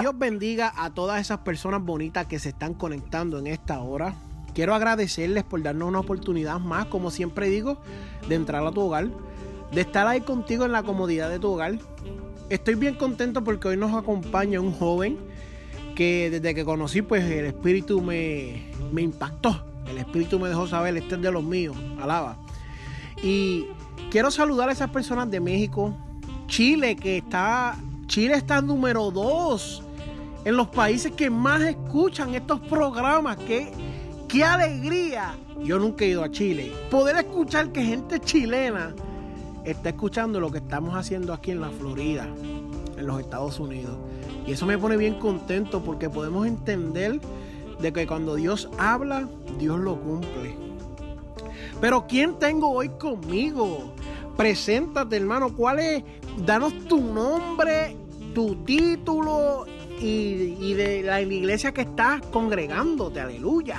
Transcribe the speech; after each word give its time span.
Dios 0.00 0.18
bendiga 0.18 0.72
a 0.76 0.90
todas 0.90 1.20
esas 1.20 1.40
personas 1.40 1.82
bonitas 1.82 2.26
que 2.26 2.38
se 2.38 2.50
están 2.50 2.72
conectando 2.72 3.38
en 3.38 3.46
esta 3.46 3.80
hora. 3.80 4.14
Quiero 4.54 4.74
agradecerles 4.74 5.44
por 5.44 5.62
darnos 5.62 5.88
una 5.88 6.00
oportunidad 6.00 6.58
más, 6.58 6.86
como 6.86 7.10
siempre 7.10 7.50
digo, 7.50 7.78
de 8.26 8.34
entrar 8.34 8.66
a 8.66 8.72
tu 8.72 8.80
hogar, 8.80 9.08
de 9.72 9.80
estar 9.80 10.06
ahí 10.06 10.22
contigo 10.22 10.64
en 10.64 10.72
la 10.72 10.82
comodidad 10.82 11.28
de 11.28 11.38
tu 11.38 11.52
hogar. 11.52 11.78
Estoy 12.48 12.76
bien 12.76 12.94
contento 12.94 13.44
porque 13.44 13.68
hoy 13.68 13.76
nos 13.76 13.94
acompaña 13.94 14.60
un 14.60 14.72
joven 14.72 15.18
que 15.94 16.30
desde 16.30 16.54
que 16.54 16.64
conocí, 16.64 17.02
pues 17.02 17.24
el 17.24 17.44
espíritu 17.44 18.00
me, 18.00 18.70
impactó. 18.96 19.66
El 19.86 19.98
espíritu 19.98 20.38
me 20.38 20.48
dejó 20.48 20.66
saber, 20.66 20.96
este 20.96 21.16
es 21.16 21.20
de 21.20 21.30
los 21.30 21.44
míos, 21.44 21.76
alaba. 22.00 22.38
Y 23.22 23.66
quiero 24.10 24.30
saludar 24.30 24.70
a 24.70 24.72
esas 24.72 24.90
personas 24.90 25.30
de 25.30 25.40
México, 25.40 25.94
Chile, 26.46 26.96
que 26.96 27.18
está, 27.18 27.76
Chile 28.06 28.34
está 28.34 28.62
número 28.62 29.10
dos 29.10 29.84
en 30.44 30.56
los 30.56 30.68
países 30.68 31.12
que 31.12 31.30
más 31.30 31.62
escuchan 31.62 32.34
estos 32.34 32.60
programas. 32.60 33.36
¡Qué, 33.38 33.70
qué 34.28 34.44
alegría! 34.44 35.34
Yo 35.62 35.78
nunca 35.78 36.04
he 36.04 36.08
ido 36.08 36.24
a 36.24 36.30
Chile. 36.30 36.72
Poder 36.90 37.16
escuchar 37.16 37.70
que 37.72 37.82
gente 37.82 38.20
chilena 38.20 38.94
está 39.64 39.90
escuchando 39.90 40.40
lo 40.40 40.50
que 40.50 40.58
estamos 40.58 40.94
haciendo 40.94 41.34
aquí 41.34 41.50
en 41.50 41.60
la 41.60 41.70
Florida, 41.70 42.26
en 42.96 43.06
los 43.06 43.20
Estados 43.20 43.60
Unidos. 43.60 43.96
Y 44.46 44.52
eso 44.52 44.66
me 44.66 44.78
pone 44.78 44.96
bien 44.96 45.14
contento 45.18 45.82
porque 45.82 46.08
podemos 46.08 46.46
entender 46.46 47.20
de 47.78 47.92
que 47.92 48.06
cuando 48.06 48.34
Dios 48.36 48.68
habla, 48.78 49.28
Dios 49.58 49.78
lo 49.78 50.00
cumple. 50.00 50.56
Pero 51.80 52.06
¿quién 52.06 52.38
tengo 52.38 52.70
hoy 52.70 52.88
conmigo? 52.90 53.92
Preséntate, 54.36 55.16
hermano. 55.16 55.54
¿Cuál 55.54 55.78
es? 55.80 56.04
Danos 56.44 56.72
tu 56.88 57.00
nombre, 57.00 57.96
tu 58.34 58.56
título 58.64 59.66
y, 60.00 60.74
de 60.74 61.02
la, 61.02 61.20
iglesia 61.20 61.72
que 61.72 61.82
estás 61.82 62.22
congregándote, 62.26 63.20
aleluya. 63.20 63.78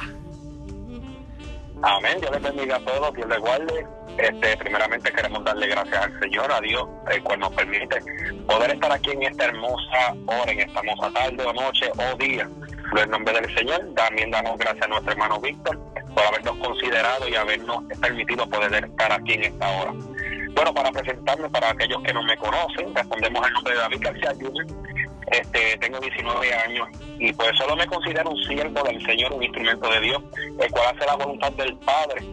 Amén, 1.84 2.18
Dios 2.20 2.32
les 2.32 2.42
bendiga 2.44 2.76
a 2.76 2.80
todos, 2.80 3.14
Dios 3.16 3.28
les 3.28 3.40
guarde. 3.40 3.88
Este, 4.18 4.58
primeramente 4.58 5.12
queremos 5.12 5.44
darle 5.44 5.68
gracias 5.68 6.06
al 6.06 6.20
Señor, 6.20 6.52
a 6.52 6.62
Dios, 6.62 6.88
el 7.10 7.24
cual 7.24 7.40
nos 7.40 7.52
permite 7.54 8.00
poder 8.46 8.72
estar 8.72 8.92
aquí 8.92 9.12
en 9.12 9.24
esta 9.24 9.46
hermosa 9.46 10.16
hora, 10.28 10.52
en 10.52 10.60
esta 10.60 10.80
hermosa 10.80 11.12
tarde 11.12 11.44
o 11.44 11.54
noche 11.54 11.90
o 11.98 12.18
día. 12.18 12.48
En 12.96 13.10
nombre 13.10 13.34
del 13.34 13.56
Señor, 13.56 13.82
también 13.96 14.30
damos 14.30 14.58
gracias 14.60 14.84
a 14.84 14.88
nuestro 14.90 15.14
hermano 15.14 15.40
Víctor 15.40 15.80
por 16.14 16.24
habernos 16.26 16.58
considerado 16.58 17.28
y 17.28 17.36
habernos 17.36 17.84
permitido 18.00 18.48
poder 18.48 18.84
estar 18.84 19.12
aquí 19.12 19.34
en 19.34 19.44
esta 19.46 19.70
hora. 19.70 19.94
Bueno, 20.54 20.74
para 20.74 20.92
presentarme, 20.92 21.50
para 21.50 21.72
aquellos 21.72 22.04
que 22.04 22.14
no 22.14 22.22
me 22.24 22.38
conocen, 22.38 22.94
respondemos 22.94 23.48
el 23.48 23.54
nombre 23.54 23.74
de 23.74 23.80
David 23.80 24.02
García 24.02 24.34
Jr., 24.40 24.66
este, 25.32 25.78
tengo 25.80 26.00
19 26.00 26.54
años 26.54 26.88
y 27.18 27.32
pues 27.34 27.52
solo 27.58 27.76
me 27.76 27.88
considero 27.88 28.32
un 28.32 28.44
siervo 28.44 28.84
del 28.84 29.04
Señor, 29.06 29.34
un 29.34 29.44
instrumento 29.44 29.90
de 29.90 30.02
Dios, 30.02 30.22
el 30.60 30.72
cual 30.72 30.96
hace 30.96 31.06
la 31.06 31.16
voluntad 31.16 31.52
del 31.54 31.76
Padre. 31.78 32.24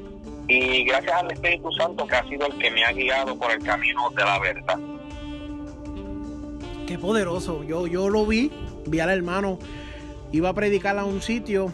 Y 0.49 0.85
gracias 0.85 1.13
al 1.13 1.31
Espíritu 1.31 1.71
Santo 1.73 2.07
que 2.07 2.17
ha 2.17 2.27
sido 2.27 2.47
el 2.47 2.59
que 2.59 2.71
me 2.71 2.85
ha 2.85 2.93
guiado 2.93 3.39
por 3.39 3.51
el 3.51 3.63
camino 3.63 4.11
de 4.11 4.25
la 4.25 4.39
verdad. 4.39 4.79
Qué 6.87 6.99
poderoso. 6.99 7.65
Yo, 7.65 7.87
yo 7.87 8.09
lo 8.09 8.25
vi, 8.25 8.51
vi 8.87 9.01
al 9.01 9.11
hermano, 9.11 9.59
iba 10.33 10.49
a 10.49 10.55
predicar 10.55 10.99
a 10.99 11.05
un 11.05 11.21
sitio 11.21 11.71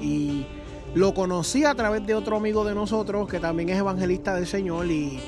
y 0.00 0.46
lo 0.94 1.12
conocí 1.12 1.64
a 1.64 1.74
través 1.74 2.06
de 2.06 2.14
otro 2.14 2.36
amigo 2.36 2.64
de 2.64 2.74
nosotros 2.74 3.28
que 3.28 3.38
también 3.38 3.68
es 3.68 3.78
evangelista 3.78 4.34
del 4.34 4.46
Señor 4.46 4.86
y 4.86 5.20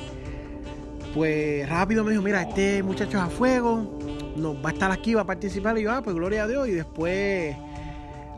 pues 1.15 1.69
rápido 1.69 2.05
me 2.05 2.13
dijo, 2.13 2.23
mira, 2.23 2.43
este 2.43 2.83
muchacho 2.83 3.19
es 3.19 3.25
a 3.25 3.29
fuego, 3.29 3.98
no, 4.39 4.61
va 4.61 4.71
a 4.71 4.73
estar 4.73 4.91
aquí, 4.91 5.15
va 5.15 5.23
a 5.23 5.27
participar. 5.27 5.77
Y 5.79 5.83
yo, 5.83 5.93
ah, 5.93 6.03
pues 6.03 6.15
gloria 6.15 6.45
a 6.45 6.49
Dios. 6.49 6.69
Y 6.69 6.73
después, 6.73 7.57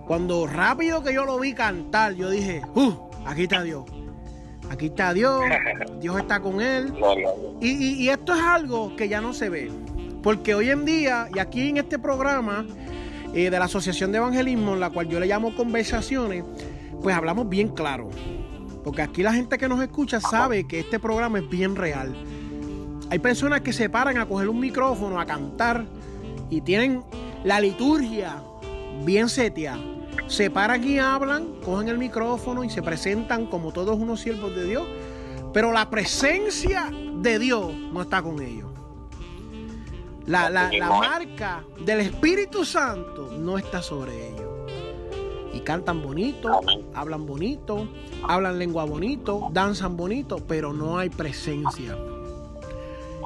cuando 0.07 0.47
rápido 0.47 1.03
que 1.03 1.15
yo 1.15 1.25
lo 1.25 1.39
vi 1.39 1.55
cantar, 1.55 2.15
yo 2.15 2.31
dije, 2.31 2.63
uh, 2.75 2.93
aquí 3.27 3.45
está 3.45 3.63
Dios. 3.63 3.85
Aquí 4.71 4.87
está 4.87 5.13
Dios, 5.13 5.43
Dios 6.01 6.19
está 6.19 6.41
con 6.41 6.61
él. 6.61 6.95
Y, 7.61 8.09
esto 8.09 8.35
es 8.35 8.41
algo 8.41 8.95
que 8.97 9.09
ya 9.09 9.21
no 9.21 9.33
se 9.33 9.49
ve. 9.49 9.71
Porque 10.23 10.55
hoy 10.55 10.71
en 10.71 10.85
día, 10.85 11.29
y 11.35 11.39
aquí 11.39 11.69
en 11.69 11.79
este 11.79 11.99
programa 11.99 12.67
eh, 13.35 13.51
de 13.51 13.59
la 13.59 13.65
Asociación 13.65 14.13
de 14.13 14.19
Evangelismo, 14.19 14.75
en 14.75 14.81
la 14.81 14.91
cual 14.91 15.09
yo 15.09 15.19
le 15.19 15.27
llamo 15.27 15.55
conversaciones, 15.57 16.45
pues 17.03 17.17
hablamos 17.17 17.49
bien 17.49 17.69
claro. 17.69 18.11
Porque 18.85 19.03
aquí 19.03 19.23
la 19.23 19.33
gente 19.33 19.59
que 19.59 19.69
nos 19.69 19.83
escucha 19.83 20.21
sabe 20.21 20.67
que 20.67 20.81
este 20.81 21.01
programa 21.01 21.39
es 21.39 21.49
bien 21.49 21.75
real. 21.75 22.15
Hay 23.11 23.19
personas 23.19 23.63
que 23.63 23.73
se 23.73 23.91
paran 23.91 24.19
a 24.19 24.27
coger 24.27 24.49
un 24.49 24.61
micrófono, 24.61 25.19
a 25.19 25.27
cantar 25.27 25.85
y 26.49 26.61
tienen 26.61 27.03
la 27.43 27.61
liturgia 27.61 28.41
bien 29.05 29.29
seteada. 29.29 29.81
Se 30.29 30.49
paran 30.49 30.85
y 30.85 31.01
hablan, 31.01 31.57
cogen 31.65 31.89
el 31.89 31.99
micrófono 31.99 32.63
y 32.63 32.71
se 32.71 32.83
presentan 32.83 33.47
como 33.47 33.73
todos 33.73 33.99
unos 33.99 34.21
siervos 34.21 34.55
de 34.55 34.65
Dios. 34.65 34.87
Pero 35.53 35.73
la 35.73 35.91
presencia 35.91 36.89
de 37.17 37.41
Dios 37.41 37.75
no 37.93 38.03
está 38.03 38.23
con 38.23 38.41
ellos. 38.41 38.71
La, 40.27 40.71
marca 40.89 41.65
del 41.85 42.01
Espíritu 42.01 42.65
Santo 42.65 43.33
no 43.37 43.59
está 43.59 43.83
sobre 43.83 44.29
ellos. 44.29 44.49
Y 45.53 45.61
cantan 45.61 46.01
bonito, 46.01 46.61
hablan 46.95 47.27
bonito, 47.27 47.89
hablan 48.23 48.57
lengua 48.61 48.85
bonito, 48.85 49.49
danzan 49.53 49.97
bonito, 49.97 50.39
pero 50.47 50.73
no 50.73 50.97
hay 50.97 51.11
presencia. 51.11 51.97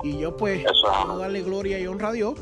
Y 0.05 0.19
yo 0.19 0.37
pues 0.37 0.63
quiero 0.63 1.19
darle 1.19 1.43
gloria 1.43 1.81
y 1.81 1.87
honra 1.87 2.09
a 2.09 2.13
Dios, 2.13 2.35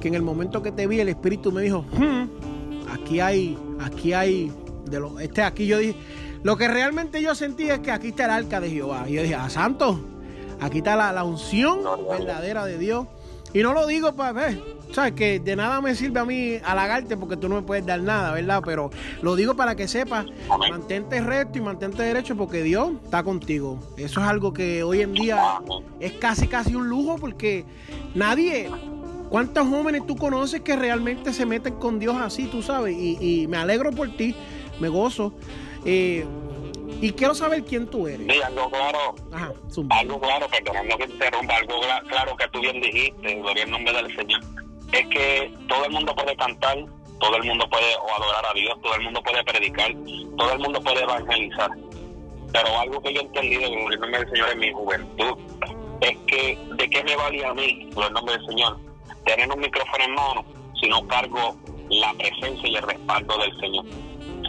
que 0.00 0.08
en 0.08 0.14
el 0.14 0.22
momento 0.22 0.62
que 0.62 0.70
te 0.70 0.86
vi 0.86 1.00
el 1.00 1.08
Espíritu 1.08 1.50
me 1.50 1.62
dijo, 1.62 1.84
hmm, 1.92 2.88
aquí 2.90 3.18
hay, 3.20 3.58
aquí 3.80 4.12
hay, 4.12 4.52
de 4.84 5.00
lo, 5.00 5.18
este 5.18 5.42
aquí 5.42 5.66
yo 5.66 5.78
dije, 5.78 5.96
lo 6.44 6.56
que 6.56 6.68
realmente 6.68 7.20
yo 7.20 7.34
sentí 7.34 7.68
es 7.68 7.80
que 7.80 7.90
aquí 7.90 8.08
está 8.08 8.26
el 8.26 8.30
arca 8.30 8.60
de 8.60 8.70
Jehová. 8.70 9.06
Y 9.08 9.14
yo 9.14 9.22
dije, 9.22 9.34
ah, 9.34 9.50
santo, 9.50 10.00
aquí 10.60 10.78
está 10.78 11.12
la, 11.12 11.24
unción 11.24 11.80
verdadera 12.08 12.64
de 12.64 12.78
Dios. 12.78 13.06
Y 13.52 13.62
no 13.62 13.72
lo 13.72 13.86
digo 13.88 14.14
para 14.14 14.32
ver, 14.32 14.62
sabes 14.92 15.12
que 15.12 15.40
de 15.40 15.56
nada 15.56 15.80
me 15.80 15.94
sirve 15.94 16.20
a 16.20 16.24
mí 16.24 16.58
halagarte 16.64 17.16
porque 17.16 17.36
tú 17.36 17.48
no 17.48 17.56
me 17.56 17.62
puedes 17.62 17.84
dar 17.86 18.00
nada, 18.00 18.32
¿verdad? 18.32 18.62
Pero 18.64 18.90
lo 19.22 19.36
digo 19.36 19.54
para 19.54 19.74
que 19.74 19.88
sepas, 19.88 20.26
mantente 20.70 21.20
recto 21.20 21.58
y 21.58 21.60
mantente 21.62 22.02
derecho 22.02 22.36
porque 22.36 22.62
Dios 22.62 22.92
está 23.04 23.22
contigo. 23.22 23.78
Eso 23.96 24.20
es 24.20 24.26
algo 24.26 24.52
que 24.52 24.82
hoy 24.82 25.02
en 25.02 25.12
día 25.14 25.60
es 26.00 26.12
casi 26.12 26.46
casi 26.48 26.74
un 26.74 26.88
lujo 26.88 27.16
porque 27.18 27.64
nadie, 28.14 28.70
¿cuántos 29.28 29.68
jóvenes 29.68 30.06
tú 30.06 30.16
conoces 30.16 30.60
que 30.60 30.76
realmente 30.76 31.32
se 31.32 31.46
meten 31.46 31.74
con 31.74 31.98
Dios 31.98 32.16
así, 32.16 32.46
tú 32.46 32.62
sabes? 32.62 32.96
Y, 32.98 33.46
me 33.48 33.56
alegro 33.56 33.90
por 33.90 34.16
ti, 34.16 34.34
me 34.80 34.88
gozo. 34.88 35.32
Eh, 35.84 36.26
y 37.00 37.12
quiero 37.12 37.34
saber 37.34 37.64
quién 37.64 37.86
tú 37.86 38.06
eres. 38.06 38.26
Sí, 38.28 38.42
algo 38.42 38.68
claro. 38.68 39.14
Ajá, 39.32 39.52
algo 39.90 40.20
claro, 40.20 40.46
perdonando 40.48 40.98
que 40.98 41.04
interrumpa, 41.04 41.56
algo 41.56 41.74
claro 42.08 42.36
que 42.36 42.48
tú 42.48 42.60
bien 42.60 42.80
dijiste, 42.80 43.34
gloria 43.36 43.64
al 43.64 43.70
nombre 43.70 43.92
del 43.94 44.14
Señor, 44.14 44.40
es 44.92 45.06
que 45.08 45.52
todo 45.68 45.84
el 45.84 45.92
mundo 45.92 46.14
puede 46.14 46.36
cantar, 46.36 46.78
todo 47.18 47.36
el 47.36 47.44
mundo 47.44 47.68
puede 47.68 47.92
adorar 47.94 48.46
a 48.50 48.54
Dios, 48.54 48.74
todo 48.82 48.94
el 48.94 49.02
mundo 49.02 49.22
puede 49.22 49.44
predicar, 49.44 49.92
todo 50.36 50.52
el 50.52 50.58
mundo 50.58 50.80
puede 50.80 51.02
evangelizar. 51.02 51.70
Pero 52.52 52.80
algo 52.80 53.00
que 53.02 53.14
yo 53.14 53.20
he 53.20 53.24
entendido 53.24 53.62
en 53.62 53.92
el 53.92 54.00
nombre 54.00 54.20
del 54.20 54.30
Señor 54.30 54.50
en 54.50 54.58
mi 54.58 54.72
juventud 54.72 55.38
es 56.00 56.16
que 56.26 56.58
de 56.76 56.90
qué 56.90 57.04
me 57.04 57.16
valía 57.16 57.50
a 57.50 57.54
mí, 57.54 57.88
por 57.94 58.06
el 58.06 58.12
nombre 58.12 58.36
del 58.36 58.46
Señor, 58.46 58.78
tener 59.24 59.52
un 59.52 59.60
micrófono 59.60 60.04
en 60.04 60.14
mano 60.14 60.44
si 60.80 60.88
no 60.88 61.06
cargo 61.06 61.56
la 61.90 62.12
presencia 62.14 62.68
y 62.68 62.76
el 62.76 62.82
respaldo 62.82 63.36
del 63.38 63.60
Señor 63.60 63.84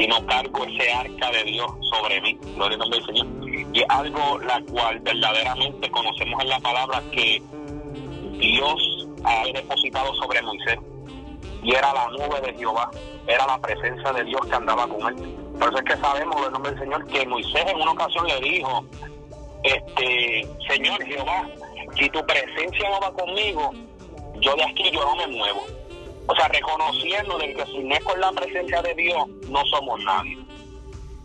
sino 0.02 0.26
cargo 0.26 0.66
ese 0.66 0.92
arca 0.92 1.32
de 1.32 1.44
Dios 1.44 1.72
sobre 1.92 2.20
mí, 2.22 2.38
gloria 2.56 2.74
al 2.76 2.80
nombre 2.80 3.00
del 3.00 3.08
Señor. 3.08 3.28
Y 3.74 3.84
algo 3.88 4.40
la 4.40 4.62
cual 4.72 5.00
verdaderamente 5.00 5.90
conocemos 5.92 6.42
en 6.42 6.50
la 6.50 6.60
palabra 6.60 7.04
que 7.12 7.42
Dios 8.40 8.91
ha 9.24 9.44
depositado 9.54 10.14
sobre 10.16 10.42
Moisés. 10.42 10.78
Y 11.64 11.76
era 11.76 11.94
la 11.94 12.08
nube 12.10 12.42
de 12.42 12.58
Jehová, 12.58 12.90
era 13.28 13.46
la 13.46 13.60
presencia 13.60 14.12
de 14.14 14.24
Dios 14.24 14.42
que 14.48 14.56
andaba 14.56 14.88
con 14.88 15.08
él. 15.08 15.36
Por 15.60 15.70
eso 15.70 15.78
es 15.78 15.84
que 15.84 15.98
sabemos, 16.02 16.46
el 16.46 16.54
nombre 16.54 16.72
del 16.72 16.80
Señor, 16.80 17.06
que 17.08 17.26
Moisés 17.28 17.66
en 17.68 17.82
una 17.82 17.92
ocasión 17.92 18.26
le 18.28 18.40
dijo, 18.40 18.84
este, 19.64 20.48
Señor 20.68 21.04
Jehová, 21.06 21.48
si 21.98 22.10
tu 22.10 22.26
presencia 22.26 22.90
no 22.90 23.00
va 23.00 23.12
conmigo, 23.14 23.72
yo 24.40 24.56
de 24.56 24.64
aquí 24.64 24.90
yo 24.92 25.06
no 25.06 25.16
me 25.16 25.28
muevo. 25.28 25.62
O 26.28 26.36
sea, 26.36 26.48
reconociendo 26.48 27.38
de 27.38 27.54
que 27.54 27.66
si 27.66 27.80
no 27.80 27.94
es 27.94 28.04
con 28.04 28.20
la 28.20 28.32
presencia 28.32 28.82
de 28.82 28.96
Dios, 28.96 29.28
no 29.50 29.64
somos 29.66 30.00
nadie. 30.04 30.38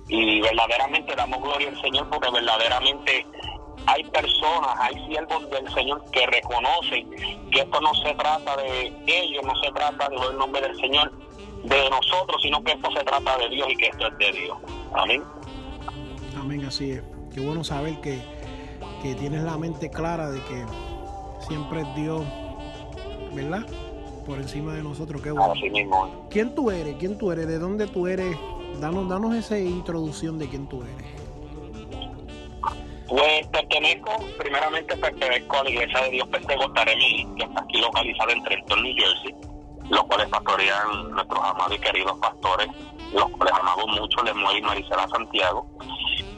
y 0.08 0.40
verdaderamente 0.40 1.16
damos 1.16 1.42
gloria 1.42 1.68
al 1.68 1.80
Señor 1.80 2.08
porque 2.08 2.30
verdaderamente 2.30 3.26
hay 3.86 4.04
personas, 4.04 4.74
hay 4.78 4.94
siervos 5.06 5.50
del 5.50 5.72
Señor 5.74 6.04
que 6.10 6.26
reconocen 6.26 7.10
que 7.50 7.60
esto 7.60 7.80
no 7.80 7.94
se 7.94 8.14
trata 8.14 8.56
de 8.56 8.92
ellos, 9.06 9.42
no 9.44 9.54
se 9.56 9.70
trata 9.72 10.08
del 10.08 10.36
nombre 10.38 10.60
del 10.62 10.76
Señor, 10.76 11.12
de 11.64 11.90
nosotros, 11.90 12.40
sino 12.42 12.62
que 12.62 12.72
esto 12.72 12.90
se 12.92 13.04
trata 13.04 13.38
de 13.38 13.48
Dios 13.48 13.68
y 13.70 13.76
que 13.76 13.86
esto 13.86 14.06
es 14.06 14.18
de 14.18 14.32
Dios. 14.32 14.58
Amén. 14.92 15.22
Amén, 16.38 16.64
así 16.64 16.92
es. 16.92 17.02
Qué 17.34 17.40
bueno 17.40 17.64
saber 17.64 18.00
que, 18.00 18.20
que 19.02 19.14
tienes 19.14 19.42
la 19.42 19.56
mente 19.56 19.90
clara 19.90 20.30
de 20.30 20.40
que 20.44 20.64
siempre 21.46 21.82
es 21.82 21.94
Dios, 21.96 22.22
¿verdad? 23.32 23.66
Por 24.26 24.38
encima 24.38 24.74
de 24.74 24.82
nosotros, 24.82 25.22
qué 25.22 25.30
bueno. 25.30 25.52
Así 25.52 25.70
mismo. 25.70 26.26
¿Quién 26.30 26.54
tú 26.54 26.70
eres? 26.70 26.96
¿Quién 26.98 27.18
tú 27.18 27.32
eres? 27.32 27.46
¿De 27.46 27.58
dónde 27.58 27.86
tú 27.86 28.06
eres? 28.06 28.36
Danos, 28.80 29.08
danos 29.08 29.34
esa 29.34 29.58
introducción 29.58 30.38
de 30.38 30.48
quién 30.48 30.68
tú 30.68 30.82
eres. 30.82 31.15
Pues 33.08 33.46
pertenezco, 33.48 34.12
primeramente 34.38 34.96
pertenezco 34.96 35.58
a 35.58 35.64
la 35.64 35.70
Iglesia 35.70 36.00
de 36.02 36.10
Dios 36.10 36.28
Pentecostaremis, 36.28 37.26
que 37.36 37.44
está 37.44 37.60
aquí 37.60 37.78
localizada 37.78 38.32
en 38.32 38.42
Trenton, 38.42 38.82
New 38.82 38.94
Jersey, 38.96 39.34
los 39.90 40.02
cuales 40.04 40.28
pastorean 40.28 41.10
nuestros 41.10 41.40
amados 41.40 41.76
y 41.76 41.78
queridos 41.78 42.18
pastores, 42.18 42.68
los 43.12 43.30
cuales 43.30 43.54
amamos 43.54 43.86
mucho, 44.00 44.22
Lemuel 44.22 44.58
y 44.58 44.62
Marisela 44.62 45.08
Santiago. 45.08 45.66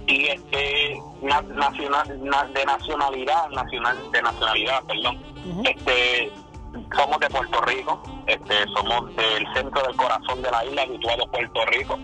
Y 0.06 0.26
este, 0.26 1.00
nacional, 1.22 2.08
de 2.52 2.64
nacionalidad, 2.64 3.48
nacional, 3.50 4.10
de 4.10 4.22
nacionalidad, 4.22 4.82
perdón, 4.84 5.22
este, 5.64 6.32
somos 6.94 7.20
de 7.20 7.28
Puerto 7.28 7.60
Rico, 7.62 8.02
este, 8.26 8.54
somos 8.74 9.14
del 9.16 9.46
centro 9.54 9.82
del 9.82 9.96
corazón 9.96 10.42
de 10.42 10.50
la 10.50 10.64
isla, 10.64 10.84
situado 10.84 11.30
Puerto 11.30 11.64
Rico. 11.66 11.98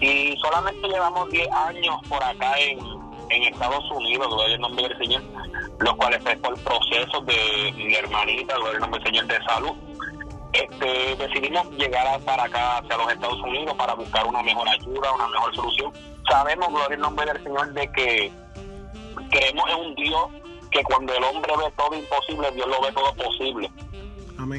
Y 0.00 0.36
solamente 0.42 0.88
llevamos 0.88 1.28
10 1.30 1.48
años 1.50 1.96
por 2.08 2.22
acá 2.22 2.58
en, 2.58 2.78
en 3.30 3.42
Estados 3.44 3.84
Unidos, 3.90 4.28
gloria 4.28 4.54
el 4.54 4.60
nombre 4.60 4.88
del 4.88 4.98
Señor, 4.98 5.22
los 5.80 5.94
cuales 5.96 6.22
fue 6.22 6.36
por 6.36 6.58
procesos 6.60 7.26
de 7.26 7.72
mi 7.76 7.94
hermanita, 7.94 8.56
gloria 8.56 8.74
el 8.74 8.80
nombre 8.80 9.00
del 9.00 9.12
Señor, 9.12 9.26
de 9.26 9.44
salud. 9.44 9.76
Este, 10.52 11.16
decidimos 11.16 11.68
llegar 11.72 12.20
para 12.20 12.44
acá, 12.44 12.78
hacia 12.78 12.96
los 12.96 13.12
Estados 13.12 13.40
Unidos, 13.40 13.74
para 13.74 13.94
buscar 13.94 14.26
una 14.26 14.42
mejor 14.42 14.68
ayuda, 14.68 15.12
una 15.12 15.28
mejor 15.28 15.54
solución. 15.54 15.92
Sabemos, 16.30 16.68
gloria 16.68 16.94
el 16.94 17.00
nombre 17.00 17.26
del 17.26 17.42
Señor, 17.42 17.72
de 17.72 17.92
que 17.92 18.32
creemos 19.30 19.64
en 19.70 19.76
un 19.76 19.94
Dios 19.96 20.26
que 20.70 20.82
cuando 20.84 21.14
el 21.14 21.24
hombre 21.24 21.52
ve 21.56 21.72
todo 21.76 21.94
imposible, 21.94 22.50
Dios 22.52 22.66
lo 22.68 22.80
ve 22.80 22.92
todo 22.92 23.14
posible. 23.14 23.70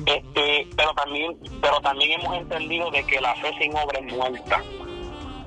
Este, 0.05 0.67
pero 0.75 0.93
también, 0.93 1.37
pero 1.61 1.79
también 1.81 2.19
hemos 2.19 2.37
entendido 2.37 2.89
de 2.91 3.05
que 3.05 3.19
la 3.21 3.35
fe 3.35 3.53
sin 3.59 3.75
obra 3.75 3.99
es 3.99 4.13
muerta. 4.13 4.63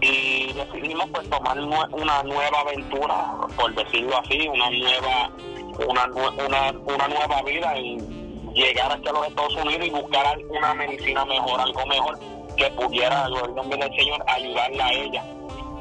Y 0.00 0.52
decidimos 0.52 1.06
pues 1.12 1.28
tomar 1.28 1.58
una 1.58 2.22
nueva 2.22 2.60
aventura, 2.60 3.34
por 3.56 3.74
decirlo 3.74 4.16
así, 4.18 4.46
una 4.48 4.70
nueva, 4.70 5.30
una, 5.88 6.06
una, 6.06 6.70
una 6.84 7.08
nueva 7.08 7.42
vida 7.42 7.76
en 7.76 8.52
llegar 8.54 8.92
hasta 8.92 9.12
los 9.12 9.26
Estados 9.26 9.56
Unidos 9.56 9.86
y 9.86 9.90
buscar 9.90 10.38
una 10.48 10.74
medicina 10.74 11.24
mejor, 11.24 11.60
algo 11.60 11.86
mejor 11.86 12.18
que 12.56 12.70
pudiera, 12.70 13.26
en 13.26 13.54
nombre 13.54 13.78
del 13.78 13.94
Señor, 13.96 14.24
ayudarla 14.28 14.86
a 14.86 14.92
ella. 14.92 15.24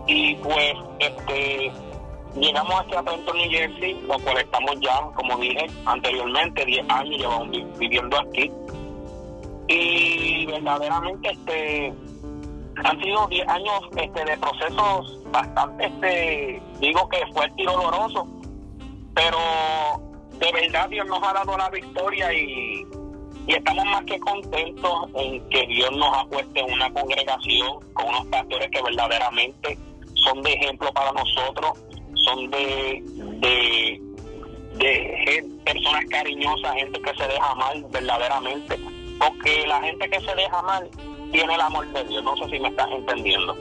Y 0.08 0.36
pues, 0.36 0.74
este, 1.00 1.72
Llegamos 2.40 2.82
aquí 2.82 2.96
a 2.96 3.02
Trenton, 3.02 3.36
New 3.36 3.50
Jersey, 3.50 4.00
lo 4.08 4.20
cual 4.20 4.38
estamos 4.38 4.80
ya, 4.80 5.00
como 5.16 5.38
dije 5.38 5.66
anteriormente, 5.86 6.66
10 6.66 6.86
años 6.90 7.18
llevamos 7.18 7.50
viviendo 7.80 8.20
aquí. 8.20 8.52
Y 9.68 10.46
verdaderamente 10.46 11.32
este 11.32 11.94
han 12.84 13.02
sido 13.02 13.28
10 13.28 13.48
años 13.48 13.82
este, 13.96 14.26
de 14.26 14.38
procesos 14.38 15.24
bastante, 15.32 15.86
este, 15.86 16.62
digo 16.80 17.08
que 17.10 17.20
fue 17.34 17.52
y 17.58 17.66
doloroso, 17.66 18.28
pero 19.14 19.38
de 20.34 20.52
verdad 20.52 20.90
Dios 20.90 21.08
nos 21.08 21.22
ha 21.24 21.34
dado 21.34 21.58
la 21.58 21.70
victoria 21.70 22.32
y, 22.34 22.86
y 23.48 23.54
estamos 23.54 23.86
más 23.86 24.04
que 24.06 24.20
contentos 24.20 25.10
en 25.16 25.50
que 25.50 25.66
Dios 25.68 25.92
nos 25.96 26.14
ha 26.18 26.26
puesto 26.26 26.60
en 26.60 26.74
una 26.74 26.92
congregación 26.94 27.80
con 27.94 28.10
unos 28.10 28.26
pastores 28.28 28.70
que 28.72 28.82
verdaderamente 28.82 29.78
son 30.14 30.42
de 30.44 30.54
ejemplo 30.54 30.92
para 30.94 31.12
nosotros 31.14 31.72
son 32.26 32.50
de, 32.52 33.04
de, 33.40 34.02
de 34.76 35.46
personas 35.66 36.06
cariñosas, 36.10 36.76
gente 36.76 37.02
que 37.02 37.16
se 37.16 37.28
deja 37.28 37.56
mal 37.56 37.86
verdaderamente, 37.90 38.78
porque 39.18 39.66
la 39.66 39.82
gente 39.82 40.10
que 40.10 40.20
se 40.20 40.36
deja 40.36 40.62
mal 40.62 40.90
tiene 41.32 41.54
el 41.54 41.62
amor 41.62 41.88
de 41.88 42.04
Dios, 42.06 42.24
no 42.24 42.36
sé 42.38 42.50
si 42.50 42.60
me 42.60 42.70
estás 42.70 42.88
entendiendo. 42.92 43.56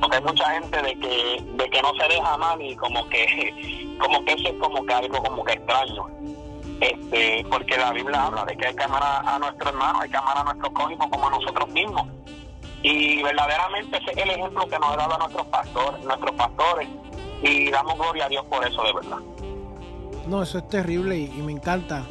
Porque 0.00 0.16
hay 0.16 0.22
mucha 0.22 0.50
gente 0.50 0.82
de 0.82 0.94
que, 0.98 1.44
de 1.54 1.70
que 1.70 1.82
no 1.82 1.92
se 1.94 2.08
deja 2.08 2.36
mal 2.36 2.60
y 2.60 2.74
como 2.76 3.08
que, 3.08 3.96
como 4.00 4.24
que 4.24 4.32
eso 4.32 4.48
es 4.48 4.54
como 4.54 4.84
que 4.84 4.94
algo 4.94 5.22
como 5.22 5.44
que 5.44 5.52
extraño. 5.52 6.06
Este, 6.80 7.46
porque 7.48 7.76
la 7.76 7.92
Biblia 7.92 8.26
habla 8.26 8.44
de 8.44 8.56
que 8.56 8.66
hay 8.66 8.74
que 8.74 8.82
amar 8.82 9.02
a, 9.04 9.38
nuestro 9.38 9.68
hermano, 9.68 10.00
hay 10.00 10.10
que 10.10 10.16
amar 10.16 10.38
a 10.38 10.44
nuestros 10.44 10.72
códigos 10.72 11.06
como 11.08 11.26
a 11.28 11.30
nosotros 11.30 11.68
mismos. 11.70 12.08
Y 12.82 13.22
verdaderamente 13.22 13.98
ese 13.98 14.10
es 14.10 14.16
el 14.16 14.30
ejemplo 14.30 14.66
que 14.66 14.78
nos 14.80 14.90
ha 14.90 14.96
dado 14.96 15.14
a 15.14 15.18
nuestros 15.18 15.46
pastores, 15.46 16.04
nuestros 16.04 16.34
pastores, 16.34 16.88
y 17.40 17.70
damos 17.70 17.96
gloria 17.96 18.26
a 18.26 18.28
Dios 18.28 18.44
por 18.46 18.66
eso, 18.66 18.82
de 18.82 18.92
verdad. 18.94 19.18
No, 20.26 20.42
eso 20.42 20.58
es 20.58 20.68
terrible 20.68 21.18
y, 21.18 21.28
me 21.42 21.52
encanta, 21.52 22.04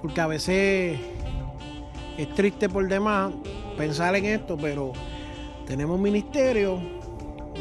porque 0.00 0.20
a 0.20 0.28
veces 0.28 1.00
es 2.16 2.34
triste 2.34 2.68
por 2.68 2.86
demás 2.86 3.32
pensar 3.76 4.14
en 4.16 4.26
esto, 4.26 4.56
pero 4.56 4.92
tenemos 5.66 5.98
ministerios 5.98 6.80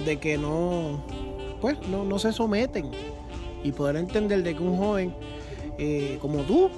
de 0.05 0.19
que 0.19 0.37
no, 0.37 1.03
pues, 1.61 1.77
no, 1.87 2.03
no 2.03 2.19
se 2.19 2.31
someten 2.31 2.91
y 3.63 3.71
poder 3.71 3.97
entender 3.97 4.43
de 4.43 4.55
que 4.55 4.63
un 4.63 4.77
joven 4.77 5.13
eh, 5.77 6.17
como 6.21 6.39
tú, 6.41 6.69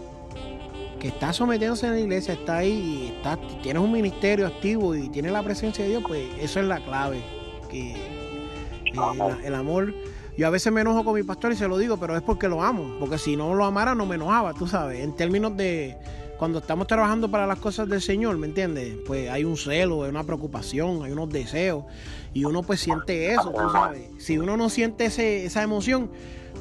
que 0.99 1.09
está 1.09 1.33
sometiéndose 1.33 1.87
en 1.87 1.93
la 1.93 1.99
iglesia, 1.99 2.33
está 2.33 2.57
ahí, 2.57 3.13
está, 3.17 3.37
tienes 3.61 3.81
un 3.81 3.91
ministerio 3.91 4.47
activo 4.47 4.95
y 4.95 5.09
tienes 5.09 5.31
la 5.31 5.43
presencia 5.43 5.83
de 5.83 5.91
Dios, 5.91 6.03
pues 6.07 6.27
eso 6.39 6.59
es 6.59 6.65
la 6.65 6.83
clave. 6.83 7.21
Que 7.69 7.91
eh, 7.91 9.37
el 9.43 9.55
amor 9.55 9.93
yo 10.37 10.47
a 10.47 10.49
veces 10.49 10.71
me 10.73 10.81
enojo 10.81 11.05
con 11.05 11.15
mi 11.15 11.23
pastor 11.23 11.53
y 11.53 11.55
se 11.55 11.67
lo 11.67 11.77
digo, 11.77 11.97
pero 11.97 12.15
es 12.15 12.21
porque 12.21 12.49
lo 12.49 12.61
amo. 12.61 12.97
Porque 12.99 13.17
si 13.17 13.37
no 13.37 13.53
lo 13.53 13.63
amara, 13.63 13.95
no 13.95 14.05
me 14.05 14.15
enojaba, 14.15 14.53
tú 14.53 14.67
sabes. 14.67 14.99
En 14.99 15.15
términos 15.15 15.55
de 15.55 15.97
cuando 16.37 16.59
estamos 16.59 16.87
trabajando 16.87 17.29
para 17.29 17.47
las 17.47 17.59
cosas 17.59 17.87
del 17.87 18.01
Señor, 18.01 18.37
¿me 18.37 18.47
entiendes? 18.47 18.97
Pues 19.05 19.29
hay 19.29 19.43
un 19.43 19.57
celo, 19.57 20.03
hay 20.03 20.09
una 20.09 20.23
preocupación, 20.23 21.03
hay 21.03 21.11
unos 21.11 21.29
deseos. 21.29 21.85
Y 22.33 22.45
uno 22.45 22.63
pues 22.63 22.81
siente 22.81 23.31
eso, 23.31 23.51
tú 23.51 23.69
sabes. 23.71 24.09
Si 24.19 24.37
uno 24.37 24.57
no 24.57 24.69
siente 24.69 25.05
ese, 25.05 25.45
esa 25.45 25.63
emoción, 25.63 26.11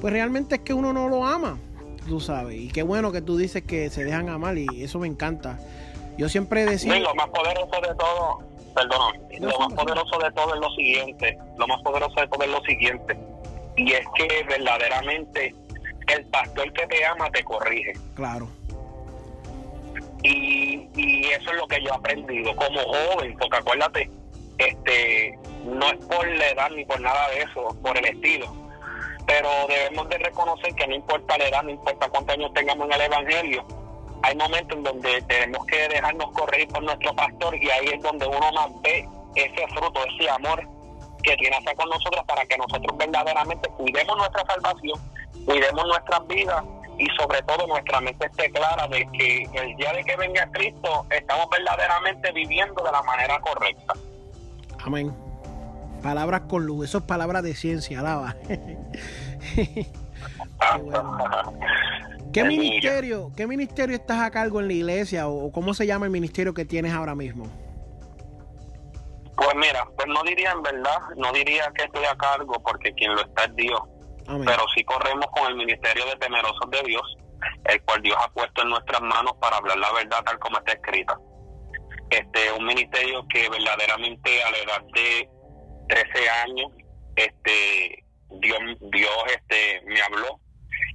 pues 0.01 0.13
realmente 0.13 0.57
es 0.57 0.61
que 0.61 0.75
uno 0.75 0.93
no 0.93 1.09
lo 1.09 1.27
ama, 1.27 1.59
tú 2.07 2.21
sabes. 2.21 2.57
Y 2.61 2.69
qué 2.69 2.83
bueno 2.83 3.11
que 3.11 3.21
tú 3.21 3.37
dices 3.37 3.63
que 3.63 3.91
se 3.91 4.05
dejan 4.05 4.29
amar 4.29 4.57
y 4.59 4.67
eso 4.83 4.99
me 4.99 5.09
encanta. 5.09 5.59
Yo 6.17 6.29
siempre 6.29 6.65
decía... 6.65 6.97
lo 7.01 7.15
más 7.17 7.29
poderoso 7.31 7.81
de 7.81 7.95
todo, 7.97 8.39
perdón, 8.75 9.15
lo 9.41 9.59
más 9.59 9.73
poderoso 9.73 10.19
de 10.19 10.31
todo 10.33 10.55
es 10.55 10.61
lo 10.61 10.71
siguiente. 10.71 11.39
Lo 11.59 11.67
más 11.67 11.83
poderoso 11.83 12.21
de 12.21 12.29
todo 12.29 12.43
es 12.45 12.51
lo 12.51 12.61
siguiente 12.63 13.19
y 13.77 13.93
es 13.93 14.07
que 14.15 14.45
verdaderamente 14.49 15.55
el 16.09 16.25
pastor 16.27 16.73
que 16.73 16.87
te 16.87 17.05
ama 17.05 17.31
te 17.31 17.43
corrige. 17.45 17.93
Claro. 18.15 18.49
Y, 20.25 20.89
y 20.97 21.27
eso 21.27 21.51
es 21.51 21.57
lo 21.57 21.67
que 21.69 21.81
yo 21.83 21.91
he 21.91 21.97
aprendido 21.97 22.57
como 22.57 22.81
joven, 22.81 23.37
porque 23.39 23.59
acuérdate, 23.59 24.11
este 24.59 25.39
no 25.65 25.87
es 25.87 26.05
por 26.07 26.27
la 26.27 26.49
edad 26.49 26.71
ni 26.71 26.85
por 26.85 27.01
nada 27.01 27.29
de 27.31 27.43
eso, 27.43 27.77
por 27.83 27.97
el 27.97 28.05
estilo. 28.07 28.47
Pero 29.27 29.49
debemos 29.69 30.09
de 30.09 30.19
reconocer 30.19 30.75
que 30.75 30.87
no 30.87 30.97
importa 30.97 31.39
la 31.39 31.49
edad, 31.49 31.63
no 31.63 31.71
importa 31.71 32.09
cuántos 32.09 32.35
años 32.35 32.53
tengamos 32.55 32.87
en 32.87 32.93
el 32.95 33.01
Evangelio, 33.03 33.67
hay 34.23 34.35
momentos 34.37 34.79
en 34.79 34.85
donde 34.85 35.21
tenemos 35.23 35.67
que 35.67 35.89
dejarnos 35.89 36.31
corregir 36.33 36.69
por 36.69 36.83
nuestro 36.83 37.15
pastor 37.15 37.55
y 37.63 37.71
ahí 37.71 37.89
es 37.93 38.03
donde 38.03 38.27
uno 38.27 38.53
más 38.53 38.71
ve 38.83 39.07
ese 39.35 39.69
fruto, 39.69 40.01
ese 40.07 40.31
amor 40.31 40.67
que 41.23 41.37
tiene 41.37 41.57
hacer 41.57 41.77
con 41.77 41.91
nosotros 41.91 42.25
para 42.27 42.47
que 42.47 42.57
nosotros 42.57 42.97
verdaderamente 42.97 43.69
cuidemos 43.77 44.17
nuestra 44.17 44.45
salvación, 44.47 44.99
cuidemos 45.45 45.87
nuestras 45.87 46.27
vidas 46.27 46.65
y 46.99 47.07
sobre 47.19 47.43
todo 47.43 47.67
nuestra 47.67 48.01
mente 48.01 48.27
esté 48.27 48.51
clara 48.51 48.87
de 48.89 49.07
que 49.13 49.43
el 49.55 49.77
día 49.77 49.93
de 49.93 50.05
que 50.05 50.17
venga 50.17 50.49
Cristo 50.53 51.07
estamos 51.11 51.47
verdaderamente 51.51 52.33
viviendo 52.33 52.83
de 52.83 52.93
la 52.93 53.03
manera 53.03 53.41
correcta. 53.41 53.95
Amén. 54.85 55.15
Palabras 56.03 56.43
con 56.43 56.67
luz, 56.67 56.89
eso 56.89 56.99
es 56.99 57.05
palabras 57.05 57.43
de 57.43 57.55
ciencia, 57.55 58.01
alaba. 58.01 58.37
Qué, 62.33 62.45
ministerio, 62.49 63.31
¿Qué 63.37 63.47
ministerio 63.47 63.97
estás 63.97 64.21
a 64.21 64.31
cargo 64.31 64.61
en 64.61 64.69
la 64.69 64.75
iglesia 64.75 65.29
o 65.29 65.51
cómo 65.53 65.75
se 65.75 65.87
llama 65.87 66.07
el 66.07 66.13
ministerio 66.13 66.53
que 66.53 66.65
tienes 66.65 66.93
ahora 66.93 67.15
mismo? 67.15 67.47
Pues 69.37 69.55
mira, 69.57 69.87
pues 69.97 70.07
no 70.09 70.23
diría 70.23 70.53
en 70.53 70.63
verdad, 70.63 70.99
no 71.17 71.33
diría 71.33 71.71
que 71.75 71.85
estoy 71.85 72.05
a 72.05 72.17
cargo 72.17 72.55
porque 72.63 72.93
quien 72.93 73.15
lo 73.15 73.23
está 73.23 73.45
es 73.45 73.57
Dios. 73.57 73.81
Pero 74.27 74.65
sí 74.75 74.85
corremos 74.85 75.27
con 75.27 75.47
el 75.49 75.57
ministerio 75.57 76.07
de 76.07 76.17
temerosos 76.17 76.71
de 76.71 76.83
Dios, 76.87 77.17
el 77.65 77.83
cual 77.83 78.01
Dios 78.03 78.17
ha 78.21 78.33
puesto 78.33 78.63
en 78.63 78.71
nuestras 78.71 79.01
manos 79.03 79.35
para 79.41 79.57
hablar 79.57 79.79
la 79.79 79.93
verdad 79.93 80.25
tal 80.25 80.39
como 80.39 80.59
está 80.59 80.73
escrita. 80.73 81.19
Este 82.11 82.53
un 82.53 82.65
ministerio 82.65 83.27
que 83.29 83.49
verdaderamente 83.49 84.43
a 84.43 84.51
la 84.51 84.59
edad 84.59 84.83
de 84.95 85.29
13 85.89 86.31
años 86.45 86.73
este 87.17 88.05
Dios, 88.41 88.59
Dios 88.81 89.13
este, 89.29 89.83
me 89.87 90.01
habló 90.01 90.41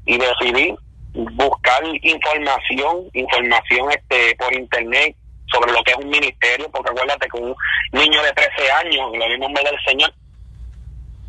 y 0.05 0.17
decidí 0.17 0.75
buscar 1.13 1.83
información, 2.01 3.09
información 3.13 3.91
este 3.91 4.35
por 4.35 4.53
internet 4.53 5.15
sobre 5.51 5.71
lo 5.71 5.83
que 5.83 5.91
es 5.91 5.97
un 5.97 6.09
ministerio, 6.09 6.69
porque 6.71 6.91
acuérdate 6.91 7.27
que 7.27 7.39
un 7.39 7.55
niño 7.93 8.21
de 8.21 8.31
13 8.33 8.71
años, 8.71 9.13
en 9.13 9.21
el 9.21 9.39
nombre 9.39 9.63
del 9.63 9.79
Señor, 9.85 10.13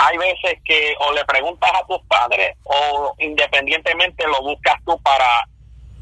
hay 0.00 0.16
veces 0.16 0.58
que 0.64 0.94
o 1.00 1.12
le 1.12 1.24
preguntas 1.26 1.70
a 1.74 1.86
tus 1.86 2.00
padres 2.06 2.56
o 2.64 3.14
independientemente 3.18 4.26
lo 4.26 4.40
buscas 4.42 4.74
tú 4.86 4.98
para 5.02 5.44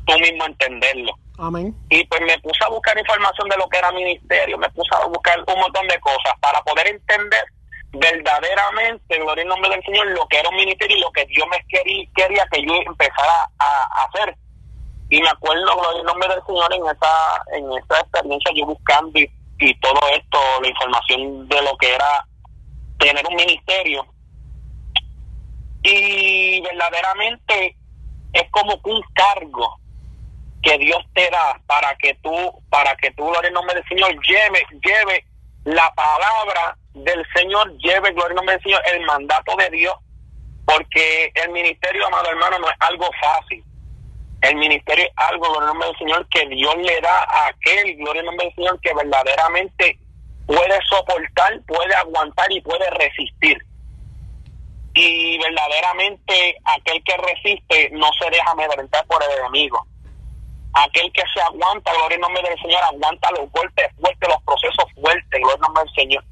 tú 0.06 0.16
mismo 0.20 0.46
entenderlo. 0.46 1.12
Amén. 1.38 1.74
Y 1.90 2.04
pues 2.06 2.20
me 2.20 2.38
puse 2.38 2.64
a 2.64 2.68
buscar 2.68 2.96
información 2.98 3.48
de 3.48 3.56
lo 3.56 3.68
que 3.68 3.78
era 3.78 3.92
ministerio, 3.92 4.56
me 4.58 4.68
puse 4.70 4.88
a 4.94 5.06
buscar 5.06 5.38
un 5.38 5.60
montón 5.60 5.86
de 5.88 5.98
cosas 6.00 6.32
para 6.40 6.60
poder 6.62 6.88
entender 6.88 7.44
verdaderamente, 7.92 9.18
gloria 9.18 9.42
al 9.42 9.48
nombre 9.48 9.70
del 9.70 9.82
Señor, 9.84 10.06
lo 10.08 10.26
que 10.28 10.38
era 10.38 10.48
un 10.48 10.56
ministerio 10.56 10.96
y 10.96 11.00
lo 11.00 11.10
que 11.10 11.24
Dios 11.26 11.46
me 11.50 11.64
quería, 11.68 12.08
quería 12.14 12.46
que 12.52 12.62
yo 12.62 12.74
empezara 12.86 13.50
a, 13.58 14.04
hacer. 14.04 14.36
Y 15.10 15.20
me 15.22 15.28
acuerdo, 15.28 15.74
gloria 15.74 16.00
al 16.00 16.06
nombre 16.06 16.28
del 16.28 16.44
Señor, 16.46 16.74
en 16.74 16.82
esa, 16.84 17.42
en 17.56 17.64
esa 17.72 18.00
experiencia 18.00 18.52
yo 18.54 18.66
buscando 18.66 19.18
y, 19.18 19.30
y 19.58 19.74
todo 19.80 20.00
esto, 20.12 20.38
la 20.60 20.68
información 20.68 21.48
de 21.48 21.62
lo 21.62 21.76
que 21.78 21.94
era 21.94 22.27
tener 22.98 23.26
un 23.26 23.36
ministerio. 23.36 24.06
Y 25.82 26.60
verdaderamente 26.62 27.76
es 28.32 28.50
como 28.50 28.78
un 28.84 29.02
cargo 29.14 29.78
que 30.62 30.76
Dios 30.78 30.98
te 31.14 31.28
da 31.30 31.60
para 31.66 31.94
que 31.96 32.14
tú, 32.22 32.30
para 32.68 32.94
que 32.96 33.10
tú, 33.12 33.26
gloria 33.26 33.50
nombre 33.50 33.76
del 33.76 33.88
Señor, 33.88 34.10
lleve, 34.26 34.66
lleve 34.84 35.24
la 35.64 35.92
palabra 35.94 36.76
del 36.94 37.24
Señor, 37.34 37.76
lleve, 37.78 38.10
gloria 38.12 38.30
al 38.30 38.34
nombre 38.34 38.54
del 38.54 38.62
Señor, 38.64 38.82
el 38.92 39.06
mandato 39.06 39.54
de 39.56 39.70
Dios, 39.70 39.94
porque 40.66 41.32
el 41.34 41.50
ministerio, 41.50 42.06
amado 42.06 42.30
hermano, 42.30 42.58
no 42.58 42.68
es 42.68 42.76
algo 42.80 43.08
fácil. 43.20 43.64
El 44.40 44.56
ministerio 44.56 45.04
es 45.04 45.12
algo, 45.16 45.48
gloria 45.48 45.68
nombre 45.68 45.88
del 45.88 45.98
Señor, 45.98 46.28
que 46.28 46.46
Dios 46.48 46.76
le 46.76 47.00
da 47.00 47.24
a 47.24 47.48
aquel, 47.48 47.96
gloria 47.96 48.22
nombre 48.22 48.46
del 48.46 48.54
Señor, 48.54 48.80
que 48.80 48.94
verdaderamente 48.94 49.98
puede 50.48 50.78
soportar, 50.88 51.60
puede 51.66 51.94
aguantar 51.94 52.50
y 52.50 52.60
puede 52.62 52.88
resistir. 52.90 53.58
Y 54.94 55.38
verdaderamente 55.38 56.56
aquel 56.64 57.04
que 57.04 57.16
resiste 57.18 57.90
no 57.92 58.08
se 58.18 58.30
deja 58.30 58.50
amedrentar 58.50 59.06
por 59.06 59.22
el 59.22 59.38
enemigo. 59.40 59.86
Aquel 60.72 61.12
que 61.12 61.22
se 61.34 61.40
aguanta, 61.42 61.92
gloria 61.92 62.16
al 62.16 62.22
nombre 62.22 62.42
del 62.48 62.58
Señor, 62.60 62.82
aguanta 62.82 63.30
los 63.32 63.50
golpes 63.52 63.86
fuertes, 64.00 64.28
los 64.28 64.42
procesos 64.42 64.92
fuertes, 64.94 65.40
gloria 65.40 65.54
al 65.54 65.60
nombre 65.60 65.84
del 65.84 65.94
Señor. 65.94 66.24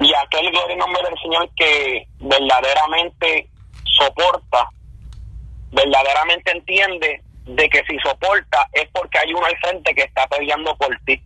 Y 0.00 0.14
aquel, 0.14 0.50
gloria 0.50 0.74
al 0.74 0.78
nombre 0.78 1.02
del 1.02 1.18
Señor, 1.18 1.50
que 1.56 2.06
verdaderamente 2.20 3.48
soporta, 3.96 4.68
verdaderamente 5.72 6.52
entiende 6.52 7.22
de 7.46 7.68
que 7.70 7.82
si 7.88 7.98
soporta 8.00 8.68
es 8.74 8.86
porque 8.92 9.18
hay 9.18 9.32
uno 9.32 9.46
al 9.46 9.56
frente 9.58 9.94
que 9.94 10.02
está 10.02 10.26
peleando 10.26 10.76
por 10.76 10.94
ti. 11.06 11.22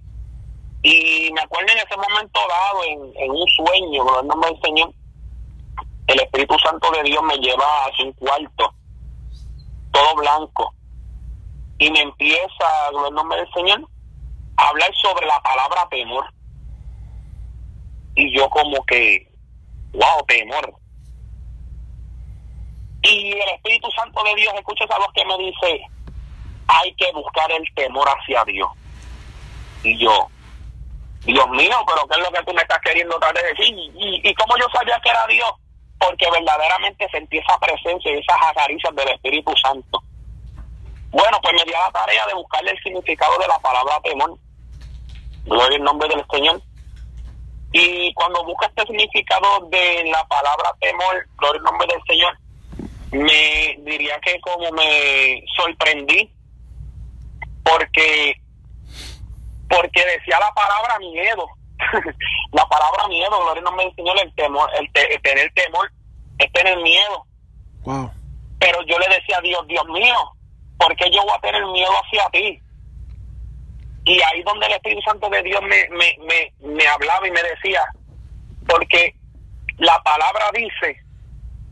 Y 0.82 1.30
me 1.32 1.42
acuerdo 1.42 1.72
en 1.72 1.78
ese 1.78 1.96
momento 1.96 2.40
dado, 2.48 2.84
en, 2.84 3.30
un 3.30 3.46
sueño, 3.48 4.02
gloria 4.02 4.20
al 4.20 4.26
nombre 4.26 4.50
del 4.50 4.62
Señor, 4.62 4.92
el 6.06 6.20
Espíritu 6.20 6.56
Santo 6.58 6.90
de 6.90 7.02
Dios 7.02 7.22
me 7.22 7.36
lleva 7.36 7.84
a 7.84 8.02
un 8.02 8.12
cuarto, 8.14 8.74
todo 9.92 10.14
blanco, 10.16 10.74
y 11.78 11.90
me 11.90 12.00
empieza, 12.00 12.90
gloria 12.90 13.08
al 13.08 13.14
nombre 13.14 13.38
del 13.38 13.52
Señor, 13.52 13.88
a 14.56 14.68
hablar 14.68 14.90
sobre 15.02 15.26
la 15.26 15.40
palabra 15.42 15.86
temor. 15.90 16.24
Y 18.14 18.36
yo 18.36 18.48
como 18.48 18.82
que, 18.86 19.30
wow, 19.92 20.24
temor. 20.26 20.74
Y 23.02 23.32
el 23.32 23.48
Espíritu 23.54 23.88
Santo 23.90 24.22
de 24.24 24.34
Dios, 24.34 24.52
escucha 24.54 24.84
esa 24.84 24.98
voz 24.98 25.08
que 25.14 25.24
me 25.24 25.36
dice, 25.38 25.80
hay 26.68 26.94
que 26.94 27.12
buscar 27.12 27.50
el 27.52 27.64
temor 27.74 28.08
hacia 28.08 28.44
Dios. 28.44 28.68
Y 29.82 29.98
yo, 29.98 30.28
Dios 31.24 31.48
mío, 31.50 31.76
pero 31.86 32.06
¿qué 32.08 32.18
es 32.18 32.26
lo 32.26 32.32
que 32.32 32.44
tú 32.44 32.54
me 32.54 32.62
estás 32.62 32.80
queriendo 32.80 33.18
tratar 33.18 33.42
de 33.42 33.48
decir? 33.50 33.74
¿Y, 33.76 34.20
y, 34.24 34.34
cómo 34.34 34.56
yo 34.58 34.66
sabía 34.72 34.98
que 35.02 35.10
era 35.10 35.26
Dios? 35.26 35.50
Porque 35.98 36.30
verdaderamente 36.30 37.06
sentí 37.10 37.38
esa 37.38 37.58
presencia 37.58 38.10
y 38.10 38.18
esas 38.18 38.36
acaricias 38.48 38.94
del 38.94 39.08
Espíritu 39.08 39.52
Santo. 39.62 40.02
Bueno, 41.10 41.38
pues 41.42 41.54
me 41.54 41.64
dio 41.64 41.78
la 41.78 41.90
tarea 41.90 42.26
de 42.26 42.34
buscarle 42.34 42.70
el 42.70 42.82
significado 42.82 43.36
de 43.38 43.48
la 43.48 43.58
palabra 43.58 44.00
temor. 44.02 44.38
Gloria 45.44 45.76
al 45.76 45.84
nombre 45.84 46.08
del 46.08 46.24
Señor. 46.30 46.62
Y 47.72 48.12
cuando 48.14 48.44
busca 48.44 48.66
este 48.66 48.86
significado 48.86 49.68
de 49.70 50.04
la 50.10 50.24
palabra 50.26 50.74
temor, 50.80 51.26
gloria 51.36 51.58
al 51.58 51.64
nombre 51.64 51.88
del 51.88 52.02
Señor, 52.06 52.38
me 53.12 53.76
diría 53.90 54.18
que 54.20 54.40
como 54.40 54.70
me 54.72 55.44
sorprendí, 55.56 56.32
porque 57.62 58.39
porque 59.70 60.04
decía 60.04 60.38
la 60.40 60.52
palabra 60.52 60.98
miedo. 60.98 61.46
la 62.52 62.66
palabra 62.66 63.08
miedo, 63.08 63.30
gloria 63.40 63.60
al 63.60 63.64
nombre 63.64 63.86
del 63.86 63.94
Señor, 63.94 64.16
el 64.20 64.34
temor, 64.34 64.68
el, 64.78 64.92
tener 65.22 65.50
temor 65.54 65.90
es 66.38 66.52
tener 66.52 66.76
miedo. 66.78 67.24
Wow. 67.84 68.10
Pero 68.58 68.82
yo 68.82 68.98
le 68.98 69.08
decía 69.08 69.38
a 69.38 69.40
Dios, 69.40 69.66
Dios 69.66 69.86
mío, 69.86 70.16
¿por 70.76 70.94
qué 70.96 71.10
yo 71.10 71.22
voy 71.22 71.34
a 71.34 71.40
tener 71.40 71.64
miedo 71.66 71.90
hacia 72.04 72.28
ti? 72.30 72.60
Y 74.04 74.20
ahí 74.20 74.42
donde 74.42 74.66
el 74.66 74.72
Espíritu 74.72 75.02
Santo 75.02 75.28
de 75.30 75.42
Dios 75.42 75.60
me, 75.62 75.88
me, 75.90 76.18
me, 76.26 76.68
me 76.74 76.86
hablaba 76.86 77.26
y 77.26 77.30
me 77.30 77.42
decía, 77.42 77.82
porque 78.66 79.14
la 79.78 80.02
palabra 80.02 80.50
dice 80.52 81.00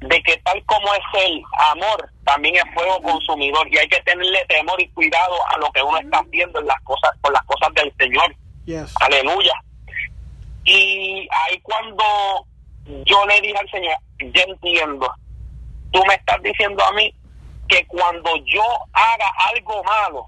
de 0.01 0.23
que 0.23 0.37
tal 0.39 0.63
como 0.67 0.93
es 0.95 1.25
el 1.25 1.43
amor, 1.73 2.11
también 2.25 2.57
es 2.57 2.75
fuego 2.75 3.03
consumidor 3.03 3.67
y 3.69 3.79
hay 3.79 3.89
que 3.89 4.01
tenerle 4.03 4.45
temor 4.49 4.81
y 4.81 4.89
cuidado 4.91 5.35
a 5.49 5.59
lo 5.59 5.71
que 5.73 5.83
uno 5.83 5.99
está 5.99 6.19
haciendo 6.19 6.61
en 6.61 6.67
las 6.67 6.81
cosas, 6.83 7.11
con 7.21 7.33
las 7.33 7.43
cosas 7.45 7.75
del 7.75 7.93
Señor. 7.99 8.35
Aleluya. 9.01 9.55
Y 10.65 11.27
ahí 11.31 11.61
cuando 11.63 12.05
yo 13.05 13.27
le 13.27 13.41
dije 13.41 13.59
al 13.59 13.71
Señor, 13.71 13.97
yo 14.19 14.43
entiendo, 14.47 15.13
tú 15.93 16.05
me 16.07 16.15
estás 16.15 16.43
diciendo 16.43 16.85
a 16.85 16.93
mí 16.93 17.13
que 17.69 17.87
cuando 17.87 18.31
yo 18.45 18.63
haga 18.93 19.33
algo 19.55 19.83
malo, 19.85 20.27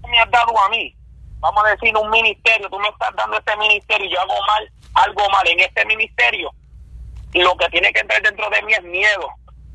tú 0.00 0.08
me 0.08 0.18
has 0.18 0.30
dado 0.30 0.58
a 0.58 0.68
mí, 0.70 0.94
vamos 1.38 1.64
a 1.64 1.70
decir 1.70 1.96
un 1.96 2.10
ministerio, 2.10 2.68
tú 2.70 2.78
me 2.78 2.88
estás 2.88 3.10
dando 3.16 3.38
este 3.38 3.56
ministerio 3.56 4.06
y 4.06 4.12
yo 4.12 4.20
hago 4.20 4.34
mal, 4.46 4.72
algo 4.94 5.28
mal 5.30 5.46
en 5.48 5.60
este 5.60 5.84
ministerio, 5.86 6.50
lo 7.34 7.56
que 7.56 7.68
tiene 7.68 7.92
que 7.92 8.00
entrar 8.00 8.22
dentro 8.22 8.48
de 8.50 8.62
mí 8.62 8.72
es 8.72 8.82
miedo, 8.82 9.28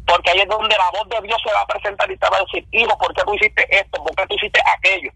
porque 0.05 0.31
ahí 0.31 0.39
es 0.39 0.47
donde 0.47 0.75
la 0.77 0.89
voz 0.91 1.07
de 1.09 1.27
Dios 1.27 1.41
se 1.43 1.53
va 1.53 1.61
a 1.61 1.67
presentar 1.67 2.11
y 2.11 2.17
te 2.17 2.29
va 2.29 2.37
a 2.37 2.41
decir, 2.41 2.67
hijo, 2.71 2.97
¿por 2.97 3.13
qué 3.13 3.23
tú 3.23 3.33
hiciste 3.33 3.67
esto? 3.69 4.03
¿Por 4.03 4.15
qué 4.15 4.25
tú 4.27 4.35
hiciste 4.35 4.59
aquello? 4.77 5.11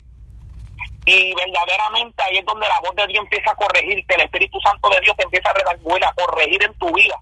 Y 1.05 1.33
verdaderamente 1.35 2.23
ahí 2.23 2.37
es 2.37 2.45
donde 2.45 2.67
la 2.67 2.79
voz 2.81 2.95
de 2.95 3.07
Dios 3.07 3.23
empieza 3.23 3.51
a 3.51 3.55
corregirte, 3.55 4.15
el 4.15 4.21
Espíritu 4.21 4.59
Santo 4.61 4.89
de 4.89 5.01
Dios 5.01 5.15
te 5.17 5.23
empieza 5.23 5.49
a 5.49 5.53
redarguir, 5.53 6.05
a 6.05 6.13
corregir 6.13 6.63
en 6.63 6.73
tu 6.75 6.93
vida. 6.93 7.15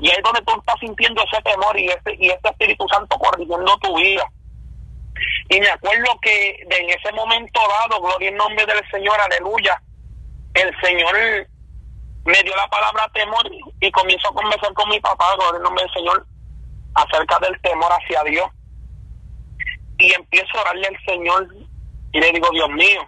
Y 0.00 0.10
ahí 0.10 0.16
es 0.16 0.22
donde 0.22 0.42
tú 0.42 0.58
estás 0.58 0.76
sintiendo 0.80 1.22
ese 1.22 1.42
temor 1.42 1.78
y 1.78 1.88
este, 1.88 2.14
y 2.18 2.30
este 2.30 2.48
Espíritu 2.48 2.86
Santo 2.88 3.18
corrigiendo 3.18 3.76
tu 3.78 3.96
vida. 3.96 4.28
Y 5.50 5.60
me 5.60 5.70
acuerdo 5.70 6.18
que 6.22 6.50
en 6.68 6.90
ese 6.90 7.12
momento 7.12 7.60
dado, 7.80 8.00
gloria 8.00 8.28
en 8.28 8.36
nombre 8.36 8.64
del 8.66 8.90
Señor, 8.90 9.18
aleluya, 9.20 9.80
el 10.54 10.72
Señor 10.80 11.16
me 12.28 12.42
dio 12.42 12.54
la 12.54 12.68
palabra 12.68 13.08
temor 13.14 13.50
y 13.80 13.90
comienzo 13.90 14.28
a 14.28 14.34
conversar 14.34 14.72
con 14.74 14.88
mi 14.90 15.00
papá, 15.00 15.34
gloria 15.36 15.56
en 15.56 15.62
nombre 15.62 15.82
del 15.84 15.94
Señor, 15.94 16.26
acerca 16.94 17.38
del 17.40 17.58
temor 17.62 17.90
hacia 17.90 18.22
Dios. 18.24 18.46
Y 19.98 20.12
empiezo 20.12 20.58
a 20.58 20.60
orarle 20.60 20.88
al 20.88 21.04
Señor 21.06 21.48
y 22.12 22.20
le 22.20 22.32
digo, 22.32 22.50
Dios 22.52 22.68
mío, 22.70 23.00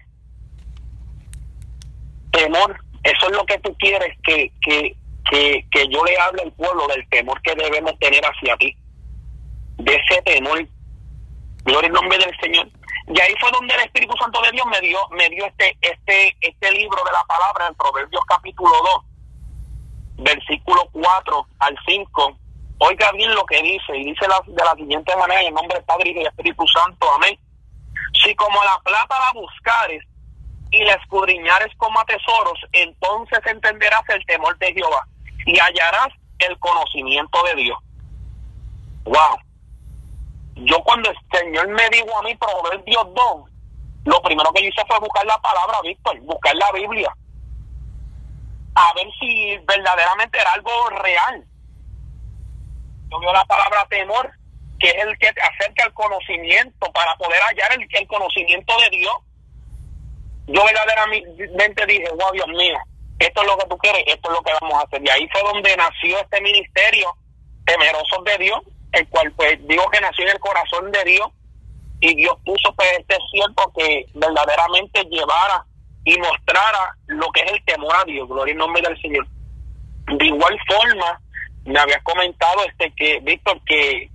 temor, 2.32 2.80
eso 3.02 3.26
es 3.26 3.36
lo 3.36 3.44
que 3.44 3.58
tú 3.58 3.76
quieres 3.78 4.16
que, 4.24 4.50
que, 4.62 4.96
que, 5.30 5.66
que 5.70 5.88
yo 5.88 6.02
le 6.02 6.18
hable 6.18 6.42
al 6.42 6.52
pueblo 6.52 6.86
del 6.88 7.06
temor 7.10 7.40
que 7.42 7.54
debemos 7.54 7.98
tener 7.98 8.22
hacia 8.24 8.56
ti. 8.56 8.74
De 9.76 9.96
ese 9.96 10.22
temor. 10.22 10.66
Gloria 11.64 11.88
en 11.88 11.92
nombre 11.92 12.16
del 12.16 12.36
Señor. 12.40 12.68
Y 13.12 13.20
ahí 13.20 13.34
fue 13.38 13.50
donde 13.52 13.74
el 13.74 13.80
Espíritu 13.82 14.14
Santo 14.16 14.40
de 14.40 14.52
Dios 14.52 14.64
me 14.66 14.80
dio, 14.80 14.98
me 15.10 15.28
dio 15.28 15.44
este, 15.44 15.76
este, 15.82 16.36
este 16.40 16.70
libro 16.72 17.02
de 17.04 17.12
la 17.12 17.24
palabra 17.24 17.66
en 17.66 17.74
Proverbios 17.74 18.22
capítulo 18.26 18.70
2, 18.70 19.09
versículo 20.16 20.82
4 20.92 21.46
al 21.58 21.78
5. 21.86 22.36
Oiga 22.78 23.12
bien 23.12 23.34
lo 23.34 23.44
que 23.44 23.62
dice, 23.62 23.96
y 23.96 24.04
dice 24.04 24.26
de 24.46 24.64
la 24.64 24.74
siguiente 24.74 25.14
manera, 25.16 25.42
en 25.42 25.54
nombre 25.54 25.76
del 25.76 25.84
Padre 25.84 26.10
y 26.10 26.14
del 26.14 26.26
Espíritu 26.26 26.66
Santo, 26.66 27.06
amén. 27.14 27.38
Si 28.22 28.34
como 28.34 28.62
la 28.64 28.78
plata 28.82 29.16
la 29.18 29.40
buscares 29.40 30.02
y 30.70 30.82
la 30.84 30.94
escudriñares 30.94 31.74
como 31.76 32.00
a 32.00 32.04
tesoros, 32.04 32.58
entonces 32.72 33.38
entenderás 33.46 34.02
el 34.08 34.24
temor 34.26 34.56
de 34.58 34.72
Jehová 34.72 35.06
y 35.46 35.58
hallarás 35.58 36.08
el 36.38 36.58
conocimiento 36.58 37.42
de 37.44 37.62
Dios. 37.62 37.78
Wow. 39.04 39.38
Yo 40.56 40.78
cuando 40.84 41.10
el 41.10 41.16
Señor 41.32 41.68
me 41.68 41.88
dijo 41.90 42.18
a 42.18 42.22
mí 42.22 42.34
Proverbios 42.36 43.14
2, 43.14 43.50
lo 44.04 44.22
primero 44.22 44.52
que 44.52 44.66
hice 44.66 44.82
fue 44.86 44.98
buscar 45.00 45.26
la 45.26 45.38
palabra, 45.38 45.80
Víctor, 45.82 46.18
buscar 46.20 46.54
la 46.56 46.72
Biblia. 46.72 47.14
A 48.80 48.94
ver 48.94 49.06
si 49.18 49.58
verdaderamente 49.66 50.38
era 50.38 50.52
algo 50.52 50.90
real. 51.02 51.44
Yo 53.10 53.20
veo 53.20 53.32
la 53.32 53.44
palabra 53.44 53.86
temor, 53.88 54.30
que 54.78 54.88
es 54.88 55.04
el 55.04 55.18
que 55.18 55.32
te 55.32 55.40
acerca 55.42 55.84
al 55.84 55.92
conocimiento 55.92 56.90
para 56.92 57.14
poder 57.16 57.40
hallar 57.42 57.72
el, 57.72 57.86
el 57.90 58.06
conocimiento 58.06 58.74
de 58.78 58.96
Dios. 58.96 59.14
Yo 60.46 60.64
verdaderamente 60.64 61.86
dije, 61.86 62.08
wow, 62.10 62.32
Dios 62.32 62.48
mío, 62.48 62.78
esto 63.18 63.42
es 63.42 63.46
lo 63.46 63.58
que 63.58 63.66
tú 63.68 63.78
quieres, 63.78 64.02
esto 64.06 64.30
es 64.30 64.36
lo 64.36 64.42
que 64.42 64.52
vamos 64.60 64.78
a 64.78 64.86
hacer. 64.86 65.02
Y 65.04 65.10
ahí 65.10 65.28
fue 65.30 65.42
donde 65.42 65.76
nació 65.76 66.18
este 66.18 66.40
ministerio, 66.40 67.14
Temerosos 67.66 68.24
de 68.24 68.38
Dios, 68.38 68.60
el 68.92 69.08
cual 69.08 69.30
pues 69.32 69.58
digo 69.68 69.88
que 69.90 70.00
nació 70.00 70.24
en 70.24 70.30
el 70.30 70.40
corazón 70.40 70.90
de 70.90 71.04
Dios 71.04 71.28
y 72.00 72.14
Dios 72.16 72.34
puso 72.44 72.74
pues 72.74 72.88
este 72.98 73.16
cierto 73.30 73.72
que 73.76 74.06
verdaderamente 74.14 75.04
llevara 75.04 75.64
y 76.04 76.18
mostrara 76.18 76.96
lo 77.06 77.30
que 77.30 77.42
es 77.42 77.52
el 77.52 77.64
temor 77.64 77.94
a 77.96 78.04
Dios, 78.04 78.28
gloria 78.28 78.54
y 78.54 78.56
nombre 78.56 78.82
del 78.82 79.00
Señor. 79.00 79.26
De 80.06 80.26
igual 80.26 80.58
forma, 80.66 81.20
me 81.64 81.78
habías 81.78 82.02
comentado 82.02 82.64
este 82.66 82.92
que, 82.94 83.20
Víctor, 83.20 83.60
que 83.64 84.10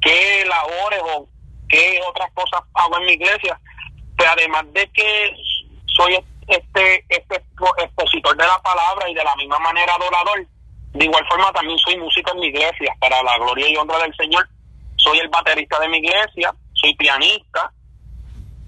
qué 0.00 0.44
labores 0.46 1.00
o 1.14 1.28
qué 1.68 1.98
otras 2.08 2.30
cosas 2.34 2.60
hago 2.74 2.98
en 2.98 3.06
mi 3.06 3.12
iglesia, 3.12 3.58
pues 4.16 4.28
además 4.30 4.64
de 4.72 4.86
que 4.92 5.34
soy 5.86 6.14
este, 6.46 7.04
este 7.08 7.42
expositor 7.78 8.36
de 8.36 8.46
la 8.46 8.60
palabra 8.62 9.08
y 9.08 9.14
de 9.14 9.24
la 9.24 9.34
misma 9.36 9.58
manera 9.60 9.94
adorador, 9.94 10.46
de 10.92 11.04
igual 11.04 11.26
forma 11.28 11.50
también 11.52 11.78
soy 11.78 11.96
músico 11.96 12.32
en 12.32 12.40
mi 12.40 12.46
iglesia, 12.48 12.94
para 13.00 13.22
la 13.22 13.36
gloria 13.38 13.68
y 13.68 13.76
honra 13.76 13.98
del 13.98 14.14
Señor. 14.14 14.46
Soy 14.96 15.18
el 15.18 15.28
baterista 15.28 15.80
de 15.80 15.88
mi 15.88 15.98
iglesia, 15.98 16.54
soy 16.74 16.94
pianista 16.94 17.72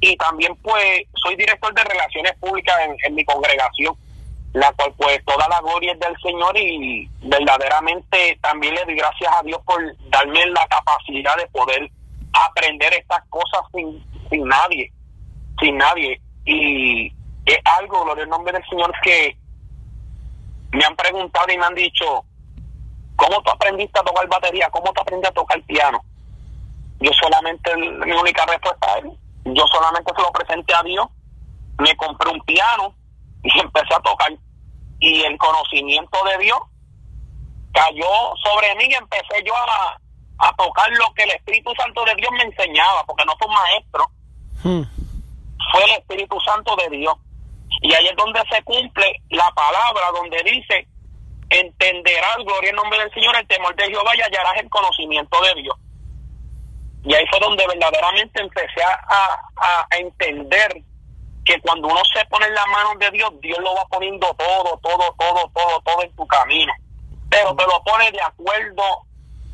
y 0.00 0.16
también 0.16 0.54
pues 0.56 1.02
soy 1.14 1.36
director 1.36 1.72
de 1.74 1.84
relaciones 1.84 2.32
públicas 2.38 2.76
en, 3.02 3.14
mi 3.14 3.24
congregación, 3.24 3.94
la 4.52 4.72
cual 4.72 4.92
pues 4.96 5.24
toda 5.24 5.48
la 5.48 5.60
gloria 5.60 5.92
es 5.92 6.00
del 6.00 6.16
Señor 6.22 6.56
y 6.58 7.08
verdaderamente 7.22 8.38
también 8.42 8.74
le 8.74 8.84
doy 8.84 8.96
gracias 8.96 9.32
a 9.32 9.42
Dios 9.42 9.60
por 9.64 9.80
darme 10.10 10.46
la 10.46 10.66
capacidad 10.68 11.36
de 11.36 11.46
poder 11.48 11.90
aprender 12.32 12.92
estas 12.94 13.22
cosas 13.30 13.60
sin, 13.74 14.04
sin 14.30 14.46
nadie, 14.46 14.92
sin 15.60 15.76
nadie. 15.78 16.20
Y 16.44 17.06
es 17.46 17.58
algo, 17.64 18.04
gloria 18.04 18.24
al 18.24 18.30
nombre 18.30 18.52
del 18.52 18.68
Señor, 18.68 18.92
que 19.02 19.36
me 20.72 20.84
han 20.84 20.96
preguntado 20.96 21.46
y 21.52 21.58
me 21.58 21.64
han 21.64 21.74
dicho, 21.74 22.24
¿cómo 23.16 23.42
tú 23.42 23.50
aprendiste 23.50 23.98
a 23.98 24.02
tocar 24.02 24.28
batería? 24.28 24.68
¿Cómo 24.70 24.92
tú 24.92 25.00
aprendiste 25.00 25.28
a 25.28 25.34
tocar 25.34 25.60
piano? 25.62 26.04
Yo 27.00 27.10
solamente, 27.12 27.76
mi 27.76 28.12
única 28.12 28.44
respuesta 28.46 28.98
es, 28.98 29.25
yo 29.54 29.64
solamente 29.72 30.12
se 30.14 30.22
lo 30.22 30.32
presenté 30.32 30.74
a 30.74 30.82
Dios, 30.82 31.06
me 31.78 31.96
compré 31.96 32.30
un 32.30 32.40
piano 32.40 32.94
y 33.42 33.58
empecé 33.60 33.94
a 33.94 34.00
tocar. 34.00 34.32
Y 34.98 35.22
el 35.22 35.36
conocimiento 35.38 36.18
de 36.24 36.44
Dios 36.44 36.58
cayó 37.72 38.08
sobre 38.42 38.74
mí 38.76 38.84
y 38.88 38.94
empecé 38.94 39.42
yo 39.44 39.54
a, 39.54 39.98
tocar 40.56 40.90
lo 40.90 41.12
que 41.14 41.24
el 41.24 41.30
Espíritu 41.30 41.72
Santo 41.76 42.04
de 42.04 42.14
Dios 42.16 42.30
me 42.32 42.44
enseñaba, 42.44 43.04
porque 43.04 43.24
no 43.24 43.32
fue 43.38 43.48
un 43.48 43.54
maestro, 43.54 44.04
hmm. 44.64 44.82
fue 45.72 45.84
el 45.84 45.90
Espíritu 45.92 46.38
Santo 46.40 46.74
de 46.76 46.96
Dios. 46.96 47.14
Y 47.82 47.92
ahí 47.92 48.06
es 48.06 48.16
donde 48.16 48.40
se 48.50 48.62
cumple 48.62 49.22
la 49.30 49.50
palabra, 49.50 50.10
donde 50.14 50.38
dice, 50.44 50.88
entenderás, 51.50 52.36
gloria 52.44 52.70
en 52.70 52.76
nombre 52.76 52.98
del 52.98 53.12
Señor, 53.12 53.36
el 53.36 53.46
temor 53.46 53.74
de 53.76 53.86
Jehová 53.86 54.16
y 54.16 54.20
hallarás 54.20 54.56
el 54.56 54.70
conocimiento 54.70 55.38
de 55.42 55.62
Dios. 55.62 55.76
Y 57.06 57.14
ahí 57.14 57.24
fue 57.30 57.38
donde 57.38 57.64
verdaderamente 57.68 58.42
empecé 58.42 58.82
a, 58.82 59.38
a, 59.56 59.96
entender 59.96 60.82
que 61.44 61.60
cuando 61.60 61.86
uno 61.86 62.00
se 62.12 62.24
pone 62.26 62.46
en 62.46 62.54
las 62.54 62.66
manos 62.66 62.98
de 62.98 63.10
Dios, 63.12 63.30
Dios 63.40 63.58
lo 63.60 63.76
va 63.76 63.86
poniendo 63.86 64.26
todo, 64.34 64.76
todo, 64.82 65.14
todo, 65.16 65.50
todo, 65.54 65.80
todo 65.84 66.02
en 66.02 66.16
tu 66.16 66.26
camino. 66.26 66.72
Pero 67.30 67.54
te 67.54 67.62
lo 67.62 67.80
pone 67.84 68.10
de 68.10 68.20
acuerdo 68.20 68.82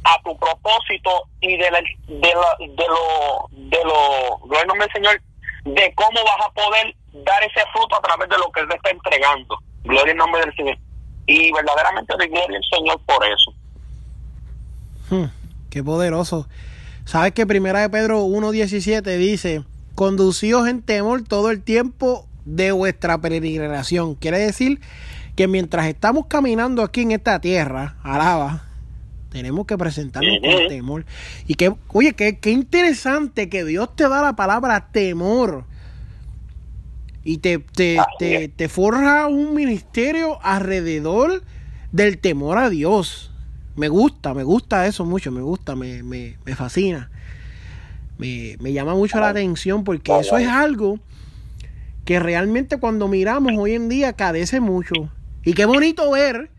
a 0.05 0.23
tu 0.23 0.35
propósito 0.39 1.25
y 1.43 1.59
de, 1.59 1.71
de, 2.09 2.19
de 2.19 2.87
lo, 2.89 3.49
de 3.51 3.85
lo, 3.85 4.39
gloria 4.47 4.65
nombre 4.65 4.87
del 4.87 4.95
Señor, 4.95 5.23
de 5.65 5.95
cómo 5.95 6.25
vas 6.25 6.47
a 6.47 6.51
poder 6.53 6.97
dar 7.13 7.43
ese 7.43 7.61
fruto 7.75 7.97
a 7.97 8.01
través 8.01 8.31
de 8.31 8.39
lo 8.39 8.51
que 8.51 8.61
Él 8.61 8.69
te 8.69 8.77
está 8.77 8.91
entregando. 8.91 9.59
Gloria 9.85 10.13
en 10.13 10.17
nombre 10.17 10.41
del 10.41 10.57
Señor. 10.57 10.79
Y 11.27 11.53
verdaderamente 11.53 12.17
le 12.19 12.29
gloria 12.29 12.57
al 12.57 12.79
Señor 12.79 13.01
por 13.05 13.27
eso. 13.27 13.53
Hmm, 15.11 15.27
qué 15.71 15.85
poderoso. 15.85 16.49
¿Sabes 17.05 17.33
que 17.33 17.47
Primera 17.47 17.81
de 17.81 17.91
Pedro 17.91 18.25
1.17 18.27 19.17
dice, 19.19 19.65
conducíos 19.95 20.69
en 20.69 20.83
temor 20.83 21.23
todo 21.23 21.51
el 21.51 21.63
tiempo 21.63 22.27
de 22.45 22.73
vuestra 22.73 23.21
peregrinación? 23.21 24.15
Quiere 24.15 24.39
decir 24.39 24.81
que 25.37 25.49
mientras 25.49 25.87
estamos 25.87 26.27
caminando 26.27 26.83
aquí 26.83 27.03
en 27.03 27.13
esta 27.13 27.41
tierra, 27.41 27.97
alaba, 28.03 28.65
tenemos 29.31 29.67
que 29.67 29.79
presentarnos 29.79 30.39
con 30.41 30.69
temor. 30.69 31.05
Y 31.47 31.55
que, 31.55 31.75
oye, 31.89 32.13
qué, 32.13 32.39
qué 32.39 32.51
interesante 32.51 33.49
que 33.49 33.65
Dios 33.65 33.95
te 33.97 34.09
da 34.09 34.23
la 34.23 34.37
palabra 34.37 34.89
temor 34.93 35.65
y 37.25 37.39
te, 37.39 37.59
te, 37.59 37.99
te, 38.49 38.69
forja 38.69 39.29
un 39.29 39.55
ministerio 39.55 40.39
alrededor 40.43 41.43
del 41.93 42.19
temor 42.19 42.59
a 42.59 42.69
Dios. 42.69 43.32
Me 43.77 43.89
gusta, 43.89 44.35
me 44.35 44.43
gusta 44.43 44.87
eso 44.87 45.05
mucho, 45.05 45.33
me 45.33 45.41
gusta, 45.41 45.75
me, 45.77 46.03
me, 46.03 46.37
me 46.45 46.55
fascina. 46.55 47.11
Me, 48.19 48.57
me, 48.61 48.73
llama 48.73 48.95
mucho 48.95 49.19
la 49.19 49.31
atención 49.31 49.85
porque 49.85 50.17
eso 50.19 50.37
es 50.37 50.47
algo 50.47 50.99
que 52.05 52.21
realmente 52.21 52.79
cuando 52.79 53.09
miramos 53.09 53.53
hoy 53.57 53.73
en 53.73 53.89
día 53.89 54.13
cadece 54.13 54.61
mucho. 54.61 55.11
Y 55.45 55.55
qué 55.55 55.65
bonito 55.65 56.11
ver 56.11 56.51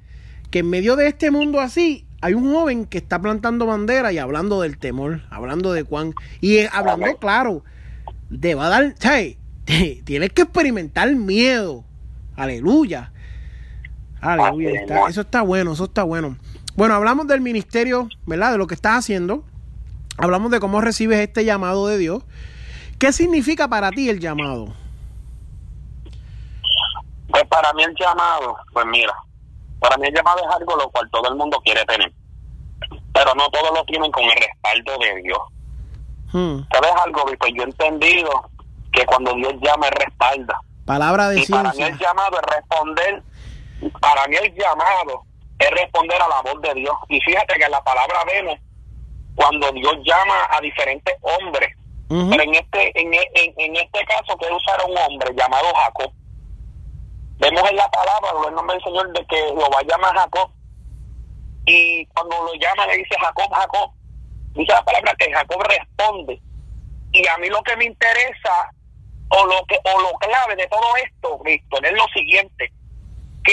que 0.49 0.60
en 0.60 0.69
medio 0.69 0.95
de 0.95 1.08
este 1.08 1.32
mundo 1.32 1.60
así 1.60 2.06
hay 2.21 2.34
un 2.34 2.54
joven 2.54 2.86
que 2.86 2.97
está 2.97 3.21
plantando 3.21 3.65
bandera 3.65 4.13
y 4.13 4.17
hablando 4.17 4.62
del 4.62 4.78
temor, 4.78 5.21
hablando 5.30 5.73
de 5.73 5.84
Juan 5.84 6.13
y 6.39 6.60
hablando 6.71 7.17
claro, 7.17 7.63
te 8.39 8.56
va 8.56 8.67
a 8.67 8.69
dar, 8.69 8.95
¿sabes? 8.97 9.38
tienes 10.06 10.32
que 10.32 10.43
experimentar 10.43 11.13
miedo. 11.15 11.84
Aleluya. 12.36 13.12
Aleluya. 14.21 14.86
eso 15.10 15.21
está 15.21 15.41
bueno, 15.41 15.73
eso 15.73 15.84
está 15.84 16.04
bueno. 16.04 16.38
Bueno, 16.76 16.96
hablamos 16.96 17.28
del 17.28 17.42
ministerio, 17.42 18.10
¿verdad? 18.26 18.52
De 18.52 18.58
lo 18.58 18.68
que 18.68 18.74
estás 18.76 18.98
haciendo. 18.98 19.44
Hablamos 20.18 20.52
de 20.52 20.60
cómo 20.60 20.82
recibes 20.82 21.20
este 21.20 21.46
llamado 21.46 21.88
de 21.88 21.98
Dios. 21.98 22.24
¿Qué 23.00 23.12
significa 23.12 23.68
para 23.68 23.92
ti 23.92 24.10
el 24.10 24.20
llamado? 24.20 24.74
Pues 27.30 27.44
para 27.46 27.74
mí 27.74 27.84
el 27.84 27.96
llamado, 27.96 28.56
pues 28.72 28.86
mira, 28.86 29.14
para 29.80 29.98
mí 29.98 30.08
el 30.08 30.14
llamado 30.14 30.38
es 30.38 30.56
algo 30.56 30.76
lo 30.76 30.90
cual 30.90 31.10
todo 31.12 31.30
el 31.30 31.36
mundo 31.36 31.60
quiere 31.64 31.84
tener. 31.86 32.12
Pero 33.14 33.36
no 33.36 33.50
todos 33.50 33.72
lo 33.74 33.84
tienen 33.86 34.12
con 34.12 34.24
el 34.24 34.32
respaldo 34.32 34.92
de 35.00 35.22
Dios. 35.22 35.40
Hmm. 36.32 36.64
¿Sabes 36.72 36.92
algo? 37.06 37.26
Pues 37.26 37.52
yo 37.56 37.64
he 37.64 37.66
entendido 37.66 38.30
que 38.92 39.06
cuando 39.06 39.34
Dios 39.34 39.54
llama, 39.62 39.90
respalda. 39.90 40.60
Palabra 40.86 41.30
de 41.30 41.42
y 41.42 41.46
para 41.48 41.72
mí 41.74 41.84
el 41.84 41.98
llamado 41.98 42.38
es 42.40 42.56
responder, 42.56 43.24
para 44.00 44.28
mí 44.28 44.36
el 44.36 44.54
llamado 44.54 45.24
es 45.63 45.71
responder 45.71 46.21
a 46.21 46.28
la 46.28 46.41
voz 46.41 46.62
de 46.62 46.73
Dios. 46.73 46.95
Y 47.10 47.19
fíjate 47.21 47.56
que 47.56 47.65
en 47.65 47.71
la 47.71 47.84
palabra 47.84 48.23
vemos 48.26 48.60
cuando 49.36 49.71
Dios 49.71 49.93
llama 50.04 50.47
a 50.49 50.62
diferentes 50.62 51.15
hombres. 51.21 51.76
Pero 52.08 52.43
en 52.43 52.54
este, 52.54 53.02
en, 53.02 53.12
en, 53.13 53.76
este 53.76 54.06
caso 54.06 54.38
que 54.38 54.45
usar 54.54 54.80
a 54.82 54.86
un 54.86 54.95
hombre 54.97 55.34
llamado 55.36 55.73
Jacob. 55.73 56.12
Vemos 57.39 57.69
en 57.71 57.76
la 57.76 57.89
palabra, 57.89 58.30
en 58.38 58.49
el 58.49 58.56
nombre 58.56 58.76
del 58.76 58.84
Señor, 58.84 59.13
de 59.13 59.26
que 59.26 59.36
Jehová 59.36 59.82
llama 59.88 60.10
a 60.10 60.19
Jacob. 60.19 60.52
Y 61.65 62.06
cuando 62.08 62.36
lo 62.43 62.54
llama 62.54 62.86
le 62.86 62.97
dice 62.97 63.15
Jacob, 63.19 63.52
Jacob. 63.52 63.91
Dice 64.54 64.73
la 64.73 64.86
palabra 64.86 65.15
que 65.17 65.34
Jacob 65.34 65.63
responde. 65.63 66.39
Y 67.13 67.28
a 67.28 67.38
mí 67.38 67.49
lo 67.49 67.63
que 67.63 67.76
me 67.78 67.86
interesa 67.86 68.71
o 69.30 69.45
lo 69.45 69.65
que 69.67 69.78
o 69.84 70.02
lo 70.02 70.13
clave 70.19 70.56
de 70.56 70.67
todo 70.67 70.95
esto, 70.97 71.39
Víctor, 71.43 71.86
es 71.86 71.93
lo 71.93 72.06
siguiente, 72.13 72.71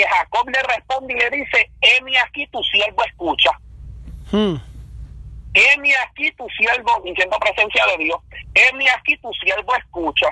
que 0.01 0.09
Jacob 0.09 0.49
le 0.49 0.63
responde 0.63 1.15
y 1.15 1.17
le 1.19 1.31
dice, 1.31 1.71
heme 1.81 2.19
aquí 2.19 2.47
tu 2.47 2.63
siervo 2.65 3.05
escucha. 3.05 3.51
Hmm. 4.31 4.57
Heme 5.53 5.97
aquí 5.97 6.31
tu 6.33 6.47
siervo, 6.51 7.03
diciendo 7.05 7.37
presencia 7.39 7.85
de 7.87 8.05
Dios, 8.05 8.19
heme 8.55 8.89
aquí 8.91 9.17
tu 9.19 9.33
siervo 9.35 9.75
escucha. 9.77 10.29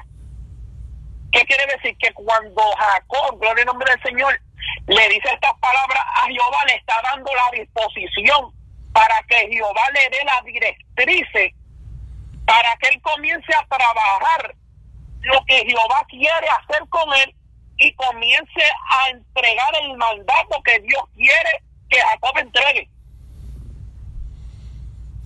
¿Qué 1.32 1.44
quiere 1.44 1.66
decir? 1.76 1.96
Que 1.98 2.12
cuando 2.14 2.62
Jacob, 2.78 3.38
gloria 3.38 3.62
en 3.62 3.66
nombre 3.66 3.90
del 3.90 4.02
Señor, 4.02 4.40
le 4.86 5.08
dice 5.08 5.28
estas 5.32 5.58
palabras 5.60 6.02
a 6.22 6.26
Jehová, 6.26 6.64
le 6.66 6.74
está 6.74 6.94
dando 7.02 7.30
la 7.34 7.58
disposición 7.58 8.52
para 8.92 9.20
que 9.28 9.48
Jehová 9.50 9.82
le 9.92 10.08
dé 10.08 10.24
la 10.24 10.40
directrices 10.44 11.52
para 12.46 12.74
que 12.80 12.88
él 12.88 13.02
comience 13.02 13.52
a 13.54 13.66
trabajar 13.66 14.54
lo 15.20 15.44
que 15.44 15.56
Jehová 15.66 16.06
quiere 16.08 16.48
hacer 16.48 16.88
con 16.88 17.12
él 17.12 17.34
y 17.78 17.94
comience 17.94 18.62
a 18.90 19.10
entregar 19.10 19.72
el 19.82 19.96
mandato 19.96 20.62
que 20.64 20.78
Dios 20.80 21.02
quiere 21.14 21.62
que 21.88 22.00
Jacob 22.00 22.38
entregue. 22.38 22.88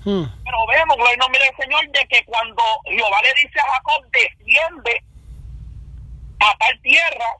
Hmm. 0.04 0.24
Pero 0.44 0.66
vemos, 0.66 1.10
en 1.10 1.18
nombre 1.18 1.40
del 1.40 1.56
Señor, 1.56 1.88
de 1.90 2.06
que 2.08 2.24
cuando 2.26 2.62
Jehová 2.84 3.18
le 3.22 3.42
dice 3.42 3.58
a 3.58 3.72
Jacob, 3.72 4.04
desciende 4.10 5.04
a 6.40 6.56
tal 6.58 6.80
tierra, 6.82 7.36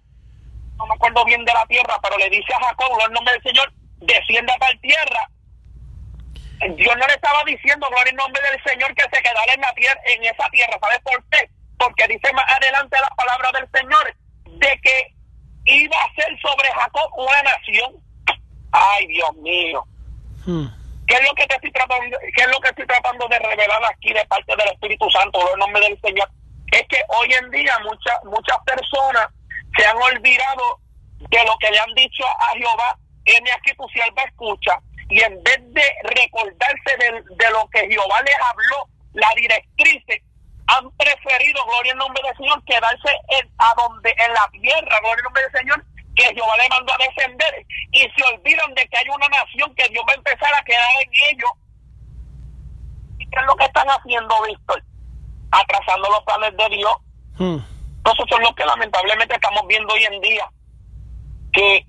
no 0.76 0.86
me 0.86 0.94
acuerdo 0.94 1.24
bien 1.24 1.44
de 1.44 1.52
la 1.52 1.66
tierra, 1.66 1.98
pero 2.02 2.16
le 2.18 2.30
dice 2.30 2.54
a 2.54 2.64
Jacob, 2.64 2.98
en 3.06 3.12
nombre 3.12 3.34
del 3.34 3.42
Señor, 3.42 3.72
descienda 3.98 4.54
para 4.58 4.78
tierra. 4.80 5.28
Dios 6.76 6.96
no 6.96 7.06
le 7.06 7.14
estaba 7.14 7.42
diciendo, 7.44 7.88
gloria 7.90 8.10
en 8.10 8.16
nombre 8.16 8.40
del 8.50 8.62
Señor, 8.62 8.94
que 8.94 9.02
se 9.02 9.22
quedara 9.22 9.52
en 9.52 9.60
la 9.60 9.74
tierra, 9.74 10.00
en 10.06 10.24
esa 10.24 10.48
tierra. 10.50 10.78
¿Sabes 10.80 11.00
por 11.00 11.24
qué? 11.30 11.50
Porque 11.76 12.06
dice 12.06 12.32
más 12.32 12.44
adelante 12.56 12.96
la 13.00 13.10
palabra 13.10 13.50
del 13.58 13.68
Señor 13.74 14.14
de 14.58 14.80
que 14.82 15.14
iba 15.64 15.96
a 15.96 16.14
ser 16.14 16.28
sobre 16.40 16.70
Jacob 16.72 17.10
una 17.16 17.42
nación. 17.42 17.92
Ay, 18.72 19.06
Dios 19.06 19.34
mío. 19.36 19.84
Hmm. 20.46 20.66
¿Qué 21.06 21.14
es 21.14 21.22
lo 21.28 21.34
que 21.34 21.46
te 21.46 21.54
estoy 21.56 21.72
tratando, 21.72 22.16
qué 22.34 22.42
es 22.42 22.48
lo 22.48 22.60
que 22.60 22.68
estoy 22.68 22.86
tratando 22.86 23.28
de 23.28 23.38
revelar 23.38 23.82
aquí 23.84 24.12
de 24.12 24.24
parte 24.26 24.54
del 24.56 24.72
Espíritu 24.72 25.10
Santo, 25.10 25.40
en 25.52 25.58
nombre 25.58 25.82
del 25.82 26.00
Señor? 26.00 26.28
Es 26.72 26.82
que 26.88 27.02
hoy 27.08 27.32
en 27.34 27.50
día 27.50 27.78
muchas 27.84 28.24
muchas 28.24 28.56
personas 28.64 29.28
se 29.76 29.84
han 29.84 29.96
olvidado 29.96 30.80
de 31.18 31.44
lo 31.44 31.56
que 31.58 31.70
le 31.70 31.78
han 31.78 31.94
dicho 31.94 32.24
a 32.26 32.56
Jehová, 32.56 32.98
en 33.24 33.44
aquí 33.52 33.72
tu 33.76 33.86
sierva 33.88 34.22
escucha, 34.22 34.78
y 35.08 35.20
en 35.22 35.42
vez 35.42 35.60
de 35.72 35.84
recordarse 36.02 36.96
de, 36.98 37.50
lo 37.50 37.68
que 37.68 37.86
Jehová 37.88 38.22
les 38.22 38.36
habló, 38.36 38.88
la 39.12 39.28
directriz, 39.36 40.02
han 40.66 40.90
preferido, 40.92 41.64
gloria 41.66 41.92
en 41.92 41.98
nombre 41.98 42.22
del 42.24 42.36
Señor, 42.36 42.64
quedarse 42.64 43.10
en, 43.40 43.50
a 43.58 43.74
donde, 43.76 44.10
en 44.10 44.32
la 44.32 44.48
tierra, 44.52 45.00
gloria 45.00 45.18
en 45.18 45.24
nombre 45.24 45.42
del 45.42 45.52
Señor, 45.52 45.84
que 46.14 46.34
Jehová 46.34 46.56
le 46.58 46.68
mandó 46.68 46.92
a 46.92 46.98
descender, 46.98 47.66
y 47.92 48.00
se 48.00 48.34
olvidan 48.34 48.74
de 48.74 48.86
que 48.86 48.98
hay 48.98 49.08
una 49.08 49.28
nación 49.28 49.74
que 49.74 49.88
Dios 49.88 50.04
va 50.08 50.12
a 50.12 50.16
empezar 50.16 50.54
a 50.54 50.64
quedar 50.64 50.88
en 51.02 51.10
ellos. 51.30 51.50
¿Y 53.18 53.26
qué 53.26 53.40
es 53.40 53.46
lo 53.46 53.56
que 53.56 53.64
están 53.64 53.88
haciendo, 53.88 54.34
Víctor? 54.46 54.82
Atrasando 55.50 56.08
los 56.08 56.22
planes 56.24 56.56
de 56.56 56.76
Dios. 56.76 56.96
Hmm. 57.38 57.58
Entonces 57.98 58.26
son 58.28 58.42
lo 58.42 58.54
que 58.54 58.64
lamentablemente 58.64 59.34
estamos 59.34 59.66
viendo 59.68 59.94
hoy 59.94 60.04
en 60.04 60.20
día. 60.20 60.50
Que 61.52 61.86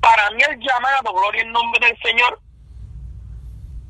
para 0.00 0.30
mí 0.30 0.42
el 0.42 0.58
llamado, 0.58 1.12
gloria 1.12 1.42
en 1.42 1.52
nombre 1.52 1.86
del 1.86 1.98
Señor, 2.02 2.40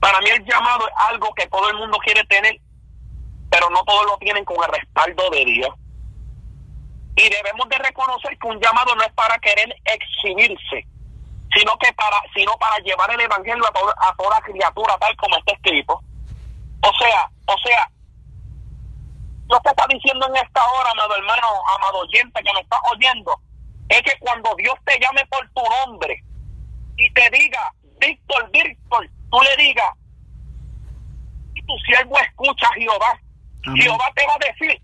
para 0.01 0.21
mí 0.21 0.31
el 0.31 0.45
llamado 0.45 0.89
es 0.89 0.95
algo 1.09 1.33
que 1.35 1.47
todo 1.47 1.71
el 1.71 1.77
mundo 1.77 1.99
quiere 2.05 2.25
tener, 2.25 2.59
pero 3.51 3.69
no 3.71 3.83
todos 3.85 4.07
lo 4.07 4.17
tienen 4.19 4.45
con 4.45 4.57
el 4.63 4.71
respaldo 4.71 5.29
de 5.31 5.45
Dios. 5.45 5.71
Y 7.17 7.29
debemos 7.29 7.69
de 7.69 7.77
reconocer 7.79 8.39
que 8.39 8.47
un 8.47 8.61
llamado 8.61 8.95
no 8.95 9.03
es 9.03 9.13
para 9.13 9.39
querer 9.39 9.75
exhibirse, 9.85 10.87
sino 11.55 11.77
que 11.79 11.93
para, 11.93 12.17
sino 12.35 12.57
para 12.59 12.79
llevar 12.79 13.11
el 13.11 13.21
evangelio 13.21 13.65
a, 13.65 14.09
a 14.09 14.15
toda 14.17 14.41
criatura, 14.41 14.97
tal 14.99 15.17
como 15.17 15.37
está 15.37 15.53
escrito. 15.53 16.01
O 16.83 16.93
sea, 16.99 17.31
o 17.47 17.59
sea, 17.59 17.91
Dios 19.49 19.61
te 19.65 19.71
está 19.71 19.87
diciendo 19.89 20.27
en 20.29 20.37
esta 20.37 20.65
hora, 20.65 20.91
amado 20.93 21.17
hermano, 21.17 21.47
amado 21.77 21.99
oyente 21.99 22.43
que 22.43 22.53
me 22.55 22.61
está 22.61 22.79
oyendo, 22.93 23.35
es 23.89 24.01
que 24.03 24.17
cuando 24.21 24.55
Dios 24.57 24.75
te 24.87 24.99
llame 25.01 25.27
por 25.27 25.47
tu 25.51 25.63
nombre 25.85 26.23
y 26.97 27.13
te 27.13 27.29
diga, 27.31 27.75
Víctor, 27.99 28.49
Víctor, 28.53 29.11
tú 29.31 29.39
le 29.43 29.65
digas, 29.65 29.91
y 31.55 31.63
tu 31.67 31.77
siervo 31.79 32.17
escucha 32.19 32.67
a 32.69 32.75
Jehová, 32.75 33.19
Jehová 33.77 34.11
te 34.15 34.27
va 34.27 34.35
a 34.35 34.47
decir, 34.47 34.81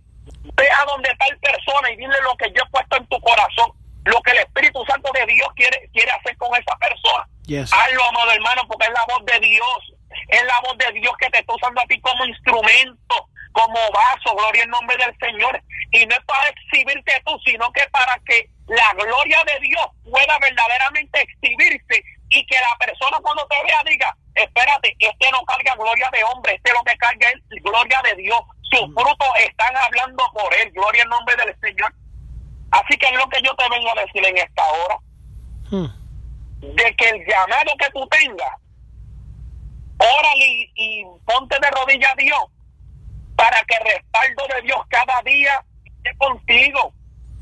ve 0.54 0.68
a 0.70 0.84
donde 0.84 1.10
tal 1.18 1.38
persona 1.38 1.90
y 1.90 1.96
dile 1.96 2.14
lo 2.22 2.36
que 2.36 2.50
yo 2.52 2.62
he 2.62 2.70
puesto 2.70 2.96
en 2.96 3.06
tu 3.06 3.20
corazón, 3.20 3.72
lo 4.04 4.20
que 4.22 4.32
el 4.32 4.38
Espíritu 4.38 4.84
Santo 4.86 5.10
de 5.12 5.26
Dios 5.32 5.48
quiere, 5.56 5.88
quiere 5.92 6.10
hacer 6.10 6.36
con 6.36 6.50
esa 6.54 6.76
persona. 6.76 7.28
Hazlo, 7.72 8.04
amado 8.04 8.32
hermano, 8.32 8.62
porque 8.68 8.86
es 8.86 8.92
la 8.92 9.04
voz 9.08 9.24
de 9.24 9.40
Dios, 9.40 9.94
es 10.28 10.44
la 10.44 10.60
voz 10.60 10.76
de 10.78 10.92
Dios 11.00 11.12
que 11.18 11.30
te 11.30 11.38
está 11.38 11.54
usando 11.54 11.80
a 11.80 11.86
ti 11.86 12.00
como 12.00 12.24
instrumento 12.26 13.28
como 13.56 13.80
vaso, 13.90 14.36
gloria 14.36 14.64
en 14.64 14.70
nombre 14.70 14.96
del 14.98 15.16
Señor. 15.18 15.62
Y 15.90 16.04
no 16.04 16.14
es 16.14 16.24
para 16.26 16.50
exhibirte 16.50 17.22
tú, 17.24 17.38
sino 17.46 17.72
que 17.72 17.88
para 17.90 18.20
que 18.26 18.50
la 18.68 18.92
gloria 18.92 19.42
de 19.46 19.66
Dios 19.66 19.86
pueda 20.04 20.38
verdaderamente 20.38 21.22
exhibirse 21.22 22.04
y 22.28 22.44
que 22.44 22.56
la 22.56 22.76
persona 22.78 23.18
cuando 23.22 23.46
te 23.46 23.56
vea 23.62 23.80
diga, 23.86 24.14
espérate, 24.34 24.94
este 24.98 25.30
no 25.32 25.42
carga 25.44 25.74
gloria 25.76 26.10
de 26.12 26.22
hombre, 26.24 26.54
este 26.54 26.72
lo 26.72 26.82
que 26.82 26.98
carga 26.98 27.30
es 27.30 27.62
gloria 27.62 28.02
de 28.04 28.14
Dios. 28.16 28.40
Sus 28.70 28.80
frutos 28.80 29.28
están 29.44 29.76
hablando 29.76 30.24
por 30.32 30.54
él, 30.54 30.70
gloria 30.72 31.02
en 31.02 31.08
nombre 31.08 31.36
del 31.36 31.54
Señor. 31.60 31.94
Así 32.70 32.96
que 32.98 33.06
es 33.06 33.16
lo 33.16 33.28
que 33.28 33.40
yo 33.42 33.54
te 33.54 33.68
vengo 33.68 33.90
a 33.90 34.00
decir 34.02 34.26
en 34.26 34.36
esta 34.36 34.62
hora. 34.72 34.98
De 36.60 36.96
que 36.96 37.08
el 37.08 37.26
llamado 37.26 37.72
que 37.78 37.90
tú 37.90 38.06
tengas, 38.08 38.60
órale 39.98 40.46
y, 40.46 40.72
y 40.74 41.04
ponte 41.24 41.56
de 41.60 41.70
rodillas 41.70 42.12
a 42.12 42.16
Dios 42.16 42.40
para 43.36 43.62
que 43.64 43.76
el 43.76 43.94
respaldo 43.94 44.46
de 44.54 44.62
Dios 44.62 44.78
cada 44.88 45.22
día 45.22 45.64
esté 45.84 46.16
contigo. 46.18 46.92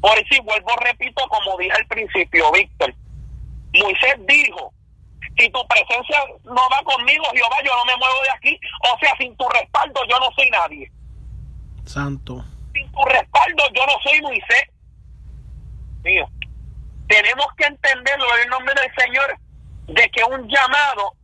Por 0.01 0.19
eso, 0.19 0.35
y 0.35 0.41
vuelvo, 0.41 0.77
repito, 0.77 1.27
como 1.29 1.57
dije 1.57 1.73
al 1.73 1.87
principio, 1.87 2.53
Víctor, 2.53 2.95
Moisés 3.73 4.15
dijo, 4.27 4.73
si 5.39 5.49
tu 5.51 5.67
presencia 5.67 6.19
no 6.45 6.63
va 6.71 6.83
conmigo, 6.85 7.25
Jehová, 7.33 7.57
yo 7.65 7.75
no 7.75 7.85
me 7.87 7.97
muevo 7.97 8.23
de 8.23 8.31
aquí. 8.31 8.61
O 8.93 8.99
sea, 8.99 9.17
sin 9.19 9.37
tu 9.37 9.49
respaldo 9.49 10.01
yo 10.09 10.19
no 10.19 10.31
soy 10.37 10.51
nadie. 10.51 10.91
Santo. 11.87 12.45
Sin 12.73 12.91
tu 12.93 13.05
respaldo 13.05 13.65
yo 13.75 13.87
no 13.87 13.93
soy 14.03 14.21
Moisés. 14.23 14.65
Mío. 16.03 16.29
Tenemos 17.09 17.47
que 17.57 17.65
entenderlo 17.65 18.25
en 18.37 18.43
el 18.43 18.49
nombre 18.49 18.75
del 18.81 19.05
Señor, 19.05 19.39
de 19.87 20.11
que 20.11 20.25
un 20.25 20.49
llamado, 20.49 21.15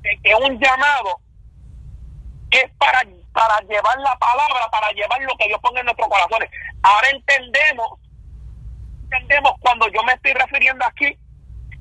de 0.00 0.18
que 0.22 0.34
un 0.34 0.58
llamado 0.58 1.20
es 2.50 2.70
para 2.78 3.02
para 3.34 3.58
llevar 3.66 3.98
la 3.98 4.16
palabra, 4.16 4.70
para 4.70 4.92
llevar 4.92 5.20
lo 5.22 5.36
que 5.36 5.48
Dios 5.48 5.58
pone 5.60 5.80
en 5.80 5.86
nuestros 5.86 6.08
corazones. 6.08 6.48
Ahora 6.82 7.10
entendemos, 7.10 7.98
entendemos 9.02 9.52
cuando 9.58 9.88
yo 9.88 10.02
me 10.04 10.12
estoy 10.12 10.32
refiriendo 10.34 10.86
aquí, 10.86 11.18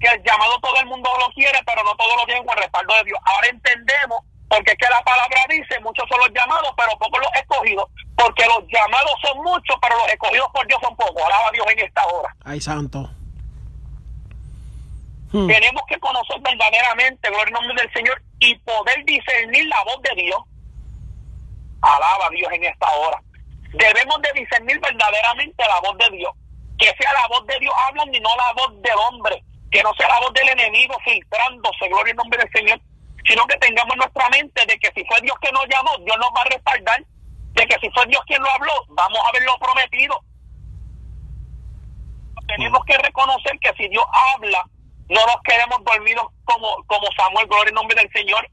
que 0.01 0.07
el 0.09 0.23
llamado 0.23 0.59
todo 0.59 0.75
el 0.81 0.87
mundo 0.87 1.09
lo 1.19 1.31
quiere, 1.33 1.59
pero 1.63 1.83
no 1.83 1.95
todos 1.95 2.17
lo 2.17 2.25
tienen 2.25 2.43
con 2.45 2.57
el 2.57 2.63
respaldo 2.63 2.93
de 2.95 3.03
Dios. 3.03 3.19
Ahora 3.23 3.47
entendemos, 3.47 4.19
porque 4.53 4.71
es 4.71 4.77
que 4.77 4.89
la 4.89 5.01
palabra 5.01 5.41
dice, 5.49 5.79
muchos 5.81 6.05
son 6.07 6.19
los 6.19 6.29
llamados, 6.29 6.69
pero 6.77 6.89
pocos 6.99 7.19
los 7.19 7.33
escogidos, 7.41 7.85
porque 8.15 8.45
los 8.45 8.61
llamados 8.69 9.15
son 9.25 9.37
muchos, 9.41 9.75
pero 9.81 9.97
los 9.97 10.07
escogidos 10.07 10.47
por 10.53 10.67
Dios 10.67 10.79
son 10.81 10.95
pocos. 10.95 11.23
Alaba 11.23 11.47
a 11.47 11.51
Dios 11.51 11.65
en 11.71 11.79
esta 11.79 12.05
hora. 12.05 12.35
Ay, 12.45 12.61
santo. 12.61 13.09
Hmm. 15.31 15.47
Tenemos 15.47 15.81
que 15.87 15.99
conocer 15.99 16.39
verdaderamente, 16.41 17.29
gloria 17.29 17.47
el 17.47 17.53
nombre 17.53 17.81
del 17.81 17.93
Señor, 17.93 18.21
y 18.39 18.53
poder 18.59 19.03
discernir 19.05 19.65
la 19.65 19.83
voz 19.85 20.01
de 20.03 20.21
Dios 20.21 20.41
Alaba 21.83 22.27
a 22.27 22.29
Dios 22.29 22.49
en 22.53 22.63
esta 22.63 22.87
hora. 22.95 23.19
Debemos 23.73 24.21
de 24.21 24.39
discernir 24.39 24.79
verdaderamente 24.79 25.63
la 25.67 25.79
voz 25.81 25.97
de 25.97 26.15
Dios. 26.15 26.31
Que 26.77 26.85
sea 26.97 27.11
la 27.11 27.27
voz 27.27 27.45
de 27.45 27.59
Dios 27.59 27.73
hablando 27.89 28.15
y 28.15 28.21
no 28.21 28.29
la 28.37 28.53
voz 28.53 28.81
del 28.81 28.95
hombre. 29.09 29.43
Que 29.69 29.83
no 29.83 29.93
sea 29.95 30.07
la 30.07 30.19
voz 30.21 30.33
del 30.33 30.47
enemigo 30.47 30.95
filtrándose, 31.03 31.89
gloria 31.89 32.11
en 32.11 32.17
nombre 32.17 32.39
del 32.39 32.51
Señor. 32.53 32.79
Sino 33.27 33.45
que 33.47 33.57
tengamos 33.57 33.93
en 33.93 33.99
nuestra 33.99 34.29
mente 34.29 34.65
de 34.65 34.77
que 34.79 34.91
si 34.93 35.05
fue 35.05 35.19
Dios 35.21 35.37
que 35.41 35.51
nos 35.51 35.65
llamó, 35.67 35.97
Dios 35.99 36.17
nos 36.17 36.31
va 36.35 36.41
a 36.41 36.49
respaldar. 36.49 37.03
De 37.53 37.65
que 37.67 37.77
si 37.79 37.89
fue 37.91 38.05
Dios 38.07 38.21
quien 38.25 38.41
lo 38.41 38.49
habló, 38.51 38.73
vamos 38.89 39.19
a 39.27 39.31
verlo 39.31 39.57
prometido. 39.59 40.19
Tenemos 42.47 42.83
que 42.85 42.97
reconocer 42.97 43.57
que 43.59 43.73
si 43.77 43.87
Dios 43.89 44.05
habla, 44.35 44.63
no 45.09 45.21
nos 45.25 45.37
quedemos 45.43 45.83
dormidos 45.83 46.27
como, 46.43 46.83
como 46.87 47.07
Samuel, 47.15 47.47
gloria 47.47 47.69
en 47.69 47.75
nombre 47.75 47.95
del 47.95 48.11
Señor 48.11 48.47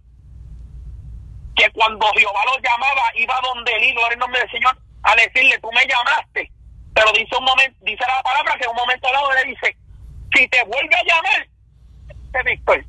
que 1.60 1.70
cuando 1.72 2.06
Jehová 2.16 2.40
lo 2.46 2.62
llamaba, 2.62 3.02
iba 3.16 3.34
donde 3.42 3.72
él, 3.72 3.94
gloria 3.94 4.14
en 4.14 4.18
nombre 4.18 4.40
del 4.40 4.50
Señor, 4.50 4.76
a 5.02 5.14
decirle, 5.14 5.58
tú 5.60 5.70
me 5.72 5.86
llamaste. 5.86 6.50
Pero 6.94 7.12
dice 7.12 7.36
un 7.36 7.44
momento, 7.44 7.76
dice 7.82 8.04
la 8.06 8.22
palabra 8.22 8.56
que 8.56 8.64
en 8.64 8.70
un 8.70 8.76
momento 8.76 9.12
dado 9.12 9.32
le 9.34 9.44
dice, 9.44 9.76
si 10.34 10.48
te 10.48 10.64
vuelve 10.64 10.94
a 10.94 11.04
llamar, 11.04 11.48
dice 12.08 12.42
Víctor, 12.44 12.84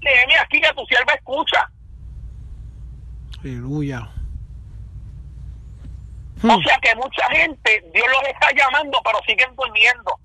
léeme 0.00 0.38
aquí 0.38 0.60
que 0.60 0.72
tu 0.74 0.84
sierva 0.86 1.14
escucha. 1.14 1.70
Aleluya. 3.40 4.08
O 6.42 6.62
sea 6.62 6.78
que 6.82 6.94
mucha 6.96 7.26
gente, 7.30 7.84
Dios 7.92 8.06
los 8.08 8.28
está 8.28 8.50
llamando, 8.52 9.00
pero 9.04 9.18
siguen 9.26 9.54
durmiendo. 9.56 10.18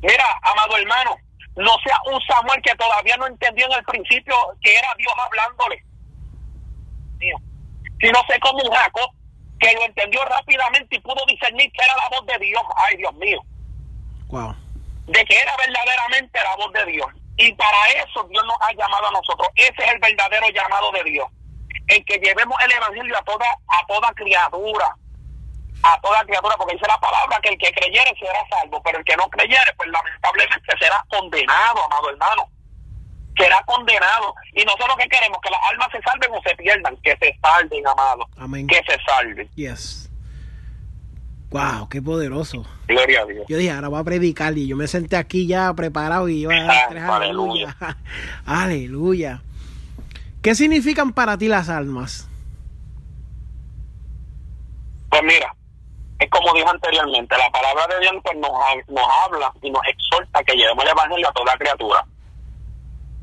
Mira, 0.00 0.24
amado 0.42 0.76
hermano, 0.76 1.16
no 1.56 1.72
sea 1.84 1.96
un 2.12 2.20
Samuel 2.22 2.62
que 2.62 2.74
todavía 2.76 3.16
no 3.16 3.26
entendió 3.26 3.66
en 3.66 3.72
el 3.72 3.84
principio 3.84 4.34
que 4.62 4.72
era 4.72 4.88
Dios 4.96 5.12
hablándole. 5.18 5.84
Si 8.00 8.06
no 8.10 8.20
sé 8.28 8.38
como 8.38 8.62
un 8.62 8.70
Jacob 8.70 9.10
que 9.58 9.72
lo 9.74 9.84
entendió 9.84 10.24
rápidamente 10.24 10.96
y 10.96 11.00
pudo 11.00 11.24
discernir 11.26 11.70
que 11.72 11.84
era 11.84 11.96
la 11.96 12.16
voz 12.16 12.26
de 12.26 12.46
Dios. 12.46 12.62
Ay, 12.76 12.96
Dios 12.96 13.14
mío. 13.16 13.40
Wow. 14.28 14.54
De 15.06 15.24
que 15.24 15.36
era 15.36 15.52
verdaderamente 15.56 16.38
la 16.38 16.56
voz 16.56 16.72
de 16.72 16.92
Dios. 16.92 17.06
Y 17.38 17.52
para 17.54 17.88
eso 18.04 18.22
Dios 18.24 18.44
nos 18.44 18.56
ha 18.60 18.72
llamado 18.72 19.08
a 19.08 19.12
nosotros. 19.12 19.48
Ese 19.54 19.74
es 19.78 19.92
el 19.92 19.98
verdadero 19.98 20.48
llamado 20.50 20.92
de 20.92 21.04
Dios. 21.04 21.28
El 21.86 22.04
que 22.04 22.18
llevemos 22.18 22.56
el 22.62 22.72
evangelio 22.72 23.16
a 23.16 23.22
toda, 23.22 23.46
a 23.68 23.86
toda 23.86 24.12
criatura 24.12 24.94
a 25.82 26.00
toda 26.00 26.24
criatura, 26.24 26.56
porque 26.56 26.74
dice 26.74 26.86
la 26.88 26.98
palabra 26.98 27.38
que 27.42 27.50
el 27.50 27.58
que 27.58 27.70
creyere 27.72 28.12
será 28.18 28.40
salvo, 28.50 28.82
pero 28.82 28.98
el 28.98 29.04
que 29.04 29.16
no 29.16 29.28
creyere, 29.30 29.72
pues 29.76 29.88
lamentablemente 29.90 30.76
será 30.78 31.04
condenado, 31.08 31.84
amado 31.84 32.10
hermano. 32.10 32.50
Será 33.36 33.62
condenado. 33.66 34.34
Y 34.54 34.64
nosotros 34.64 34.96
que 34.98 35.08
queremos, 35.08 35.38
que 35.40 35.50
las 35.50 35.60
almas 35.70 35.88
se 35.92 36.02
salven 36.02 36.32
o 36.32 36.42
se 36.42 36.56
pierdan, 36.56 36.96
que 36.98 37.16
se 37.20 37.38
salven, 37.40 37.86
amado. 37.86 38.28
Que 38.66 38.82
se 38.84 38.98
salven. 39.04 39.48
Yes. 39.54 40.07
Wow, 41.50 41.88
qué 41.88 42.02
poderoso. 42.02 42.66
Gloria 42.86 43.22
a 43.22 43.24
Dios. 43.24 43.46
Yo 43.48 43.56
dije, 43.56 43.70
ahora 43.70 43.88
voy 43.88 44.00
a 44.00 44.04
predicar 44.04 44.56
y 44.58 44.66
yo 44.66 44.76
me 44.76 44.86
senté 44.86 45.16
aquí 45.16 45.46
ya 45.46 45.72
preparado 45.72 46.28
y 46.28 46.42
iba 46.42 46.54
a 46.54 46.62
dar 46.64 46.88
tres 46.90 47.02
aleluya. 47.02 47.76
aleluya. 48.46 49.42
¿Qué 50.42 50.54
significan 50.54 51.12
para 51.12 51.38
ti 51.38 51.48
las 51.48 51.70
almas? 51.70 52.28
Pues 55.08 55.22
mira, 55.22 55.54
es 56.18 56.28
como 56.30 56.52
dije 56.52 56.68
anteriormente, 56.68 57.36
la 57.38 57.50
palabra 57.50 57.86
de 57.94 58.00
Dios 58.00 58.12
pues, 58.22 58.36
nos, 58.36 58.52
nos 58.88 59.06
habla 59.24 59.52
y 59.62 59.70
nos 59.70 59.82
exhorta 59.86 60.44
que 60.44 60.54
llevemos 60.54 60.84
el 60.84 60.90
evangelio 60.90 61.28
a 61.28 61.32
toda 61.32 61.56
criatura. 61.56 62.04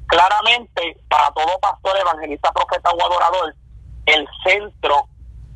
Claramente, 0.07 0.97
para 1.09 1.31
todo 1.31 1.59
pastor, 1.59 1.97
evangelista, 1.97 2.51
profeta 2.51 2.89
o 2.89 3.05
adorador, 3.05 3.55
el 4.07 4.27
centro 4.43 5.07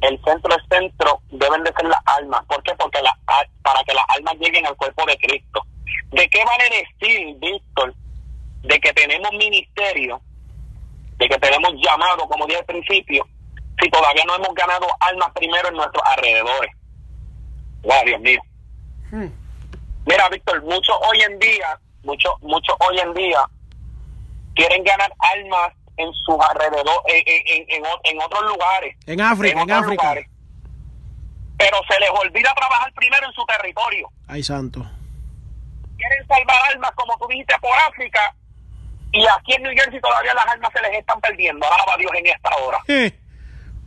el 0.02 0.20
centro 0.24 0.56
es 0.56 0.64
centro 0.70 1.22
deben 1.30 1.64
de 1.64 1.74
ser 1.74 1.86
las 1.86 2.02
almas. 2.06 2.44
¿Por 2.46 2.64
qué? 2.64 2.74
Porque 2.76 3.02
la, 3.02 3.18
para 3.62 3.84
que 3.84 3.94
las 3.94 4.06
almas 4.10 4.36
lleguen 4.40 4.66
al 4.66 4.76
cuerpo 4.78 5.06
de 5.06 5.18
Cristo. 5.18 5.62
¿De 6.12 6.28
qué 6.30 6.44
vale 6.46 6.64
decir, 6.64 7.36
Víctor, 7.40 7.94
de 8.62 8.80
que 8.80 8.94
tenemos 8.94 9.32
ministerio, 9.34 10.22
de 11.18 11.28
que 11.28 11.38
tenemos 11.38 11.74
llamado, 11.84 12.28
como 12.28 12.46
dije 12.46 12.60
al 12.60 12.66
principio, 12.66 13.26
si 13.82 13.90
todavía 13.90 14.24
no 14.26 14.36
hemos 14.36 14.54
ganado 14.56 14.88
almas 15.02 15.32
primero 15.34 15.68
en 15.68 15.76
nuestros 15.76 16.04
alrededores? 16.06 16.72
¡Wow, 17.84 18.06
Dios 18.06 18.22
mío! 18.22 18.42
Hmm. 19.12 19.28
Mira, 20.06 20.30
Víctor, 20.30 20.64
muchos 20.64 20.96
hoy 21.10 21.22
en 21.22 21.40
día, 21.40 21.80
muchos 22.04 22.34
muchos 22.42 22.76
hoy 22.80 23.00
en 23.00 23.14
día 23.14 23.40
quieren 24.56 24.84
ganar 24.84 25.14
almas 25.36 25.74
en 26.00 26.14
sus 26.14 26.36
alrededores, 26.50 27.02
en, 27.08 27.66
en, 27.68 27.84
en, 28.04 28.22
otros 28.22 28.44
lugares. 28.44 28.96
En 29.06 29.22
África, 29.22 29.62
en, 29.62 29.72
África. 29.72 30.14
Pero 31.58 31.78
se 31.90 32.00
les 32.00 32.10
olvida 32.10 32.54
trabajar 32.56 32.92
primero 32.94 33.28
en 33.28 33.34
su 33.34 33.46
territorio. 33.46 34.10
Ay, 34.28 34.42
santo. 34.42 34.80
Quieren 35.98 36.28
salvar 36.28 36.58
almas, 36.72 36.92
como 36.96 37.18
tú 37.18 37.28
dijiste, 37.28 37.54
por 37.60 37.78
África. 37.78 38.34
Y 39.12 39.26
aquí 39.28 39.54
en 39.54 39.64
New 39.64 39.74
Jersey 39.76 40.00
todavía 40.00 40.34
las 40.34 40.46
almas 40.46 40.72
se 40.74 40.82
les 40.82 41.00
están 41.00 41.20
perdiendo. 41.20 41.66
Alaba 41.66 41.98
Dios 41.98 42.12
en 42.16 42.28
esta 42.28 42.50
hora. 42.58 42.80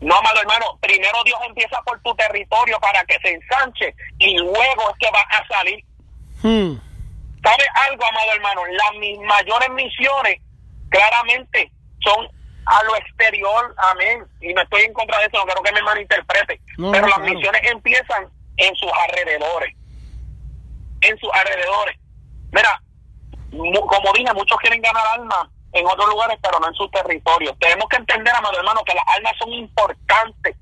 No, 0.00 0.16
amado 0.16 0.40
hermano, 0.40 0.78
primero 0.80 1.22
Dios 1.24 1.38
empieza 1.46 1.80
por 1.82 1.98
tu 2.02 2.12
territorio 2.16 2.78
para 2.80 3.04
que 3.04 3.16
se 3.22 3.34
ensanche 3.34 3.94
y 4.18 4.36
luego 4.36 4.90
es 4.90 4.98
que 4.98 5.10
va 5.12 5.20
a 5.20 5.46
salir. 5.46 5.84
Hmm. 6.42 6.76
¿Sabe 7.42 7.64
algo, 7.88 8.04
amado 8.04 8.32
hermano? 8.34 8.62
Las 8.66 8.98
mis 8.98 9.18
mayores 9.20 9.70
misiones, 9.70 10.40
claramente, 10.90 11.70
son 12.04 12.28
a 12.66 12.82
lo 12.84 12.96
exterior, 12.96 13.74
amén. 13.92 14.24
Y 14.40 14.52
no 14.54 14.62
estoy 14.62 14.82
en 14.82 14.92
contra 14.92 15.18
de 15.18 15.26
eso, 15.26 15.38
no 15.38 15.44
quiero 15.44 15.62
que 15.62 15.72
me 15.72 15.82
malinterprete. 15.82 16.60
pero 16.76 17.06
las 17.06 17.18
misiones 17.20 17.62
empiezan 17.64 18.28
en 18.56 18.74
sus 18.76 18.90
alrededores. 19.08 19.74
En 21.00 21.18
sus 21.18 21.30
alrededores. 21.32 21.98
Mira, 22.52 22.80
como 23.50 24.12
dije, 24.14 24.32
muchos 24.34 24.58
quieren 24.58 24.80
ganar 24.80 25.04
almas 25.14 25.48
en 25.72 25.86
otros 25.86 26.08
lugares, 26.08 26.38
pero 26.42 26.60
no 26.60 26.68
en 26.68 26.74
su 26.74 26.88
territorio. 26.90 27.54
Tenemos 27.58 27.88
que 27.88 27.96
entender, 27.96 28.34
amado 28.34 28.58
hermano, 28.58 28.82
que 28.84 28.94
las 28.94 29.04
almas 29.16 29.32
son 29.38 29.52
importantes. 29.52 30.56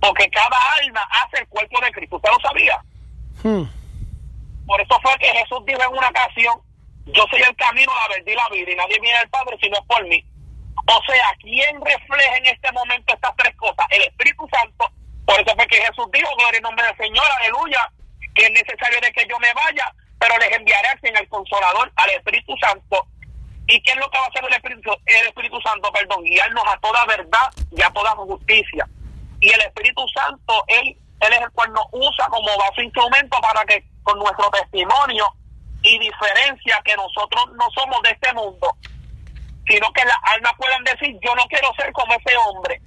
Porque 0.00 0.28
cada 0.30 0.56
alma 0.80 1.00
hace 1.10 1.42
el 1.42 1.48
cuerpo 1.48 1.80
de 1.80 1.92
Cristo. 1.92 2.16
¿Usted 2.16 2.30
lo 2.30 2.48
sabía? 2.48 2.80
Hmm. 3.42 3.64
Por 4.66 4.80
eso 4.80 4.98
fue 5.02 5.12
que 5.18 5.26
Jesús 5.26 5.64
dijo 5.66 5.82
en 5.82 5.96
una 5.96 6.08
ocasión, 6.08 6.60
yo 7.06 7.24
soy 7.30 7.40
el 7.40 7.56
camino, 7.56 7.92
la 7.94 8.14
verdad 8.14 8.32
y 8.32 8.34
la 8.34 8.48
vida, 8.50 8.72
y 8.72 8.76
nadie 8.76 9.00
viene 9.00 9.18
al 9.18 9.28
Padre 9.28 9.56
si 9.60 9.68
no 9.68 9.78
es 9.78 9.84
por 9.86 10.06
mí. 10.06 10.24
O 10.88 11.02
sea, 11.06 11.26
¿quién 11.40 11.80
refleja 11.84 12.36
en 12.36 12.46
este 12.46 12.70
momento 12.72 13.14
estas 13.14 13.34
tres 13.36 13.54
cosas? 13.56 13.86
El 13.90 14.02
Espíritu 14.02 14.46
Santo. 14.52 14.88
Por 15.26 15.40
eso 15.40 15.54
fue 15.56 15.66
que 15.66 15.82
Jesús 15.82 16.06
dijo, 16.12 16.28
gloria 16.36 16.58
en 16.58 16.62
nombre 16.62 16.86
del 16.86 16.96
Señor, 16.96 17.26
aleluya, 17.40 17.90
que 18.34 18.44
es 18.44 18.50
necesario 18.52 19.00
de 19.00 19.12
que 19.12 19.26
yo 19.28 19.36
me 19.40 19.52
vaya, 19.54 19.92
pero 20.20 20.38
les 20.38 20.56
enviaré 20.56 20.88
en 21.02 21.16
el 21.16 21.28
Consolador, 21.28 21.90
al 21.96 22.10
Espíritu 22.10 22.54
Santo. 22.60 23.06
¿Y 23.66 23.82
qué 23.82 23.90
es 23.90 23.96
lo 23.96 24.08
que 24.10 24.18
va 24.18 24.24
a 24.24 24.28
hacer 24.28 24.44
el 24.44 24.54
Espíritu, 24.54 24.92
el 25.06 25.26
Espíritu 25.26 25.60
Santo? 25.60 25.90
Perdón, 25.90 26.22
guiarnos 26.22 26.64
a 26.68 26.78
toda 26.78 27.04
verdad 27.06 27.50
y 27.72 27.82
a 27.82 27.90
toda 27.90 28.10
justicia. 28.12 28.86
Y 29.40 29.50
el 29.50 29.60
Espíritu 29.62 30.06
Santo, 30.14 30.64
Él, 30.68 30.96
él 31.20 31.32
es 31.32 31.40
el 31.40 31.50
cual 31.50 31.72
nos 31.72 31.86
usa 31.90 32.26
como 32.28 32.56
base 32.56 32.84
instrumento 32.84 33.40
para 33.40 33.64
que 33.64 33.84
con 34.04 34.18
nuestro 34.20 34.48
testimonio 34.50 35.26
y 35.82 35.98
diferencia 35.98 36.80
que 36.84 36.94
nosotros 36.96 37.44
no 37.54 37.66
somos 37.74 38.00
de 38.02 38.10
este 38.10 38.32
mundo, 38.34 38.70
sino 39.68 39.92
que 39.92 40.04
las 40.04 40.16
almas 40.22 40.52
puedan 40.56 40.82
decir, 40.84 41.18
yo 41.22 41.34
no 41.34 41.44
quiero 41.48 41.72
ser 41.74 41.92
como 41.92 42.14
ese 42.14 42.36
hombre, 42.36 42.80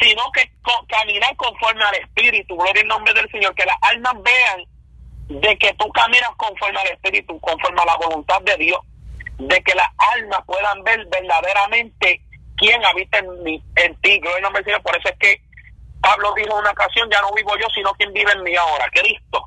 sino 0.00 0.30
que 0.32 0.50
caminar 0.88 1.36
conforme 1.36 1.84
al 1.84 1.94
Espíritu, 1.96 2.56
gloria 2.56 2.82
en 2.82 2.88
nombre 2.88 3.12
del 3.12 3.30
Señor, 3.30 3.54
que 3.54 3.66
las 3.66 3.76
almas 3.82 4.14
vean 4.22 4.64
de 5.28 5.58
que 5.58 5.72
tú 5.74 5.90
caminas 5.92 6.30
conforme 6.36 6.80
al 6.80 6.88
Espíritu, 6.88 7.38
conforme 7.40 7.82
a 7.82 7.86
la 7.86 7.96
voluntad 7.96 8.40
de 8.42 8.56
Dios, 8.56 8.80
de 9.38 9.62
que 9.62 9.74
las 9.74 9.88
almas 10.14 10.40
puedan 10.46 10.82
ver 10.82 11.06
verdaderamente 11.06 12.22
quién 12.56 12.84
habita 12.84 13.18
en, 13.18 13.62
en 13.76 14.00
ti, 14.00 14.18
gloria 14.18 14.38
en 14.38 14.42
nombre 14.42 14.62
del 14.62 14.72
Señor, 14.72 14.82
por 14.82 14.96
eso 14.96 15.08
es 15.08 15.18
que 15.18 15.42
Pablo 16.00 16.32
dijo 16.34 16.52
en 16.52 16.60
una 16.60 16.70
ocasión, 16.70 17.08
ya 17.10 17.20
no 17.20 17.32
vivo 17.34 17.56
yo, 17.60 17.66
sino 17.74 17.92
quien 17.92 18.12
vive 18.12 18.32
en 18.32 18.42
mí 18.42 18.56
ahora, 18.56 18.88
Cristo. 18.90 19.44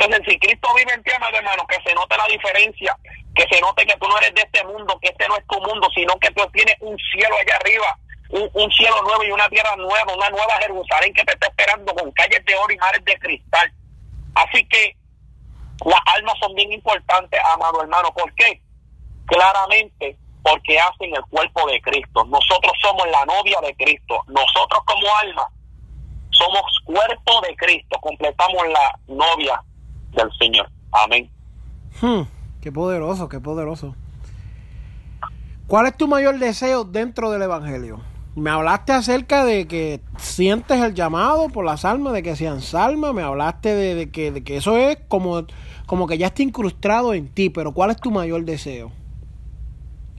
Entonces, 0.00 0.32
si 0.32 0.38
Cristo 0.38 0.68
vive 0.74 0.94
en 0.94 1.02
ti, 1.02 1.10
hermano, 1.10 1.66
que 1.68 1.76
se 1.86 1.94
note 1.94 2.16
la 2.16 2.26
diferencia 2.26 2.96
que 3.34 3.46
se 3.50 3.60
note 3.60 3.86
que 3.86 3.96
tú 3.96 4.08
no 4.08 4.18
eres 4.18 4.34
de 4.34 4.42
este 4.42 4.64
mundo, 4.64 4.98
que 5.00 5.08
este 5.08 5.28
no 5.28 5.36
es 5.36 5.46
tu 5.46 5.60
mundo, 5.60 5.88
sino 5.94 6.18
que 6.18 6.30
tú 6.32 6.42
tienes 6.52 6.74
un 6.80 6.96
cielo 7.12 7.34
allá 7.40 7.56
arriba, 7.56 7.98
un, 8.30 8.70
cielo 8.72 8.96
nuevo 9.02 9.24
y 9.24 9.30
una 9.30 9.48
tierra 9.48 9.74
nueva, 9.76 10.14
una 10.14 10.30
nueva 10.30 10.54
Jerusalén 10.60 11.12
que 11.14 11.24
te 11.24 11.32
está 11.32 11.46
esperando 11.46 11.94
con 11.94 12.10
calles 12.12 12.44
de 12.44 12.54
oro 12.54 12.72
y 12.72 12.76
mares 12.78 13.04
de 13.04 13.18
cristal. 13.18 13.72
Así 14.34 14.64
que 14.66 14.96
las 15.84 16.00
almas 16.16 16.34
son 16.40 16.54
bien 16.54 16.72
importantes, 16.72 17.40
amado 17.54 17.82
hermano. 17.82 18.12
¿Por 18.12 18.32
qué? 18.34 18.60
Claramente 19.26 20.16
porque 20.42 20.78
hacen 20.78 21.14
el 21.14 21.22
cuerpo 21.30 21.66
de 21.68 21.80
Cristo. 21.82 22.24
Nosotros 22.24 22.72
somos 22.80 23.06
la 23.10 23.24
novia 23.26 23.58
de 23.62 23.74
Cristo. 23.74 24.22
Nosotros 24.28 24.80
como 24.86 25.06
alma 25.22 25.48
somos 26.30 26.62
cuerpo 26.84 27.40
de 27.42 27.56
Cristo. 27.56 27.98
Completamos 28.00 28.66
la 28.68 28.98
novia 29.08 29.62
del 30.12 30.30
Señor. 30.38 30.68
Amén. 30.92 31.30
Hmm. 32.00 32.22
Qué 32.60 32.70
poderoso, 32.70 33.28
qué 33.28 33.40
poderoso. 33.40 33.94
¿Cuál 35.66 35.86
es 35.86 35.96
tu 35.96 36.08
mayor 36.08 36.38
deseo 36.38 36.84
dentro 36.84 37.30
del 37.30 37.42
Evangelio? 37.42 38.00
Me 38.34 38.50
hablaste 38.50 38.92
acerca 38.92 39.44
de 39.44 39.66
que 39.66 40.00
sientes 40.18 40.80
el 40.80 40.94
llamado 40.94 41.48
por 41.48 41.64
las 41.64 41.84
almas, 41.84 42.12
de 42.12 42.22
que 42.22 42.36
sean 42.36 42.60
salmas, 42.60 43.14
me 43.14 43.22
hablaste 43.22 43.74
de, 43.74 44.10
que, 44.10 44.30
de 44.30 44.44
que 44.44 44.56
eso 44.56 44.76
es 44.76 44.98
como, 45.08 45.46
como 45.86 46.06
que 46.06 46.18
ya 46.18 46.28
está 46.28 46.42
incrustado 46.42 47.14
en 47.14 47.28
ti, 47.28 47.50
pero 47.50 47.72
¿cuál 47.72 47.90
es 47.90 47.96
tu 47.96 48.10
mayor 48.10 48.44
deseo? 48.44 48.92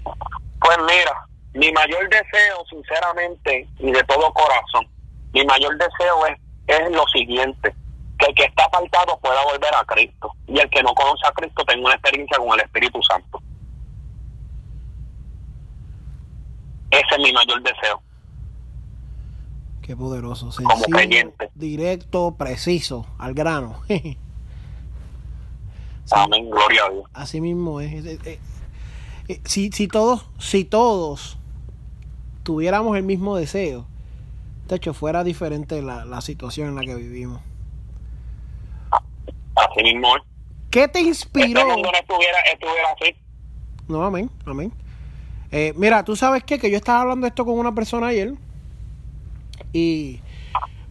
Pues 0.04 0.77
mira, 0.80 1.27
mi 1.54 1.71
mayor 1.71 2.10
deseo, 2.10 2.63
sinceramente, 2.69 3.67
y 3.80 3.91
de 3.91 4.04
todo 4.04 4.34
corazón, 4.34 4.88
mi 5.34 5.45
mayor 5.45 5.77
deseo 5.77 6.25
es, 6.27 6.38
es 6.67 6.91
lo 6.91 7.06
siguiente, 7.08 7.75
que 8.21 8.27
el 8.27 8.36
que 8.36 8.43
está 8.43 8.65
apartado 8.65 9.17
pueda 9.19 9.43
volver 9.45 9.73
a 9.73 9.84
Cristo 9.86 10.31
y 10.47 10.60
el 10.60 10.69
que 10.69 10.84
no 10.84 10.93
conoce 10.93 11.27
a 11.27 11.31
Cristo 11.31 11.63
tenga 11.65 11.86
una 11.86 11.95
experiencia 11.95 12.38
con 12.38 12.53
el 12.53 12.60
Espíritu 12.65 13.01
Santo. 13.01 13.41
Ese 16.91 17.05
es 17.10 17.19
mi 17.19 17.34
mayor 17.34 17.63
deseo. 17.63 18.01
Qué 19.81 19.95
poderoso. 19.95 20.51
Sencillo, 20.51 20.69
Como 20.69 20.84
creyente. 20.84 21.49
Directo, 21.55 22.36
preciso, 22.38 23.07
al 23.17 23.34
grano. 23.34 23.81
Amén, 26.12 26.49
gloria 26.49 26.86
a 26.86 26.89
Dios. 26.89 27.05
Así 27.13 27.41
mismo 27.41 27.79
es. 27.81 28.19
Si, 29.45 29.71
si, 29.71 29.88
todos, 29.88 30.27
si 30.38 30.65
todos 30.65 31.38
tuviéramos 32.43 32.97
el 32.97 33.03
mismo 33.03 33.38
deseo, 33.38 33.88
de 34.67 34.75
hecho 34.75 34.93
fuera 34.93 35.23
diferente 35.23 35.81
la, 35.81 36.03
la 36.05 36.21
situación 36.21 36.67
en 36.67 36.75
la 36.75 36.81
que 36.81 36.95
vivimos. 36.95 37.41
Así 39.55 39.83
mismo 39.83 40.15
¿Qué 40.69 40.87
te 40.87 41.01
inspiró? 41.01 41.59
Este 41.59 41.65
mundo 41.65 41.91
no 41.91 41.97
estuviera, 41.97 42.39
estuviera 42.41 42.87
así. 42.93 43.15
No, 43.89 44.05
amén, 44.05 44.29
amén. 44.45 44.71
Eh, 45.51 45.73
mira, 45.75 46.05
tú 46.05 46.15
sabes 46.15 46.45
qué? 46.45 46.57
que 46.57 46.71
yo 46.71 46.77
estaba 46.77 47.01
hablando 47.01 47.27
esto 47.27 47.43
con 47.43 47.59
una 47.59 47.75
persona 47.75 48.07
ayer 48.07 48.33
y 49.73 50.21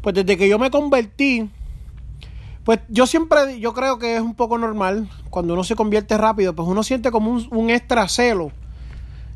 pues 0.03 0.15
desde 0.15 0.37
que 0.37 0.49
yo 0.51 0.59
me 0.59 0.71
convertí, 0.71 1.49
pues 2.65 2.81
yo 2.89 3.07
siempre, 3.07 3.59
yo 3.59 3.73
creo 3.73 3.99
que 3.99 4.17
es 4.17 4.21
un 4.21 4.35
poco 4.35 4.59
normal 4.59 5.09
cuando 5.31 5.55
uno 5.55 5.65
se 5.65 5.77
convierte 5.77 6.19
rápido, 6.19 6.55
pues 6.55 6.69
uno 6.69 6.83
siente 6.83 7.11
como 7.11 7.31
un, 7.31 7.49
un 7.51 7.71
extra 7.71 8.07
celo. 8.07 8.53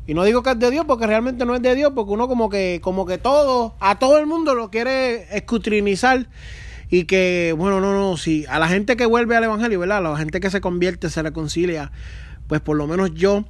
Y 0.05 0.13
no 0.13 0.23
digo 0.23 0.43
que 0.43 0.51
es 0.51 0.59
de 0.59 0.69
Dios 0.69 0.85
porque 0.85 1.07
realmente 1.07 1.45
no 1.45 1.55
es 1.55 1.61
de 1.63 1.73
Dios, 1.73 1.91
porque 1.95 2.11
uno 2.11 2.27
como 2.27 2.49
que, 2.49 2.79
como 2.83 3.07
que 3.07 3.17
todo, 3.17 3.73
a 3.79 3.97
todo 3.97 4.19
el 4.19 4.27
mundo 4.27 4.53
lo 4.53 4.69
quiere 4.69 5.35
escutrinizar 5.35 6.27
y 6.95 7.03
que, 7.03 7.53
bueno, 7.57 7.81
no, 7.81 7.93
no, 7.93 8.15
si 8.15 8.45
a 8.45 8.57
la 8.57 8.69
gente 8.69 8.95
que 8.95 9.05
vuelve 9.05 9.35
al 9.35 9.43
Evangelio, 9.43 9.81
¿verdad? 9.81 9.97
A 9.97 10.01
la 10.11 10.17
gente 10.17 10.39
que 10.39 10.49
se 10.49 10.61
convierte, 10.61 11.09
se 11.09 11.21
reconcilia, 11.21 11.91
pues 12.47 12.61
por 12.61 12.77
lo 12.77 12.87
menos 12.87 13.13
yo, 13.13 13.43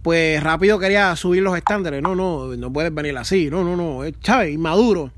pues 0.00 0.42
rápido 0.42 0.78
quería 0.78 1.14
subir 1.14 1.42
los 1.42 1.54
estándares. 1.54 2.00
No, 2.00 2.14
no, 2.14 2.56
no 2.56 2.72
puedes 2.72 2.94
venir 2.94 3.14
así, 3.18 3.50
no, 3.50 3.62
no, 3.62 3.76
no, 3.76 4.04
es 4.04 4.18
Chávez, 4.20 4.54
inmaduro. 4.54 5.12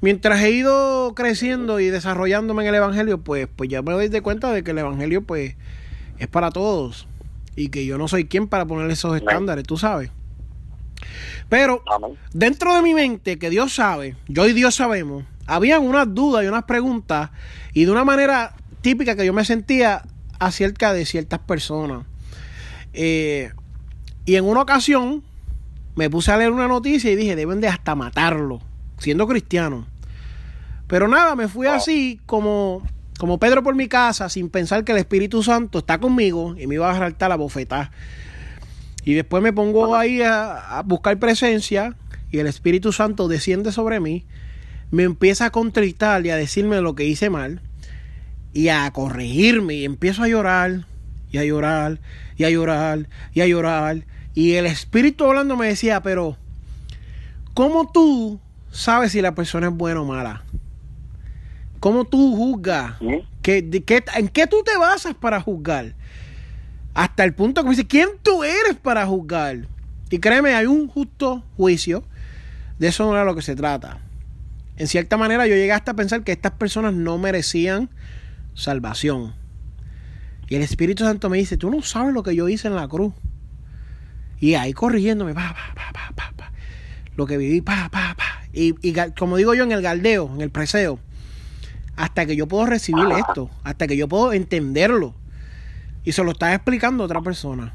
mientras 0.00 0.40
he 0.40 0.50
ido 0.50 1.12
creciendo 1.14 1.78
y 1.78 1.88
desarrollándome 1.88 2.62
en 2.62 2.70
el 2.70 2.76
Evangelio, 2.76 3.18
pues, 3.18 3.48
pues 3.54 3.68
ya 3.68 3.82
me 3.82 3.92
doy 3.92 4.08
de 4.08 4.22
cuenta 4.22 4.50
de 4.50 4.64
que 4.64 4.70
el 4.70 4.78
Evangelio 4.78 5.20
pues 5.20 5.56
es 6.18 6.28
para 6.28 6.50
todos 6.50 7.06
y 7.54 7.68
que 7.68 7.84
yo 7.84 7.98
no 7.98 8.08
soy 8.08 8.24
quien 8.24 8.48
para 8.48 8.64
poner 8.64 8.90
esos 8.90 9.14
estándares, 9.14 9.64
tú 9.64 9.76
sabes. 9.76 10.10
Pero 11.50 11.82
dentro 12.32 12.74
de 12.74 12.80
mi 12.80 12.94
mente, 12.94 13.38
que 13.38 13.50
Dios 13.50 13.74
sabe, 13.74 14.16
yo 14.26 14.48
y 14.48 14.54
Dios 14.54 14.74
sabemos, 14.74 15.24
habían 15.48 15.82
unas 15.82 16.14
dudas 16.14 16.44
y 16.44 16.46
unas 16.46 16.64
preguntas 16.64 17.30
y 17.72 17.86
de 17.86 17.90
una 17.90 18.04
manera 18.04 18.54
típica 18.82 19.16
que 19.16 19.26
yo 19.26 19.32
me 19.32 19.44
sentía 19.44 20.02
acerca 20.38 20.92
de 20.92 21.04
ciertas 21.06 21.40
personas. 21.40 22.04
Eh, 22.92 23.50
y 24.24 24.36
en 24.36 24.44
una 24.44 24.60
ocasión 24.60 25.24
me 25.96 26.10
puse 26.10 26.30
a 26.30 26.36
leer 26.36 26.52
una 26.52 26.68
noticia 26.68 27.10
y 27.10 27.16
dije, 27.16 27.34
deben 27.34 27.60
de 27.60 27.68
hasta 27.68 27.94
matarlo, 27.94 28.60
siendo 28.98 29.26
cristiano. 29.26 29.86
Pero 30.86 31.08
nada, 31.08 31.34
me 31.34 31.48
fui 31.48 31.66
así 31.66 32.20
como, 32.26 32.86
como 33.18 33.38
Pedro 33.38 33.62
por 33.62 33.74
mi 33.74 33.88
casa, 33.88 34.28
sin 34.28 34.50
pensar 34.50 34.84
que 34.84 34.92
el 34.92 34.98
Espíritu 34.98 35.42
Santo 35.42 35.78
está 35.78 35.98
conmigo 35.98 36.54
y 36.58 36.66
me 36.66 36.76
iba 36.76 36.90
a 36.90 36.96
saltar 36.96 37.30
la 37.30 37.36
bofetada. 37.36 37.90
Y 39.04 39.14
después 39.14 39.42
me 39.42 39.52
pongo 39.52 39.96
ahí 39.96 40.20
a, 40.20 40.78
a 40.78 40.82
buscar 40.82 41.18
presencia 41.18 41.96
y 42.30 42.38
el 42.38 42.46
Espíritu 42.46 42.92
Santo 42.92 43.28
desciende 43.28 43.72
sobre 43.72 44.00
mí, 44.00 44.26
me 44.90 45.02
empieza 45.02 45.46
a 45.46 45.50
contristar 45.50 46.24
y 46.24 46.30
a 46.30 46.36
decirme 46.36 46.80
lo 46.80 46.94
que 46.94 47.04
hice 47.04 47.30
mal 47.30 47.60
y 48.52 48.68
a 48.68 48.90
corregirme 48.90 49.74
y 49.74 49.84
empiezo 49.84 50.22
a 50.22 50.28
llorar 50.28 50.86
y 51.30 51.38
a 51.38 51.44
llorar 51.44 52.00
y 52.36 52.44
a 52.44 52.50
llorar 52.50 53.08
y 53.32 53.40
a 53.40 53.46
llorar 53.46 54.04
y 54.34 54.54
el 54.54 54.66
espíritu 54.66 55.24
hablando 55.24 55.56
me 55.56 55.66
decía, 55.66 56.00
pero 56.00 56.36
¿cómo 57.54 57.90
tú 57.90 58.40
sabes 58.70 59.12
si 59.12 59.20
la 59.20 59.34
persona 59.34 59.66
es 59.66 59.74
buena 59.74 60.00
o 60.00 60.04
mala? 60.04 60.44
¿Cómo 61.80 62.04
tú 62.04 62.36
juzgas? 62.36 62.94
¿Qué, 63.42 63.68
qué, 63.84 64.04
en 64.16 64.28
qué 64.28 64.46
tú 64.46 64.62
te 64.64 64.76
basas 64.76 65.14
para 65.14 65.40
juzgar? 65.40 65.94
Hasta 66.94 67.24
el 67.24 67.34
punto 67.34 67.62
que 67.62 67.68
me 67.68 67.74
dice, 67.74 67.86
¿quién 67.86 68.10
tú 68.22 68.44
eres 68.44 68.76
para 68.80 69.06
juzgar? 69.06 69.66
Y 70.10 70.18
créeme, 70.18 70.54
hay 70.54 70.66
un 70.66 70.88
justo 70.88 71.44
juicio. 71.56 72.04
De 72.78 72.88
eso 72.88 73.04
no 73.06 73.12
era 73.12 73.24
lo 73.24 73.34
que 73.34 73.42
se 73.42 73.56
trata. 73.56 73.98
En 74.78 74.86
cierta 74.86 75.16
manera 75.16 75.46
yo 75.48 75.56
llegué 75.56 75.72
hasta 75.72 75.90
a 75.90 75.94
pensar 75.94 76.22
que 76.22 76.30
estas 76.30 76.52
personas 76.52 76.94
no 76.94 77.18
merecían 77.18 77.90
salvación. 78.54 79.34
Y 80.48 80.54
el 80.54 80.62
Espíritu 80.62 81.02
Santo 81.02 81.28
me 81.28 81.36
dice, 81.36 81.56
tú 81.56 81.68
no 81.68 81.82
sabes 81.82 82.14
lo 82.14 82.22
que 82.22 82.34
yo 82.36 82.48
hice 82.48 82.68
en 82.68 82.76
la 82.76 82.86
cruz. 82.86 83.12
Y 84.38 84.54
ahí 84.54 84.72
corrigiéndome, 84.72 85.34
pa, 85.34 85.52
pa, 85.52 85.92
pa, 85.92 86.12
pa, 86.14 86.32
pa, 86.36 86.52
lo 87.16 87.26
que 87.26 87.36
viví, 87.36 87.60
pa, 87.60 87.88
pa, 87.90 88.14
pa. 88.16 88.24
Y, 88.52 88.76
y 88.80 88.94
como 89.18 89.36
digo 89.36 89.52
yo 89.52 89.64
en 89.64 89.72
el 89.72 89.82
galdeo, 89.82 90.30
en 90.32 90.42
el 90.42 90.50
preseo, 90.50 91.00
hasta 91.96 92.24
que 92.24 92.36
yo 92.36 92.46
puedo 92.46 92.64
recibir 92.66 93.04
esto, 93.18 93.50
hasta 93.64 93.88
que 93.88 93.96
yo 93.96 94.06
puedo 94.06 94.32
entenderlo. 94.32 95.16
Y 96.04 96.12
se 96.12 96.22
lo 96.22 96.30
está 96.30 96.54
explicando 96.54 97.02
otra 97.02 97.20
persona. 97.20 97.74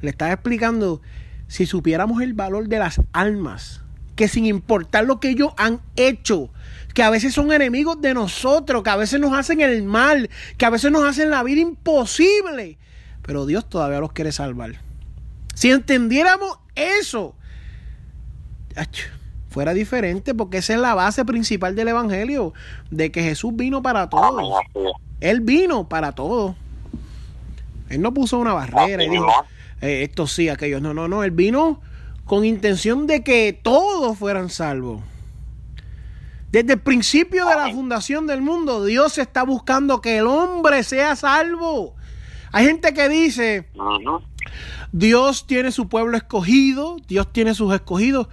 Le 0.00 0.10
está 0.10 0.32
explicando, 0.32 1.00
si 1.46 1.66
supiéramos 1.66 2.20
el 2.20 2.34
valor 2.34 2.66
de 2.66 2.80
las 2.80 3.00
almas, 3.12 3.81
que 4.16 4.28
sin 4.28 4.46
importar 4.46 5.04
lo 5.04 5.20
que 5.20 5.30
ellos 5.30 5.52
han 5.56 5.80
hecho, 5.96 6.50
que 6.94 7.02
a 7.02 7.10
veces 7.10 7.34
son 7.34 7.52
enemigos 7.52 8.00
de 8.00 8.14
nosotros, 8.14 8.82
que 8.82 8.90
a 8.90 8.96
veces 8.96 9.20
nos 9.20 9.32
hacen 9.32 9.60
el 9.60 9.82
mal, 9.82 10.28
que 10.58 10.66
a 10.66 10.70
veces 10.70 10.90
nos 10.90 11.04
hacen 11.04 11.30
la 11.30 11.42
vida 11.42 11.60
imposible, 11.60 12.78
pero 13.22 13.46
Dios 13.46 13.68
todavía 13.68 14.00
los 14.00 14.12
quiere 14.12 14.32
salvar. 14.32 14.72
Si 15.54 15.70
entendiéramos 15.70 16.58
eso, 16.74 17.34
fuera 19.50 19.74
diferente, 19.74 20.34
porque 20.34 20.58
esa 20.58 20.74
es 20.74 20.80
la 20.80 20.94
base 20.94 21.24
principal 21.24 21.74
del 21.76 21.88
Evangelio, 21.88 22.52
de 22.90 23.10
que 23.12 23.22
Jesús 23.22 23.54
vino 23.54 23.82
para 23.82 24.08
todos. 24.08 24.60
Él 25.20 25.40
vino 25.40 25.88
para 25.88 26.12
todos. 26.12 26.56
Él 27.88 28.00
no 28.00 28.12
puso 28.14 28.38
una 28.38 28.54
barrera 28.54 29.04
y 29.04 29.10
dijo, 29.10 29.26
eh, 29.80 30.02
esto 30.02 30.26
sí, 30.26 30.48
aquellos. 30.48 30.80
No, 30.80 30.94
no, 30.94 31.06
no. 31.06 31.22
Él 31.22 31.30
vino 31.30 31.80
con 32.32 32.46
intención 32.46 33.06
de 33.06 33.22
que 33.22 33.52
todos 33.52 34.16
fueran 34.16 34.48
salvos. 34.48 35.02
Desde 36.50 36.72
el 36.72 36.80
principio 36.80 37.46
de 37.46 37.56
la 37.56 37.68
fundación 37.68 38.26
del 38.26 38.40
mundo, 38.40 38.86
Dios 38.86 39.18
está 39.18 39.42
buscando 39.42 40.00
que 40.00 40.16
el 40.16 40.26
hombre 40.26 40.82
sea 40.82 41.14
salvo. 41.14 41.94
Hay 42.50 42.64
gente 42.64 42.94
que 42.94 43.10
dice, 43.10 43.68
Dios 44.92 45.46
tiene 45.46 45.72
su 45.72 45.90
pueblo 45.90 46.16
escogido, 46.16 46.96
Dios 47.06 47.30
tiene 47.34 47.52
sus 47.52 47.74
escogidos. 47.74 48.28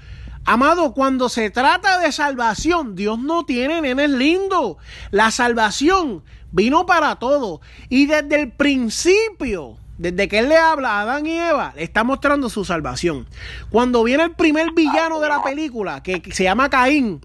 Amado, 0.45 0.93
cuando 0.93 1.27
se 1.27 1.49
trata 1.49 1.99
de 1.99 2.13
salvación, 2.13 2.95
Dios 2.95 3.19
no 3.19 3.43
tiene 3.43 3.81
nenes 3.81 4.11
lindos. 4.11 4.77
La 5.11 5.29
salvación 5.29 6.23
vino 6.53 6.85
para 6.85 7.17
todos. 7.17 7.59
Y 7.89 8.05
desde 8.05 8.43
el 8.43 8.53
principio, 8.53 9.77
desde 9.99 10.27
que 10.27 10.39
Él 10.39 10.49
le 10.49 10.57
habla 10.57 10.93
a 10.93 11.01
Adán 11.01 11.27
y 11.27 11.37
Eva, 11.37 11.73
le 11.75 11.83
está 11.83 12.03
mostrando 12.03 12.49
su 12.49 12.65
salvación. 12.65 13.27
Cuando 13.69 14.03
viene 14.03 14.23
el 14.23 14.31
primer 14.31 14.71
villano 14.71 15.19
de 15.19 15.27
la 15.27 15.43
película, 15.43 16.01
que 16.01 16.23
se 16.31 16.45
llama 16.45 16.69
Caín, 16.69 17.21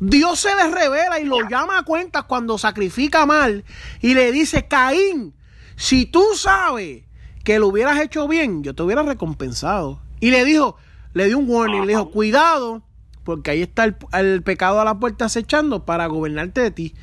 Dios 0.00 0.40
se 0.40 0.54
le 0.54 0.68
revela 0.68 1.20
y 1.20 1.24
lo 1.24 1.48
llama 1.48 1.78
a 1.78 1.82
cuentas 1.84 2.24
cuando 2.24 2.58
sacrifica 2.58 3.24
mal 3.24 3.64
y 4.02 4.12
le 4.12 4.30
dice, 4.32 4.66
Caín, 4.66 5.32
si 5.76 6.04
tú 6.04 6.24
sabes 6.34 7.04
que 7.44 7.58
lo 7.58 7.68
hubieras 7.68 8.00
hecho 8.00 8.28
bien, 8.28 8.62
yo 8.62 8.74
te 8.74 8.82
hubiera 8.82 9.04
recompensado. 9.04 10.00
Y 10.20 10.32
le 10.32 10.44
dijo, 10.44 10.76
le 11.14 11.26
dio 11.26 11.38
un 11.38 11.48
warning, 11.48 11.82
le 11.82 11.92
dijo, 11.92 12.10
cuidado, 12.10 12.82
porque 13.24 13.52
ahí 13.52 13.62
está 13.62 13.84
el, 13.84 14.42
pecado 14.42 14.80
a 14.80 14.84
la 14.84 14.98
puerta 14.98 15.26
acechando 15.26 15.84
para 15.84 16.06
gobernarte 16.06 16.60
de 16.60 16.70
ti. 16.72 16.94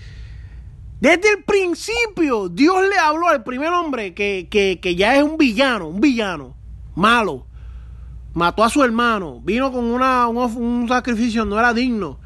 Desde 1.03 1.31
el 1.31 1.43
principio, 1.43 2.47
Dios 2.47 2.77
le 2.87 2.97
habló 2.97 3.27
al 3.27 3.43
primer 3.43 3.73
hombre 3.73 4.13
que, 4.13 4.47
que, 4.49 4.95
ya 4.95 5.17
es 5.17 5.23
un 5.23 5.37
villano, 5.37 5.89
un 5.89 5.99
villano, 5.99 6.55
malo. 6.95 7.45
Mató 8.33 8.63
a 8.63 8.69
su 8.69 8.81
hermano, 8.81 9.41
vino 9.41 9.69
con 9.73 9.83
una, 9.83 10.29
un, 10.29 10.37
un 10.37 10.87
sacrificio, 10.87 11.43
no 11.43 11.59
era 11.59 11.73
digno. 11.73 12.21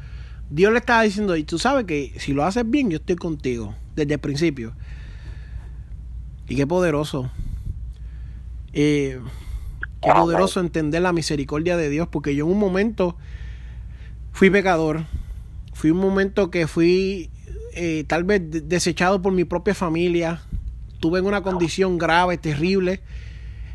Dios 0.48 0.70
le 0.70 0.78
estaba 0.78 1.02
diciendo, 1.02 1.34
y 1.34 1.42
tú 1.42 1.58
sabes 1.58 1.86
que 1.86 2.14
si 2.20 2.32
lo 2.32 2.44
haces 2.44 2.70
bien, 2.70 2.88
yo 2.88 2.98
estoy 2.98 3.16
contigo, 3.16 3.74
desde 3.96 4.14
el 4.14 4.20
principio. 4.20 4.74
Y 6.48 6.54
qué 6.54 6.64
poderoso. 6.64 7.32
Eh, 8.74 9.20
qué 10.00 10.12
poderoso 10.12 10.60
entender 10.60 11.02
la 11.02 11.12
misericordia 11.12 11.76
de 11.76 11.90
Dios, 11.90 12.06
porque 12.06 12.36
yo 12.36 12.44
en 12.44 12.52
un 12.52 12.60
momento 12.60 13.16
fui 14.30 14.50
pecador, 14.50 15.04
fui 15.72 15.90
un 15.90 15.98
momento 15.98 16.52
que 16.52 16.68
fui 16.68 17.32
eh, 17.78 18.04
tal 18.04 18.24
vez 18.24 18.42
desechado 18.68 19.22
por 19.22 19.32
mi 19.32 19.44
propia 19.44 19.74
familia, 19.74 20.42
tuve 20.98 21.20
en 21.20 21.26
una 21.26 21.42
condición 21.42 21.96
grave, 21.96 22.36
terrible, 22.36 23.00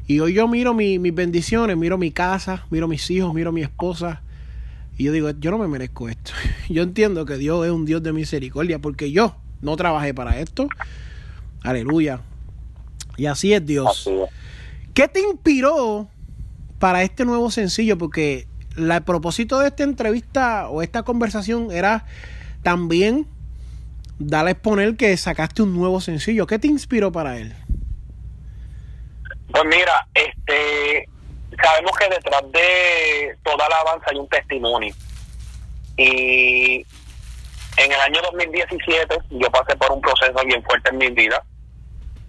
y 0.07 0.19
hoy 0.19 0.33
yo 0.33 0.47
miro 0.49 0.73
mis 0.73 1.15
bendiciones, 1.15 1.77
miro 1.77 1.97
mi 1.97 2.11
casa, 2.11 2.65
miro 2.69 2.89
mis 2.89 3.09
hijos, 3.09 3.33
miro 3.33 3.53
mi 3.53 3.61
esposa, 3.61 4.21
y 4.97 5.05
yo 5.05 5.13
digo, 5.13 5.29
yo 5.39 5.51
no 5.51 5.57
me 5.57 5.67
merezco 5.67 6.09
esto. 6.09 6.33
Yo 6.69 6.83
entiendo 6.83 7.25
que 7.25 7.37
Dios 7.37 7.65
es 7.65 7.71
un 7.71 7.85
Dios 7.85 8.03
de 8.03 8.13
misericordia, 8.13 8.79
porque 8.79 9.11
yo 9.11 9.35
no 9.61 9.75
trabajé 9.75 10.13
para 10.13 10.39
esto. 10.39 10.67
Aleluya. 11.63 12.19
Y 13.17 13.25
así 13.25 13.53
es 13.53 13.65
Dios. 13.65 14.09
¿Qué 14.93 15.07
te 15.07 15.21
inspiró 15.21 16.09
para 16.77 17.01
este 17.03 17.25
nuevo 17.25 17.49
sencillo? 17.49 17.97
Porque 17.97 18.47
el 18.77 19.01
propósito 19.03 19.59
de 19.59 19.67
esta 19.67 19.83
entrevista 19.83 20.69
o 20.69 20.81
esta 20.81 21.03
conversación 21.03 21.71
era 21.71 22.05
también 22.61 23.25
dar 24.19 24.47
a 24.47 24.52
exponer 24.52 24.95
que 24.95 25.15
sacaste 25.17 25.62
un 25.62 25.73
nuevo 25.76 26.02
sencillo. 26.02 26.47
¿Qué 26.47 26.60
te 26.60 26.67
inspiró 26.67 27.12
para 27.12 27.38
él? 27.38 27.54
Pues 29.52 29.63
mira, 29.65 30.08
este, 30.13 31.08
sabemos 31.62 31.92
que 31.98 32.10
detrás 32.10 32.42
de 32.52 33.37
toda 33.44 33.69
la 33.69 33.75
alabanza 33.75 34.06
hay 34.12 34.17
un 34.17 34.29
testimonio. 34.29 34.96
Y 35.98 36.85
en 37.77 37.92
el 37.92 38.00
año 38.02 38.19
2017 38.31 39.17
yo 39.31 39.52
pasé 39.52 39.75
por 39.75 39.92
un 39.92 40.02
proceso 40.02 40.44
bien 40.46 40.63
fuerte 40.63 40.90
en 40.90 40.98
mi 40.98 41.10
vida 41.10 41.44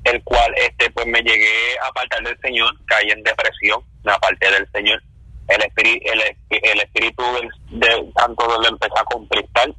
el 0.05 0.23
cual 0.23 0.55
este 0.57 0.91
pues 0.91 1.07
me 1.07 1.21
llegué 1.23 1.79
a 1.83 1.89
apartar 1.89 2.23
del 2.23 2.39
Señor, 2.41 2.73
caí 2.87 3.11
en 3.11 3.23
depresión, 3.23 3.83
me 4.05 4.13
aparté 4.13 4.51
del 4.51 4.69
Señor. 4.73 5.03
El 5.49 5.63
espíritu, 5.63 6.07
el, 6.51 6.81
espíritu 6.81 7.23
del, 7.35 7.81
de, 7.81 8.13
tanto 8.15 8.47
lo 8.47 8.69
empezó 8.69 8.99
a 8.99 9.05
contristar, 9.05 9.75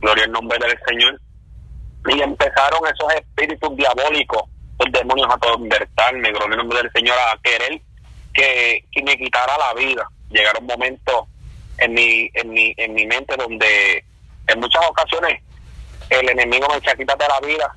gloria 0.00 0.24
al 0.24 0.32
nombre 0.32 0.58
del 0.58 0.78
Señor. 0.86 1.20
Y 2.06 2.20
empezaron 2.20 2.80
esos 2.86 3.12
espíritus 3.14 3.76
diabólicos, 3.76 4.42
los 4.78 4.92
demonios 4.92 5.28
a 5.30 5.38
convertirme, 5.38 6.30
gloria 6.30 6.52
al 6.52 6.56
nombre 6.58 6.82
del 6.82 6.92
Señor, 6.92 7.16
a 7.18 7.38
querer 7.42 7.80
que, 8.32 8.84
que 8.92 9.02
me 9.02 9.16
quitara 9.16 9.56
la 9.56 9.74
vida. 9.74 10.06
Llegaron 10.30 10.66
momentos 10.66 11.26
en 11.78 11.94
mi, 11.94 12.30
en 12.34 12.50
mi, 12.50 12.74
en 12.76 12.94
mi 12.94 13.06
mente 13.06 13.36
donde 13.36 14.04
en 14.46 14.60
muchas 14.60 14.84
ocasiones 14.88 15.40
el 16.10 16.28
enemigo 16.28 16.68
me 16.68 16.76
decía 16.76 16.94
quítate 16.94 17.24
la 17.26 17.46
vida 17.46 17.74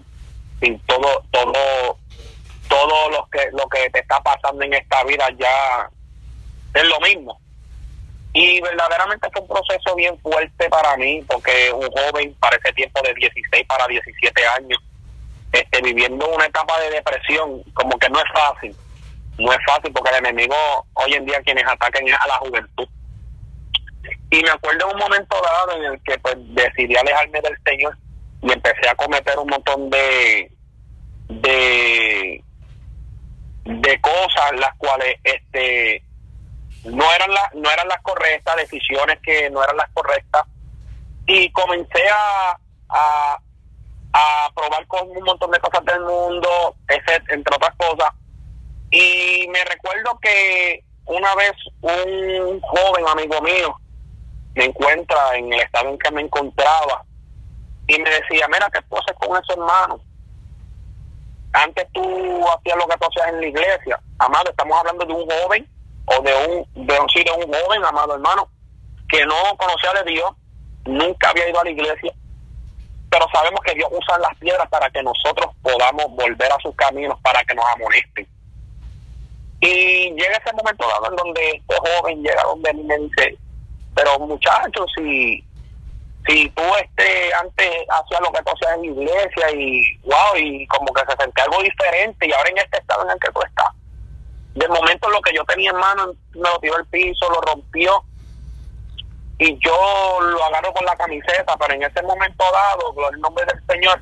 sin 0.61 0.77
todo 0.79 1.23
todo 1.31 1.97
todo 2.67 3.09
lo 3.09 3.27
que 3.31 3.49
lo 3.53 3.67
que 3.69 3.89
te 3.89 3.99
está 3.99 4.21
pasando 4.21 4.63
en 4.63 4.73
esta 4.73 5.03
vida 5.05 5.29
ya 5.39 5.89
es 6.73 6.83
lo 6.83 6.99
mismo 6.99 7.39
Y 8.39 8.61
verdaderamente 8.61 9.27
fue 9.33 9.41
un 9.41 9.47
proceso 9.47 9.95
bien 9.95 10.15
fuerte 10.19 10.69
para 10.69 10.95
mí, 10.95 11.23
porque 11.27 11.71
un 11.73 11.89
joven 11.89 12.35
para 12.39 12.55
ese 12.57 12.71
tiempo 12.73 13.01
de 13.01 13.11
16 13.15 13.65
para 13.65 13.87
17 13.87 14.47
años, 14.59 14.79
este, 15.51 15.81
viviendo 15.81 16.29
una 16.29 16.45
etapa 16.45 16.79
de 16.81 16.91
depresión, 16.91 17.63
como 17.73 17.97
que 17.97 18.07
no 18.11 18.19
es 18.19 18.31
fácil. 18.31 18.75
No 19.39 19.51
es 19.51 19.57
fácil 19.65 19.91
porque 19.91 20.11
el 20.11 20.17
enemigo 20.17 20.55
hoy 20.93 21.15
en 21.15 21.25
día 21.25 21.41
quienes 21.41 21.65
atacan 21.65 22.07
es 22.07 22.13
a 22.13 22.27
la 22.27 22.35
juventud. 22.35 22.87
Y 24.29 24.43
me 24.43 24.51
acuerdo 24.51 24.87
en 24.87 24.95
un 24.95 24.99
momento 24.99 25.35
dado 25.41 25.77
en 25.77 25.93
el 25.93 26.03
que 26.03 26.19
pues 26.19 26.35
decidí 26.37 26.95
alejarme 26.95 27.41
del 27.41 27.57
Señor 27.65 27.97
y 28.43 28.51
empecé 28.51 28.87
a 28.87 28.93
cometer 28.93 29.35
un 29.39 29.49
montón 29.49 29.89
de 29.89 30.51
de 31.29 32.43
de 33.63 34.01
cosas 34.01 34.51
las 34.59 34.75
cuales 34.77 35.15
este 35.23 36.03
no 36.85 37.13
eran 37.13 37.31
las 37.31 37.53
no 37.55 37.69
eran 37.69 37.87
las 37.87 38.01
correctas 38.01 38.55
decisiones 38.55 39.19
que 39.21 39.49
no 39.49 39.63
eran 39.63 39.77
las 39.77 39.89
correctas 39.93 40.43
y 41.25 41.51
comencé 41.51 42.03
a, 42.09 42.57
a, 42.89 43.39
probar 44.55 44.87
con 44.87 45.09
un 45.09 45.23
montón 45.23 45.51
de 45.51 45.59
cosas 45.59 45.85
del 45.85 46.01
mundo 46.01 46.75
entre 46.87 47.55
otras 47.55 47.75
cosas 47.75 48.13
y 48.89 49.47
me 49.49 49.63
recuerdo 49.65 50.17
que 50.21 50.83
una 51.05 51.35
vez 51.35 51.53
un 51.81 52.61
joven 52.61 53.07
amigo 53.07 53.41
mío 53.41 53.75
me 54.55 54.65
encuentra 54.65 55.35
en 55.35 55.53
el 55.53 55.61
estado 55.61 55.89
en 55.89 55.99
que 55.99 56.11
me 56.11 56.21
encontraba 56.21 57.03
y 57.87 57.99
me 57.99 58.09
decía, 58.09 58.47
mira, 58.47 58.67
¿qué 58.73 58.81
tú 58.89 58.97
haces 58.97 59.15
con 59.17 59.37
ese 59.37 59.53
hermano? 59.53 60.01
Antes 61.53 61.87
tú 61.93 62.01
hacías 62.49 62.77
lo 62.77 62.87
que 62.87 62.97
tú 62.97 63.07
hacías 63.07 63.29
en 63.29 63.41
la 63.41 63.47
iglesia. 63.47 63.99
Amado, 64.19 64.49
estamos 64.49 64.77
hablando 64.77 65.05
de 65.05 65.13
un 65.13 65.29
joven 65.29 65.69
o 66.07 66.21
de 66.21 66.33
un, 66.33 66.87
de 66.87 66.99
un, 66.99 67.09
sí, 67.09 67.23
de 67.23 67.31
un 67.31 67.53
joven, 67.53 67.85
amado 67.85 68.15
hermano, 68.15 68.49
que 69.09 69.25
no 69.25 69.35
conocía 69.57 69.93
de 70.03 70.11
Dios, 70.11 70.31
nunca 70.85 71.29
había 71.29 71.49
ido 71.49 71.59
a 71.59 71.63
la 71.63 71.69
iglesia, 71.69 72.13
pero 73.09 73.25
sabemos 73.33 73.61
que 73.61 73.73
Dios 73.73 73.89
usa 73.91 74.17
las 74.19 74.35
piedras 74.37 74.67
para 74.69 74.89
que 74.89 75.03
nosotros 75.03 75.53
podamos 75.61 76.05
volver 76.11 76.51
a 76.51 76.59
sus 76.61 76.75
caminos, 76.75 77.19
para 77.21 77.43
que 77.43 77.55
nos 77.55 77.65
amonesten. 77.75 78.27
Y 79.59 80.11
llega 80.11 80.37
ese 80.43 80.53
momento 80.53 80.87
dado 80.87 81.09
en 81.09 81.15
donde 81.15 81.49
este 81.49 81.75
joven 81.75 82.21
llega 82.21 82.43
donde 82.43 82.73
me 82.73 82.97
dice, 82.99 83.37
pero 83.95 84.19
muchachos, 84.19 84.85
si, 84.95 85.43
si 86.27 86.49
tú 86.49 86.63
este, 86.79 87.33
antes 87.33 87.71
hacías 87.89 88.21
lo 88.21 88.31
que 88.31 88.43
tú 88.43 88.51
hacías 88.51 88.75
en 88.75 88.81
la 88.81 89.01
iglesia 89.01 89.51
y 89.51 89.97
wow, 90.03 90.37
y 90.37 90.67
como 90.67 90.93
que 90.93 91.01
se 91.09 91.17
sentía 91.23 91.43
algo 91.45 91.63
diferente 91.63 92.27
y 92.27 92.31
ahora 92.33 92.49
en 92.49 92.57
este 92.59 92.77
estado 92.77 93.03
en 93.03 93.11
el 93.11 93.19
que 93.19 93.31
tú 93.31 93.41
estás, 93.41 93.69
de 94.57 94.67
momento 94.69 95.09
lo 95.09 95.21
que 95.21 95.35
yo 95.35 95.43
tenía 95.45 95.69
en 95.69 95.77
mano 95.77 96.13
me 96.33 96.49
lo 96.49 96.59
tiró 96.59 96.75
al 96.75 96.85
piso, 96.87 97.29
lo 97.29 97.41
rompió. 97.41 98.03
Y 99.39 99.55
yo 99.59 100.19
lo 100.19 100.43
agarro 100.45 100.73
con 100.73 100.83
la 100.83 100.95
camiseta, 100.95 101.55
pero 101.57 101.75
en 101.75 101.83
ese 101.83 102.01
momento 102.01 102.43
dado, 102.51 102.93
por 102.95 103.13
el 103.13 103.21
nombre 103.21 103.45
del 103.45 103.63
Señor, 103.67 104.01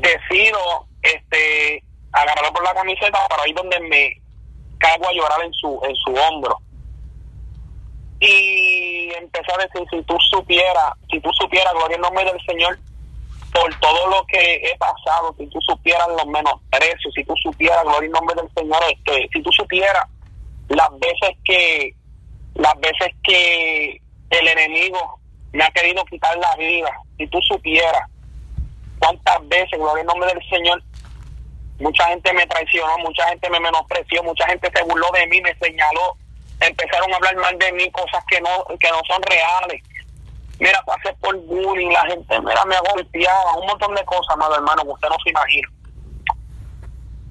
decido 0.00 0.86
este 1.02 1.84
agarrarlo 2.10 2.52
por 2.52 2.64
la 2.64 2.74
camiseta 2.74 3.28
para 3.28 3.46
ir 3.48 3.54
donde 3.54 3.78
me 3.78 4.20
cago 4.78 5.08
a 5.08 5.12
llorar 5.12 5.44
en 5.44 5.52
su 5.52 5.80
en 5.84 5.94
su 5.94 6.12
hombro. 6.14 6.58
Y 8.18 9.12
empecé 9.14 9.52
a 9.52 9.58
decir, 9.58 9.86
si 9.88 10.02
tú 10.02 10.16
supieras, 10.30 10.94
si 11.10 11.20
tú 11.20 11.30
supieras, 11.40 11.72
gloria 11.74 11.94
en 11.94 12.02
nombre 12.02 12.24
del 12.24 12.40
Señor, 12.44 12.76
por 13.52 13.74
todo 13.80 14.08
lo 14.08 14.24
que 14.26 14.56
he 14.56 14.76
pasado, 14.76 15.34
si 15.38 15.46
tú 15.48 15.58
supieras 15.62 16.08
los 16.08 16.26
menosprecios, 16.26 17.12
si 17.14 17.24
tú 17.24 17.34
supieras, 17.42 17.82
gloria 17.82 18.06
en 18.06 18.12
nombre 18.12 18.36
del 18.36 18.50
Señor, 18.54 18.82
este, 18.90 19.28
si 19.32 19.42
tú 19.42 19.50
supieras 19.52 20.04
las 20.68 20.90
veces 20.98 21.36
que, 21.44 21.94
las 22.54 22.74
veces 22.80 23.08
que 23.24 24.00
el 24.30 24.48
enemigo 24.48 25.18
me 25.52 25.64
ha 25.64 25.70
querido 25.70 26.04
quitar 26.04 26.36
la 26.38 26.54
vida, 26.56 26.90
si 27.18 27.26
tú 27.26 27.38
supieras 27.42 28.08
cuántas 29.00 29.48
veces, 29.48 29.78
gloria 29.78 30.02
en 30.02 30.06
nombre 30.06 30.32
del 30.32 30.48
Señor, 30.48 30.82
mucha 31.80 32.06
gente 32.08 32.32
me 32.32 32.46
traicionó, 32.46 32.98
mucha 32.98 33.26
gente 33.28 33.50
me 33.50 33.58
menospreció, 33.58 34.22
mucha 34.22 34.46
gente 34.46 34.70
se 34.72 34.82
burló 34.84 35.08
de 35.12 35.26
mí, 35.26 35.40
me 35.40 35.54
señaló, 35.56 36.16
empezaron 36.60 37.12
a 37.12 37.16
hablar 37.16 37.36
mal 37.36 37.58
de 37.58 37.72
mí, 37.72 37.90
cosas 37.90 38.22
que 38.28 38.40
no, 38.40 38.64
que 38.78 38.90
no 38.90 39.00
son 39.08 39.22
reales. 39.22 39.82
Mira, 40.60 40.82
pasé 40.84 41.14
por 41.20 41.34
bullying, 41.46 41.90
la 41.90 42.02
gente, 42.02 42.40
mira, 42.40 42.62
me 42.66 42.76
golpeaba, 42.92 43.56
un 43.56 43.66
montón 43.66 43.94
de 43.94 44.04
cosas, 44.04 44.34
amado 44.34 44.56
hermano, 44.56 44.82
que 44.82 44.90
usted 44.90 45.08
no 45.08 45.16
se 45.24 45.30
imagina. 45.30 45.68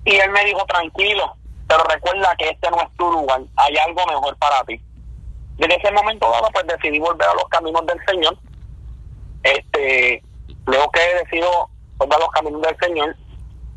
Y 0.06 0.16
él 0.16 0.32
me 0.32 0.44
dijo, 0.46 0.66
tranquilo, 0.66 1.36
pero 1.68 1.84
recuerda 1.84 2.36
que 2.38 2.50
este 2.50 2.72
no 2.72 2.82
es 2.82 2.90
tu 2.98 3.12
lugar, 3.12 3.42
hay 3.56 3.78
algo 3.78 4.06
mejor 4.08 4.36
para 4.38 4.64
ti. 4.64 4.82
Desde 5.58 5.76
ese 5.76 5.92
momento 5.92 6.30
dado, 6.32 6.50
pues 6.52 6.66
decidí 6.66 7.00
volver 7.00 7.28
a 7.28 7.34
los 7.36 7.48
caminos 7.50 7.86
del 7.86 8.00
Señor. 8.08 8.38
Este, 9.44 10.24
luego 10.66 10.90
que 10.92 11.00
he 11.00 11.16
decidido 11.20 11.70
volver 11.98 12.16
a 12.16 12.20
los 12.20 12.30
caminos 12.30 12.62
del 12.62 12.78
Señor, 12.80 13.16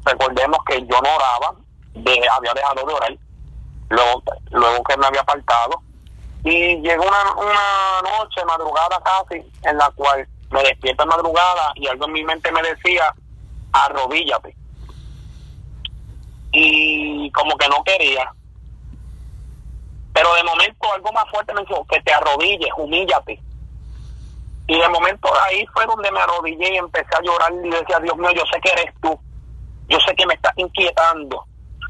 recordemos 0.05 0.59
que 0.67 0.81
yo 0.81 1.01
no 1.03 1.15
oraba, 1.15 1.57
había 1.95 2.55
dejado 2.55 2.87
de 2.87 2.95
orar 2.95 3.19
luego, 3.91 4.23
luego 4.51 4.83
que 4.85 4.97
me 4.97 5.07
había 5.07 5.21
apartado. 5.21 5.83
Y 6.45 6.77
llegó 6.81 7.05
una, 7.05 7.33
una 7.37 8.19
noche, 8.19 8.45
madrugada 8.45 9.01
casi, 9.05 9.43
en 9.63 9.79
la 9.79 9.91
cual 9.95 10.27
me 10.51 10.63
despierto 10.63 11.07
madrugada 11.07 11.73
y 11.77 11.87
algo 11.87 12.07
en 12.07 12.13
mi 12.13 12.25
mente 12.25 12.51
me 12.53 12.63
decía, 12.63 13.15
arrodíllate. 13.73 14.55
Y 16.53 17.31
como 17.31 17.57
que 17.57 17.69
no 17.69 17.83
quería. 17.85 18.31
Pero 20.13 20.35
de 20.35 20.45
momento 20.45 20.93
algo 20.93 21.13
más 21.13 21.25
fuerte 21.31 21.55
me 21.55 21.63
dijo, 21.63 21.87
que 21.87 22.01
te 22.03 22.13
arrodilles, 22.13 22.71
humíllate. 22.77 23.41
Y 24.67 24.79
de 24.79 24.89
momento 24.89 25.29
ahí 25.45 25.67
fue 25.73 25.87
donde 25.87 26.11
me 26.11 26.21
arrodillé 26.21 26.75
y 26.75 26.77
empecé 26.77 27.15
a 27.17 27.23
llorar 27.23 27.53
y 27.53 27.71
decía, 27.71 27.99
Dios 28.01 28.17
mío, 28.17 28.31
yo 28.35 28.43
sé 28.53 28.61
que 28.61 28.71
eres 28.73 28.95
tú. 29.01 29.19
Yo 29.89 29.99
sé 30.07 30.15
que 30.15 30.27
me 30.27 30.35
estás 30.35 30.53
inquietando. 30.57 31.45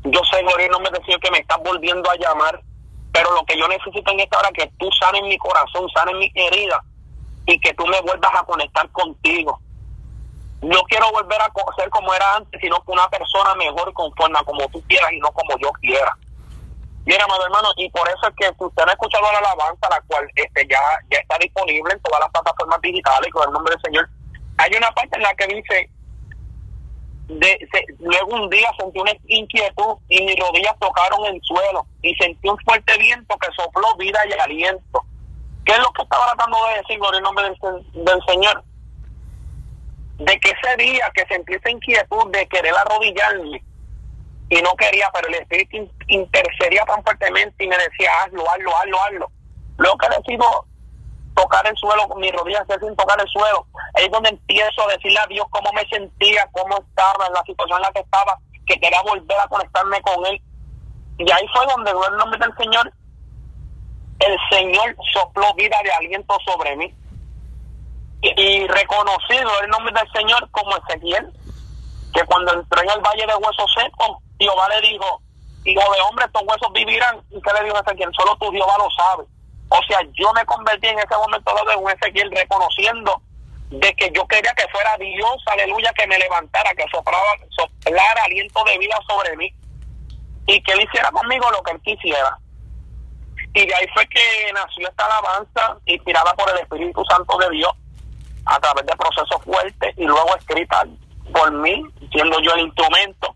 Yo 0.04 0.20
sé, 0.30 0.42
gloria 0.42 0.68
no 0.68 0.80
me 0.80 0.90
decía 0.90 1.16
que 1.20 1.30
me 1.30 1.38
estás 1.38 1.58
volviendo 1.64 2.10
a 2.10 2.16
llamar, 2.16 2.60
pero 3.12 3.32
lo 3.34 3.44
que 3.44 3.58
yo 3.58 3.68
necesito 3.68 4.10
en 4.10 4.20
esta 4.20 4.38
hora 4.38 4.48
es 4.52 4.64
que 4.64 4.72
tú 4.78 4.88
sanes 4.98 5.22
mi 5.22 5.36
corazón, 5.38 5.88
sanes 5.94 6.14
mi 6.16 6.32
herida 6.34 6.82
y 7.46 7.58
que 7.60 7.74
tú 7.74 7.86
me 7.86 8.00
vuelvas 8.00 8.32
a 8.34 8.44
conectar 8.44 8.88
contigo. 8.90 9.60
No 10.62 10.80
quiero 10.84 11.10
volver 11.10 11.40
a 11.40 11.52
ser 11.76 11.90
como 11.90 12.14
era 12.14 12.36
antes, 12.36 12.60
sino 12.60 12.82
que 12.84 12.92
una 12.92 13.08
persona 13.08 13.54
mejor 13.56 13.92
conforme 13.92 14.38
a 14.38 14.44
como 14.44 14.66
tú 14.68 14.82
quieras 14.86 15.12
y 15.12 15.18
no 15.18 15.28
como 15.32 15.58
yo 15.58 15.70
quiera. 15.80 16.16
Mira, 17.04 17.24
amado 17.24 17.44
hermano, 17.44 17.68
y 17.76 17.90
por 17.90 18.08
eso 18.08 18.28
es 18.28 18.34
que 18.36 18.64
usted 18.64 18.84
no 18.84 18.90
ha 18.90 18.94
escuchado 18.94 19.26
la 19.32 19.38
alabanza, 19.38 19.88
la 19.90 20.00
cual 20.06 20.24
este 20.36 20.66
ya, 20.68 20.78
ya 21.10 21.18
está 21.18 21.36
disponible 21.38 21.92
en 21.92 22.00
todas 22.00 22.20
las 22.20 22.30
plataformas 22.30 22.80
digitales 22.80 23.28
con 23.32 23.48
el 23.48 23.52
nombre 23.52 23.74
del 23.74 23.82
Señor. 23.82 24.08
Hay 24.58 24.70
una 24.76 24.88
parte 24.92 25.16
en 25.16 25.22
la 25.22 25.34
que 25.34 25.46
dice, 25.48 25.90
luego 28.00 28.34
un 28.34 28.50
día 28.50 28.68
sentí 28.78 28.98
una 28.98 29.12
inquietud 29.26 29.96
y 30.08 30.24
mis 30.24 30.36
rodillas 30.38 30.78
tocaron 30.78 31.24
el 31.26 31.40
suelo 31.42 31.86
y 32.02 32.14
sentí 32.14 32.48
un 32.48 32.58
fuerte 32.58 32.96
viento 32.98 33.36
que 33.38 33.48
sopló 33.56 33.94
vida 33.96 34.18
y 34.28 34.32
aliento. 34.40 35.04
¿Qué 35.64 35.72
es 35.72 35.78
lo 35.78 35.92
que 35.92 36.02
estaba 36.02 36.26
tratando 36.32 36.58
de 36.66 36.74
decir 36.76 36.98
el 37.14 37.22
nombre 37.22 37.44
del, 37.44 38.22
Señor? 38.26 38.64
De 40.18 40.40
que 40.40 40.50
ese 40.50 40.76
día 40.76 41.10
que 41.14 41.24
sentí 41.26 41.54
esa 41.54 41.70
inquietud 41.70 42.30
de 42.30 42.46
querer 42.48 42.74
arrodillarme 42.74 43.62
y 44.48 44.60
no 44.60 44.74
quería, 44.76 45.08
pero 45.14 45.28
el 45.28 45.34
Espíritu 45.34 45.90
intercedía 46.08 46.84
tan 46.84 47.02
fuertemente 47.02 47.64
y 47.64 47.68
me 47.68 47.76
decía, 47.78 48.10
hazlo, 48.22 48.44
hazlo, 48.50 48.76
hazlo, 48.76 49.02
hazlo. 49.02 49.30
Luego 49.78 49.98
que 49.98 50.08
decido 50.08 50.66
tocar 51.42 51.66
el 51.66 51.76
suelo, 51.76 52.08
mis 52.16 52.32
rodillas 52.32 52.64
sin 52.80 52.96
tocar 52.96 53.20
el 53.20 53.28
suelo. 53.28 53.66
Es 53.94 54.10
donde 54.10 54.30
empiezo 54.30 54.82
a 54.82 54.92
decirle 54.92 55.18
a 55.18 55.26
Dios 55.26 55.46
cómo 55.50 55.70
me 55.72 55.84
sentía, 55.88 56.48
cómo 56.52 56.78
estaba, 56.78 57.26
en 57.26 57.32
la 57.34 57.42
situación 57.42 57.78
en 57.78 57.82
la 57.82 57.92
que 57.92 58.00
estaba, 58.00 58.38
que 58.66 58.78
quería 58.78 59.02
volver 59.02 59.38
a 59.40 59.48
conectarme 59.48 60.00
con 60.02 60.26
Él. 60.26 60.40
Y 61.18 61.30
ahí 61.30 61.46
fue 61.52 61.66
donde, 61.66 61.90
el 61.90 62.16
nombre 62.16 62.38
del 62.38 62.56
Señor, 62.56 62.92
el 64.20 64.38
Señor 64.50 64.96
sopló 65.12 65.52
vida 65.54 65.76
de 65.82 65.92
aliento 65.92 66.36
sobre 66.44 66.76
mí. 66.76 66.94
Y, 68.22 68.66
reconocido 68.68 69.50
el 69.62 69.68
nombre 69.68 69.92
del 69.92 70.12
Señor 70.12 70.48
como 70.52 70.76
Ezequiel, 70.76 71.32
que 72.14 72.24
cuando 72.24 72.54
entró 72.54 72.82
en 72.82 72.90
el 72.90 73.00
valle 73.00 73.26
de 73.26 73.34
huesos 73.34 73.74
secos, 73.74 74.18
Jehová 74.38 74.68
le 74.68 74.88
dijo, 74.88 75.20
hijo 75.64 75.92
de 75.92 76.00
hombre, 76.08 76.24
estos 76.26 76.42
huesos 76.42 76.72
vivirán. 76.72 77.20
¿Y 77.30 77.42
qué 77.42 77.50
le 77.52 77.64
dijo 77.64 77.80
Ezequiel? 77.80 78.10
Solo 78.16 78.36
tu 78.36 78.50
Jehová 78.52 78.74
lo 78.78 78.88
sabe. 78.90 79.24
O 79.72 79.82
sea, 79.88 80.00
yo 80.12 80.30
me 80.34 80.44
convertí 80.44 80.86
en 80.86 80.98
ese 80.98 81.16
momento 81.16 81.54
dado 81.54 81.70
en 81.72 81.82
un 81.82 81.90
Ezequiel 81.90 82.30
reconociendo 82.30 83.22
de 83.70 83.94
que 83.94 84.10
yo 84.14 84.26
quería 84.26 84.52
que 84.52 84.68
fuera 84.68 84.94
Dios, 84.98 85.42
aleluya, 85.46 85.90
que 85.96 86.06
me 86.06 86.18
levantara, 86.18 86.74
que 86.74 86.84
soplaba, 86.92 87.24
soplara 87.56 88.24
aliento 88.24 88.62
de 88.64 88.76
vida 88.76 88.98
sobre 89.08 89.34
mí 89.38 89.50
y 90.46 90.62
que 90.62 90.72
él 90.72 90.82
hiciera 90.82 91.10
conmigo 91.10 91.50
lo 91.50 91.62
que 91.62 91.72
él 91.72 91.80
quisiera. 91.80 92.36
Y 93.54 93.66
de 93.66 93.74
ahí 93.74 93.86
fue 93.94 94.06
que 94.08 94.52
nació 94.52 94.88
esta 94.88 95.06
alabanza 95.06 95.78
inspirada 95.86 96.34
por 96.34 96.50
el 96.50 96.58
Espíritu 96.58 97.02
Santo 97.08 97.38
de 97.38 97.48
Dios 97.56 97.72
a 98.44 98.60
través 98.60 98.84
de 98.84 98.96
procesos 98.96 99.42
fuertes 99.42 99.94
y 99.96 100.04
luego 100.04 100.36
escrita 100.36 100.84
por 101.32 101.50
mí, 101.50 101.82
siendo 102.10 102.40
yo 102.40 102.52
el 102.56 102.66
instrumento. 102.66 103.34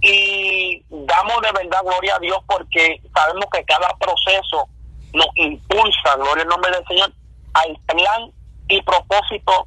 Y 0.00 0.82
damos 0.88 1.42
de 1.42 1.52
verdad 1.52 1.82
gloria 1.84 2.16
a 2.16 2.20
Dios 2.20 2.38
porque 2.46 3.02
sabemos 3.14 3.46
que 3.52 3.62
cada 3.64 3.88
proceso 3.98 4.68
nos 5.12 5.26
impulsa, 5.34 6.16
gloria 6.16 6.42
al 6.42 6.48
nombre 6.48 6.70
del 6.70 6.86
Señor, 6.86 7.12
al 7.54 7.78
plan 7.86 8.32
y 8.68 8.82
propósito 8.82 9.66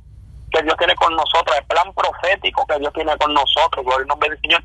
que 0.51 0.63
Dios 0.63 0.75
tiene 0.77 0.95
con 0.95 1.15
nosotros, 1.15 1.57
el 1.57 1.65
plan 1.65 1.93
profético 1.93 2.65
que 2.65 2.79
Dios 2.79 2.93
tiene 2.93 3.17
con 3.17 3.33
nosotros, 3.33 3.85
gloria 3.85 4.03
al 4.03 4.07
nombre 4.07 4.29
del 4.29 4.41
Señor. 4.41 4.63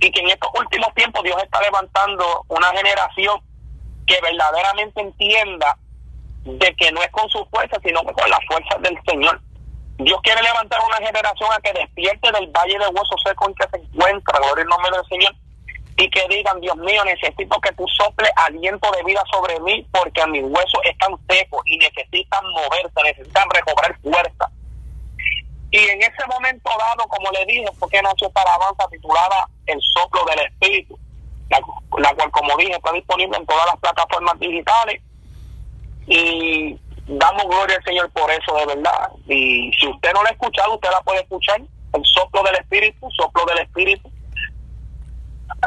Y 0.00 0.10
que 0.10 0.20
en 0.20 0.28
estos 0.28 0.50
últimos 0.58 0.94
tiempos 0.94 1.22
Dios 1.22 1.36
está 1.42 1.60
levantando 1.62 2.44
una 2.48 2.68
generación 2.68 3.40
que 4.06 4.18
verdaderamente 4.22 5.00
entienda 5.00 5.76
de 6.44 6.74
que 6.76 6.92
no 6.92 7.02
es 7.02 7.10
con 7.10 7.28
su 7.28 7.44
fuerza, 7.46 7.76
sino 7.84 8.02
con 8.02 8.30
las 8.30 8.40
fuerzas 8.46 8.80
del 8.82 8.98
Señor. 9.06 9.40
Dios 9.98 10.20
quiere 10.22 10.42
levantar 10.42 10.80
una 10.86 11.04
generación 11.04 11.50
a 11.52 11.60
que 11.60 11.72
despierte 11.72 12.30
del 12.32 12.46
valle 12.48 12.78
de 12.78 12.86
hueso 12.86 13.16
seco 13.24 13.48
en 13.48 13.54
que 13.54 13.66
se 13.68 13.76
encuentra, 13.84 14.38
gloria 14.38 14.62
al 14.62 14.68
nombre 14.68 14.90
del 14.92 15.06
Señor, 15.06 15.34
y 15.98 16.08
que 16.10 16.24
digan, 16.30 16.60
Dios 16.60 16.76
mío, 16.76 17.04
necesito 17.04 17.60
que 17.60 17.72
tú 17.72 17.84
sople 17.88 18.30
aliento 18.36 18.88
de 18.92 19.02
vida 19.02 19.20
sobre 19.32 19.58
mí 19.60 19.84
porque 19.90 20.24
mis 20.28 20.44
huesos 20.44 20.80
están 20.84 21.12
secos 21.28 21.60
y 21.66 21.76
necesitan 21.76 22.44
moverse, 22.50 23.02
necesitan 23.02 23.50
recobrar 23.50 23.98
fuerza. 24.00 24.48
Y 25.72 25.78
en 25.78 26.00
ese 26.00 26.26
momento 26.32 26.70
dado, 26.78 27.08
como 27.08 27.30
le 27.32 27.44
dije, 27.46 27.66
porque 27.80 28.00
nació 28.00 28.28
esta 28.28 28.42
alabanza 28.42 28.86
titulada 28.92 29.48
El 29.66 29.78
soplo 29.92 30.24
del 30.26 30.46
Espíritu, 30.46 30.96
la, 31.50 31.60
la 31.98 32.14
cual, 32.14 32.30
como 32.30 32.56
dije, 32.56 32.76
está 32.76 32.92
disponible 32.92 33.36
en 33.36 33.46
todas 33.46 33.66
las 33.66 33.76
plataformas 33.78 34.38
digitales. 34.38 35.02
Y 36.06 36.78
damos 37.08 37.44
gloria 37.48 37.76
al 37.76 37.84
Señor 37.84 38.08
por 38.12 38.30
eso, 38.30 38.54
de 38.54 38.66
verdad. 38.66 39.10
Y 39.26 39.72
si 39.72 39.88
usted 39.88 40.12
no 40.14 40.22
la 40.22 40.30
ha 40.30 40.32
escuchado, 40.32 40.74
usted 40.74 40.90
la 40.90 41.00
puede 41.00 41.22
escuchar. 41.22 41.60
El 41.92 42.04
soplo 42.04 42.44
del 42.44 42.54
Espíritu, 42.54 43.08
soplo 43.18 43.44
del 43.46 43.58
Espíritu. 43.58 44.08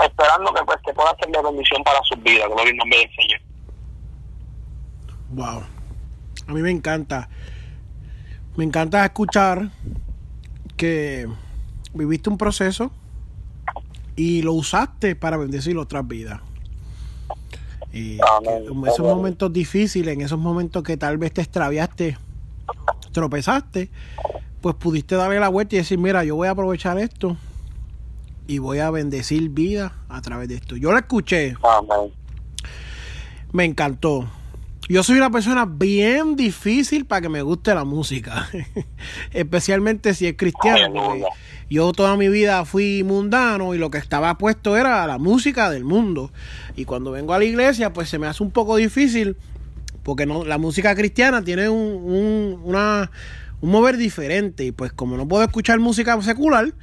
Esperando 0.03 0.53
que, 0.53 0.63
pues, 0.65 0.77
que 0.85 0.93
pueda 0.93 1.15
ser 1.19 1.29
de 1.29 1.41
bendición 1.41 1.83
para 1.83 1.99
sus 2.03 2.21
vidas. 2.23 2.47
Gloria 2.47 2.71
al 2.71 2.77
nombre 2.77 2.99
del 2.99 3.09
Señor. 3.15 3.41
Wow. 5.31 5.63
A 6.47 6.53
mí 6.53 6.61
me 6.61 6.71
encanta. 6.71 7.29
Me 8.55 8.63
encanta 8.63 9.05
escuchar 9.05 9.69
que 10.75 11.27
viviste 11.93 12.29
un 12.29 12.37
proceso 12.37 12.91
y 14.15 14.41
lo 14.41 14.53
usaste 14.53 15.15
para 15.15 15.37
bendecir 15.37 15.77
otras 15.77 16.07
vidas. 16.07 16.41
Y 17.93 18.19
en 18.19 18.87
esos 18.87 18.99
momentos 18.99 19.51
difíciles, 19.51 20.13
en 20.13 20.21
esos 20.21 20.39
momentos 20.39 20.83
que 20.83 20.97
tal 20.97 21.17
vez 21.17 21.33
te 21.33 21.41
extraviaste, 21.41 22.17
tropezaste, 23.11 23.89
pues 24.61 24.75
pudiste 24.75 25.15
darle 25.15 25.39
la 25.39 25.49
vuelta 25.49 25.75
y 25.75 25.79
decir, 25.79 25.97
mira, 25.97 26.23
yo 26.23 26.35
voy 26.35 26.47
a 26.47 26.51
aprovechar 26.51 26.97
esto 26.97 27.37
y 28.47 28.59
voy 28.59 28.79
a 28.79 28.89
bendecir 28.89 29.49
vida 29.49 29.93
a 30.09 30.21
través 30.21 30.47
de 30.49 30.55
esto. 30.55 30.75
Yo 30.75 30.91
lo 30.91 30.97
escuché. 30.97 31.55
Me 33.51 33.65
encantó. 33.65 34.27
Yo 34.89 35.03
soy 35.03 35.17
una 35.17 35.29
persona 35.29 35.65
bien 35.65 36.35
difícil 36.35 37.05
para 37.05 37.21
que 37.21 37.29
me 37.29 37.41
guste 37.41 37.73
la 37.73 37.85
música, 37.85 38.49
especialmente 39.31 40.13
si 40.13 40.27
es 40.27 40.35
cristiano. 40.35 41.15
Yo 41.69 41.93
toda 41.93 42.17
mi 42.17 42.27
vida 42.27 42.65
fui 42.65 43.03
mundano 43.03 43.73
y 43.73 43.77
lo 43.77 43.89
que 43.89 43.97
estaba 43.97 44.37
puesto 44.37 44.75
era 44.75 45.07
la 45.07 45.17
música 45.17 45.69
del 45.69 45.85
mundo. 45.85 46.31
Y 46.75 46.83
cuando 46.83 47.11
vengo 47.11 47.33
a 47.33 47.39
la 47.39 47.45
iglesia, 47.45 47.93
pues 47.93 48.09
se 48.09 48.19
me 48.19 48.27
hace 48.27 48.43
un 48.43 48.51
poco 48.51 48.75
difícil 48.75 49.37
porque 50.03 50.25
no, 50.25 50.43
la 50.43 50.57
música 50.57 50.95
cristiana 50.95 51.43
tiene 51.43 51.69
un, 51.69 52.59
una, 52.63 53.11
un 53.61 53.71
mover 53.71 53.97
diferente. 53.97 54.65
Y 54.65 54.71
pues 54.71 54.91
como 54.91 55.15
no 55.15 55.27
puedo 55.27 55.43
escuchar 55.43 55.79
música 55.79 56.21
secular, 56.21 56.73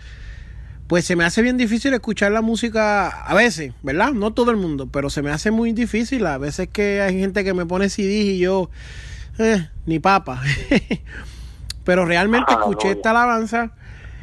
pues 0.88 1.04
se 1.04 1.16
me 1.16 1.24
hace 1.24 1.42
bien 1.42 1.58
difícil 1.58 1.92
escuchar 1.92 2.32
la 2.32 2.40
música 2.40 3.08
a 3.08 3.34
veces, 3.34 3.74
¿verdad? 3.82 4.12
No 4.12 4.32
todo 4.32 4.50
el 4.50 4.56
mundo, 4.56 4.88
pero 4.90 5.10
se 5.10 5.20
me 5.20 5.30
hace 5.30 5.50
muy 5.50 5.72
difícil. 5.72 6.26
A 6.26 6.38
veces 6.38 6.68
que 6.68 7.02
hay 7.02 7.20
gente 7.20 7.44
que 7.44 7.52
me 7.52 7.66
pone 7.66 7.90
CD 7.90 8.14
y 8.14 8.38
yo, 8.38 8.70
eh, 9.38 9.68
ni 9.84 9.98
papa. 9.98 10.42
pero 11.84 12.06
realmente 12.06 12.52
escuché 12.52 12.92
esta 12.92 13.10
alabanza 13.10 13.72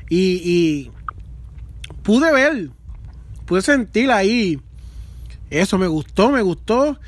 y, 0.10 0.42
y 0.44 0.92
pude 2.02 2.34
ver, 2.34 2.72
pude 3.46 3.62
sentir 3.62 4.10
ahí. 4.10 4.60
Eso 5.52 5.78
me 5.78 5.88
gustó, 5.88 6.32
me 6.32 6.42
gustó. 6.42 7.00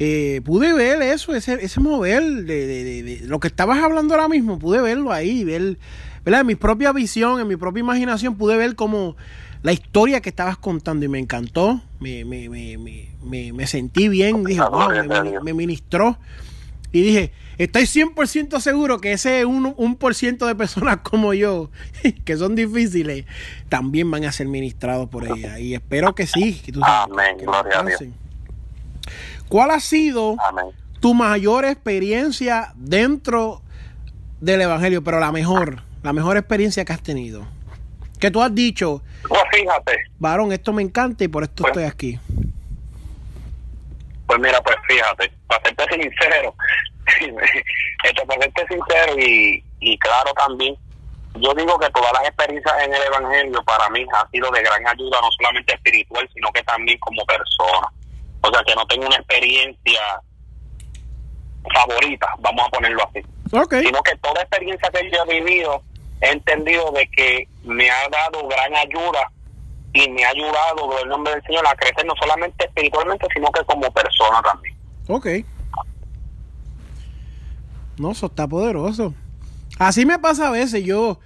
Eh, 0.00 0.42
pude 0.44 0.72
ver 0.74 1.00
eso, 1.00 1.32
ese, 1.32 1.54
ese 1.64 1.80
mover 1.80 2.22
de, 2.22 2.66
de, 2.66 3.02
de, 3.02 3.20
lo 3.26 3.38
que 3.38 3.48
estabas 3.48 3.78
hablando 3.78 4.14
ahora 4.14 4.28
mismo, 4.28 4.58
pude 4.58 4.82
verlo 4.82 5.10
ahí, 5.10 5.42
ver, 5.42 5.78
¿verdad? 6.26 6.40
En 6.40 6.48
mi 6.48 6.56
propia 6.56 6.92
visión, 6.92 7.40
en 7.40 7.46
mi 7.46 7.56
propia 7.56 7.80
imaginación, 7.80 8.34
pude 8.34 8.56
ver 8.56 8.74
como 8.74 9.16
la 9.62 9.72
historia 9.72 10.20
que 10.20 10.28
estabas 10.28 10.58
contando 10.58 11.04
y 11.04 11.08
me 11.08 11.20
encantó, 11.20 11.80
me, 12.00 12.24
me, 12.24 12.48
me, 12.48 12.76
me, 13.22 13.52
me 13.52 13.66
sentí 13.66 14.08
bien, 14.08 14.44
dije, 14.44 14.60
wow, 14.60 14.90
me, 15.42 15.54
ministró 15.54 16.18
y 16.90 17.02
dije, 17.02 17.32
estoy 17.58 17.82
100% 17.82 18.58
seguro 18.58 18.98
que 19.00 19.12
ese 19.12 19.44
un, 19.44 19.72
un 19.76 19.94
por 19.94 20.16
ciento 20.16 20.46
de 20.46 20.56
personas 20.56 20.96
como 21.02 21.32
yo, 21.32 21.70
que 22.24 22.36
son 22.36 22.56
difíciles, 22.56 23.24
también 23.68 24.10
van 24.10 24.24
a 24.24 24.32
ser 24.32 24.48
ministrados 24.48 25.08
por 25.08 25.26
ella. 25.26 25.60
Y 25.60 25.74
espero 25.74 26.14
que 26.16 26.26
sí. 26.26 26.60
Que 26.64 26.72
tú 26.72 26.80
Amén, 26.82 27.36
gloria 27.38 27.80
a 27.80 27.84
Dios. 27.84 28.02
¿Cuál 29.48 29.70
ha 29.70 29.78
sido 29.78 30.34
Amén. 30.48 30.66
tu 30.98 31.14
mayor 31.14 31.64
experiencia 31.64 32.72
dentro 32.74 33.62
del 34.40 34.62
Evangelio? 34.62 35.04
Pero 35.04 35.20
la 35.20 35.30
mejor, 35.30 35.82
la 36.06 36.12
mejor 36.12 36.36
experiencia 36.36 36.84
que 36.84 36.92
has 36.92 37.02
tenido. 37.02 37.44
Que 38.20 38.30
tú 38.30 38.40
has 38.40 38.54
dicho, 38.54 39.02
Pues 39.28 39.42
fíjate, 39.52 40.04
varón, 40.20 40.52
esto 40.52 40.72
me 40.72 40.80
encanta 40.82 41.24
y 41.24 41.28
por 41.28 41.42
esto 41.42 41.62
Pues- 41.64 41.72
estoy 41.72 41.82
aquí. 41.84 42.20
pues 44.28 44.38
mira, 44.38 44.60
pues 44.62 44.76
fíjate, 44.88 45.32
para 45.48 45.62
serte 45.64 45.84
sincero, 46.00 46.54
esto 48.04 48.24
para 48.26 48.42
serte 48.42 48.66
sincero 48.70 49.18
y, 49.18 49.64
y 49.80 49.98
claro 49.98 50.32
también, 50.34 50.76
yo 51.40 51.52
digo 51.54 51.76
que 51.78 51.90
todas 51.90 52.12
las 52.12 52.22
experiencias 52.28 52.74
en 52.84 52.94
el 52.94 53.02
Evangelio 53.02 53.62
para 53.64 53.90
mí 53.90 54.06
han 54.14 54.30
sido 54.30 54.48
de 54.52 54.62
gran 54.62 54.86
ayuda, 54.86 55.18
no 55.20 55.28
solamente 55.38 55.74
espiritual, 55.74 56.28
sino 56.32 56.50
que 56.52 56.62
también 56.62 56.98
como 57.00 57.24
persona. 57.26 57.88
O 58.42 58.50
sea, 58.50 58.62
que 58.64 58.74
no 58.76 58.86
tengo 58.86 59.06
una 59.06 59.16
experiencia 59.16 60.00
favorita, 61.74 62.28
vamos 62.38 62.64
a 62.66 62.70
ponerlo 62.70 63.02
así. 63.08 63.22
Sino 63.82 64.02
que 64.02 64.16
toda 64.16 64.40
experiencia 64.42 64.88
que 64.90 65.10
yo 65.10 65.18
he 65.28 65.40
vivido 65.40 65.82
he 66.20 66.30
entendido 66.30 66.90
de 66.92 67.08
que 67.08 67.48
me 67.64 67.90
ha 67.90 68.08
dado 68.08 68.46
gran 68.48 68.74
ayuda 68.74 69.30
y 69.92 70.08
me 70.10 70.24
ha 70.24 70.30
ayudado 70.30 70.88
por 70.88 71.00
el 71.02 71.08
nombre 71.08 71.34
del 71.34 71.42
Señor 71.42 71.66
a 71.66 71.74
crecer 71.74 72.04
no 72.06 72.14
solamente 72.20 72.64
espiritualmente 72.64 73.26
sino 73.34 73.50
que 73.50 73.64
como 73.64 73.90
persona 73.92 74.42
también 74.42 74.76
ok. 75.08 75.26
No, 77.98 78.12
eso 78.12 78.26
está 78.26 78.46
poderoso. 78.46 79.14
Así 79.78 80.04
me 80.06 80.18
pasa 80.18 80.48
a 80.48 80.50
veces. 80.50 80.84
Yo, 80.84 81.18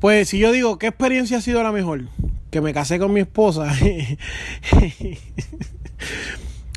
pues, 0.00 0.28
si 0.28 0.38
yo 0.38 0.50
digo, 0.52 0.78
¿qué 0.78 0.88
experiencia 0.88 1.38
ha 1.38 1.40
sido 1.40 1.62
la 1.62 1.72
mejor? 1.72 2.02
Que 2.50 2.60
me 2.60 2.74
casé 2.74 2.98
con 2.98 3.12
mi 3.12 3.20
esposa. 3.20 3.72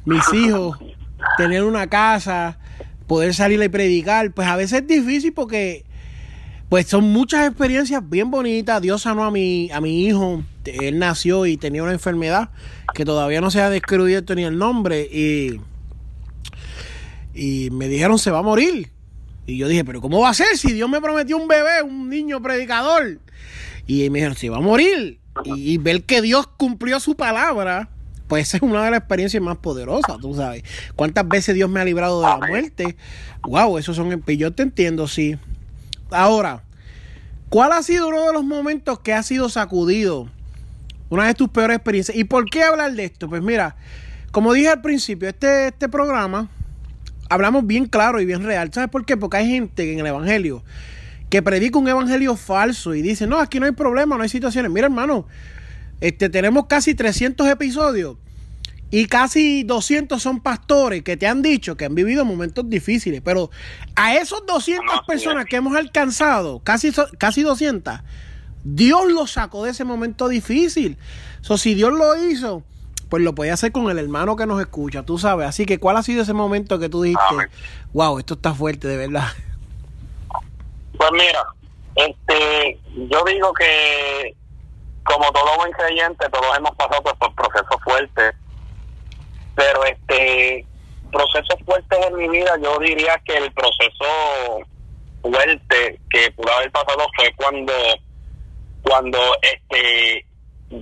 Mis 0.05 0.33
hijos, 0.33 0.77
tener 1.37 1.63
una 1.63 1.87
casa, 1.87 2.59
poder 3.07 3.33
salir 3.33 3.61
y 3.61 3.69
predicar. 3.69 4.31
Pues 4.31 4.47
a 4.47 4.55
veces 4.55 4.81
es 4.81 4.87
difícil 4.87 5.33
porque, 5.33 5.83
pues, 6.69 6.87
son 6.87 7.11
muchas 7.11 7.47
experiencias 7.47 8.07
bien 8.07 8.31
bonitas. 8.31 8.81
Dios 8.81 9.01
sanó 9.01 9.23
a 9.23 9.31
mi, 9.31 9.69
a 9.71 9.81
mi 9.81 10.05
hijo. 10.05 10.43
Él 10.65 10.99
nació 10.99 11.45
y 11.45 11.57
tenía 11.57 11.83
una 11.83 11.93
enfermedad 11.93 12.49
que 12.93 13.05
todavía 13.05 13.41
no 13.41 13.51
se 13.51 13.61
ha 13.61 13.69
descubierto 13.69 14.35
ni 14.35 14.43
el 14.43 14.57
nombre. 14.57 15.01
Y, 15.01 15.59
y 17.33 17.69
me 17.71 17.87
dijeron, 17.87 18.19
se 18.19 18.31
va 18.31 18.39
a 18.39 18.43
morir. 18.43 18.91
Y 19.45 19.57
yo 19.57 19.69
dije, 19.69 19.85
pero 19.85 20.01
¿cómo 20.01 20.19
va 20.19 20.29
a 20.29 20.33
ser 20.33 20.57
si 20.57 20.73
Dios 20.73 20.89
me 20.89 20.99
prometió 20.99 21.37
un 21.37 21.47
bebé, 21.47 21.81
un 21.81 22.09
niño 22.09 22.41
predicador? 22.41 23.19
Y 23.87 24.09
me 24.09 24.19
dijeron, 24.19 24.35
se 24.35 24.49
va 24.49 24.57
a 24.57 24.61
morir. 24.61 25.19
Y, 25.45 25.77
ver 25.77 26.03
que 26.03 26.21
Dios 26.21 26.47
cumplió 26.47 26.99
su 26.99 27.15
palabra, 27.15 27.89
pues 28.27 28.53
es 28.53 28.61
una 28.61 28.83
de 28.83 28.91
las 28.91 28.99
experiencias 28.99 29.41
más 29.41 29.57
poderosas, 29.57 30.17
tú 30.19 30.33
sabes. 30.33 30.63
¿Cuántas 30.95 31.27
veces 31.27 31.55
Dios 31.55 31.69
me 31.69 31.79
ha 31.79 31.85
librado 31.85 32.21
de 32.21 32.27
la 32.27 32.37
muerte? 32.37 32.97
Wow, 33.43 33.77
esos 33.77 33.95
son... 33.95 34.23
y 34.27 34.37
Yo 34.37 34.51
te 34.51 34.63
entiendo, 34.63 35.07
sí. 35.07 35.37
Ahora, 36.11 36.63
¿cuál 37.49 37.71
ha 37.71 37.83
sido 37.83 38.07
uno 38.07 38.25
de 38.25 38.33
los 38.33 38.43
momentos 38.43 38.99
que 38.99 39.13
ha 39.13 39.23
sido 39.23 39.49
sacudido? 39.49 40.29
Una 41.09 41.27
de 41.27 41.33
tus 41.33 41.49
peores 41.49 41.77
experiencias. 41.77 42.17
¿Y 42.17 42.23
por 42.23 42.49
qué 42.49 42.63
hablar 42.63 42.93
de 42.93 43.05
esto? 43.05 43.29
Pues 43.29 43.41
mira, 43.41 43.75
como 44.31 44.53
dije 44.53 44.69
al 44.69 44.81
principio, 44.81 45.29
este, 45.29 45.67
este 45.67 45.89
programa 45.89 46.49
hablamos 47.29 47.65
bien 47.65 47.85
claro 47.85 48.19
y 48.21 48.25
bien 48.25 48.43
real. 48.43 48.71
¿Sabes 48.73 48.89
por 48.89 49.05
qué? 49.05 49.17
Porque 49.17 49.37
hay 49.37 49.47
gente 49.47 49.91
en 49.91 49.99
el 49.99 50.07
Evangelio 50.07 50.63
que 51.29 51.41
predica 51.41 51.77
un 51.77 51.87
evangelio 51.87 52.35
falso 52.35 52.95
y 52.95 53.01
dice, 53.01 53.27
no, 53.27 53.37
aquí 53.39 53.59
no 53.59 53.65
hay 53.65 53.73
problema, 53.73 54.15
no 54.15 54.23
hay 54.23 54.29
situaciones. 54.29 54.71
Mira, 54.71 54.87
hermano, 54.87 55.27
este, 55.99 56.29
tenemos 56.29 56.67
casi 56.67 56.95
300 56.95 57.47
episodios 57.47 58.17
y 58.89 59.05
casi 59.07 59.63
200 59.63 60.21
son 60.21 60.39
pastores 60.39 61.03
que 61.03 61.17
te 61.17 61.27
han 61.27 61.41
dicho 61.41 61.75
que 61.75 61.85
han 61.85 61.95
vivido 61.95 62.23
momentos 62.23 62.69
difíciles. 62.69 63.21
Pero 63.23 63.49
a 63.95 64.15
esos 64.15 64.45
200 64.45 64.85
No, 64.85 64.91
sí 64.93 64.99
personas 65.07 65.43
es. 65.45 65.49
que 65.49 65.55
hemos 65.57 65.75
alcanzado, 65.75 66.59
casi, 66.63 66.91
casi 67.17 67.43
200, 67.43 67.99
Dios 68.63 69.11
los 69.11 69.31
sacó 69.31 69.63
de 69.63 69.71
ese 69.71 69.83
momento 69.83 70.27
difícil. 70.29 70.97
So, 71.41 71.57
si 71.57 71.73
Dios 71.75 71.91
lo 71.93 72.15
hizo, 72.27 72.63
pues 73.09 73.23
lo 73.23 73.33
podía 73.35 73.53
hacer 73.53 73.71
con 73.71 73.89
el 73.89 73.99
hermano 73.99 74.35
que 74.35 74.45
nos 74.45 74.59
escucha, 74.59 75.03
tú 75.03 75.17
sabes. 75.17 75.47
Así 75.47 75.65
que, 75.65 75.79
¿cuál 75.79 75.97
ha 75.97 76.03
sido 76.03 76.23
ese 76.23 76.33
momento 76.33 76.79
que 76.79 76.89
tú 76.89 77.01
dijiste, 77.01 77.47
wow, 77.93 78.19
esto 78.19 78.33
está 78.33 78.53
fuerte, 78.53 78.87
de 78.87 78.97
verdad? 78.97 79.27
Pues 80.97 81.09
mira, 81.13 81.45
este, 81.95 82.79
yo 83.09 83.23
digo 83.25 83.53
que 83.53 84.35
como 85.03 85.31
todo 85.31 85.55
buen 85.57 85.71
creyente, 85.71 86.27
todos 86.29 86.57
hemos 86.57 86.75
pasado 86.75 87.01
por 87.03 87.33
procesos 87.35 87.77
fuertes, 87.83 88.35
procesos 91.11 91.59
fuertes 91.65 91.99
en 92.07 92.15
mi 92.15 92.29
vida, 92.29 92.55
yo 92.61 92.77
diría 92.79 93.19
que 93.25 93.37
el 93.37 93.51
proceso 93.53 94.65
fuerte 95.21 95.99
que 96.09 96.31
pudo 96.31 96.51
haber 96.53 96.71
pasado 96.71 97.05
fue 97.15 97.31
cuando 97.35 97.73
cuando 98.81 99.19
este 99.41 100.25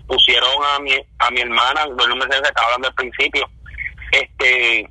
pusieron 0.08 0.64
a 0.74 0.80
mi 0.80 0.94
a 1.20 1.32
mi 1.32 1.42
hermana, 1.42 1.86
me 1.88 2.22
sé 2.22 2.42
que 2.42 2.48
estaba 2.48 2.68
hablando 2.68 2.88
al 2.88 2.96
principio, 2.96 3.50
este 4.12 4.88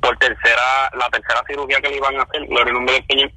por 0.00 0.16
tercera, 0.18 0.90
la 0.98 1.08
tercera 1.10 1.42
cirugía 1.48 1.80
que 1.80 1.90
le 1.90 1.96
iban 1.96 2.16
a 2.16 2.22
hacer, 2.22 2.42
lo 2.48 2.64
nombre 2.64 2.94
del 2.94 3.06
Señor. 3.08 3.30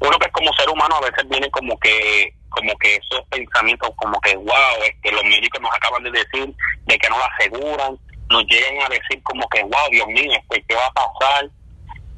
Uno 0.00 0.16
que 0.18 0.26
es 0.26 0.32
como 0.32 0.52
ser 0.52 0.70
humano 0.70 0.94
a 0.94 1.00
veces 1.00 1.28
viene 1.28 1.50
como 1.50 1.76
que 1.80 2.32
como 2.50 2.76
que 2.78 2.94
esos 2.94 3.26
pensamientos 3.30 3.90
como 3.96 4.20
que 4.20 4.36
wow, 4.36 4.82
este 4.84 5.12
los 5.12 5.24
médicos 5.24 5.60
nos 5.60 5.74
acaban 5.74 6.02
de 6.04 6.10
decir 6.10 6.54
de 6.86 6.98
que 6.98 7.08
no 7.08 7.18
la 7.18 7.26
aseguran, 7.26 7.98
nos 8.30 8.44
llegan 8.46 8.82
a 8.82 8.88
decir 8.88 9.22
como 9.22 9.48
que 9.48 9.62
wow, 9.62 9.90
Dios 9.90 10.06
mío, 10.08 10.32
este 10.32 10.64
qué 10.68 10.74
va 10.74 10.86
a 10.86 10.92
pasar, 10.92 11.48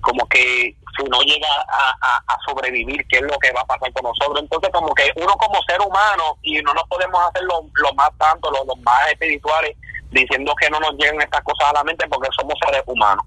como 0.01 0.27
que 0.27 0.75
si 0.97 1.05
no 1.05 1.21
llega 1.23 1.49
a, 1.69 2.37
sobrevivir, 2.47 3.05
qué 3.09 3.19
es 3.19 3.23
lo 3.23 3.39
que 3.39 3.53
va 3.53 3.61
a 3.61 3.67
pasar 3.67 3.93
con 3.93 4.03
nosotros. 4.03 4.43
Entonces, 4.43 4.71
como 4.73 4.95
que 4.95 5.11
uno 5.17 5.33
como 5.35 5.61
ser 5.69 5.81
humano, 5.81 6.37
y 6.43 6.61
no 6.63 6.75
nos 6.75 6.85
podemos 6.89 7.21
hacer 7.29 7.43
lo, 7.45 7.95
más 7.95 8.11
tanto, 8.19 8.51
los, 8.51 8.65
más 8.79 9.09
espirituales, 9.13 9.77
diciendo 10.11 10.53
que 10.61 10.71
no 10.71 10.81
nos 10.81 10.93
lleguen 10.95 11.21
estas 11.21 11.43
cosas 11.43 11.71
a 11.71 11.75
la 11.75 11.85
mente 11.85 12.09
porque 12.09 12.29
somos 12.37 12.55
seres 12.65 12.83
humanos. 12.87 13.25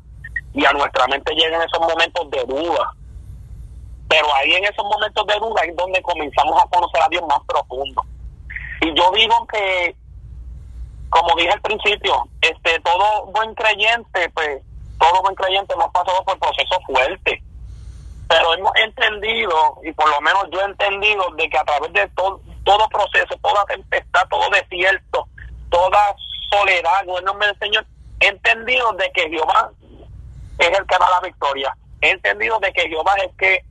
Y 0.53 0.65
a 0.65 0.73
nuestra 0.73 1.07
mente 1.07 1.33
llegan 1.35 1.61
esos 1.61 1.79
momentos 1.79 2.29
de 2.31 2.43
duda. 2.45 2.91
Pero 4.09 4.27
ahí 4.35 4.53
en 4.53 4.65
esos 4.65 4.85
momentos 4.85 5.25
de 5.25 5.39
duda 5.39 5.61
es 5.63 5.75
donde 5.75 6.01
comenzamos 6.01 6.61
a 6.61 6.67
conocer 6.67 7.01
a 7.01 7.07
Dios 7.09 7.23
más 7.27 7.39
profundo. 7.47 8.03
Y 8.81 8.93
yo 8.93 9.11
digo 9.11 9.47
que, 9.47 9.95
como 11.13 11.35
dije 11.35 11.51
al 11.51 11.61
principio, 11.61 12.27
este 12.41 12.79
todo 12.79 13.27
buen 13.27 13.53
creyente, 13.53 14.29
pues 14.33 14.63
todo 14.99 15.21
buen 15.21 15.35
creyente 15.35 15.75
hemos 15.75 15.91
pasado 15.91 16.25
por 16.25 16.39
procesos 16.39 16.79
fuertes, 16.87 17.39
pero 18.27 18.53
hemos 18.55 18.71
entendido, 18.77 19.77
y 19.83 19.91
por 19.91 20.09
lo 20.09 20.19
menos 20.21 20.45
yo 20.51 20.59
he 20.61 20.65
entendido, 20.65 21.23
de 21.37 21.47
que 21.49 21.57
a 21.57 21.63
través 21.65 21.93
de 21.93 22.07
todo, 22.15 22.41
todo 22.63 22.89
proceso, 22.89 23.37
toda 23.43 23.63
tempestad, 23.65 24.27
todo 24.27 24.49
desierto, 24.49 25.27
toda 25.69 26.15
soledad, 26.49 27.03
en 27.03 27.15
el 27.15 27.23
nombre 27.25 27.53
Señor, 27.59 27.85
he 28.19 28.27
entendido 28.29 28.91
de 28.93 29.11
que 29.11 29.29
Jehová 29.29 29.69
es 30.57 30.67
el 30.67 30.87
que 30.87 30.97
da 30.97 31.09
la 31.11 31.19
victoria. 31.21 31.77
He 32.01 32.09
entendido 32.09 32.57
de 32.59 32.73
que 32.73 32.89
Jehová 32.89 33.13
es 33.17 33.23
el 33.25 33.37
que 33.37 33.63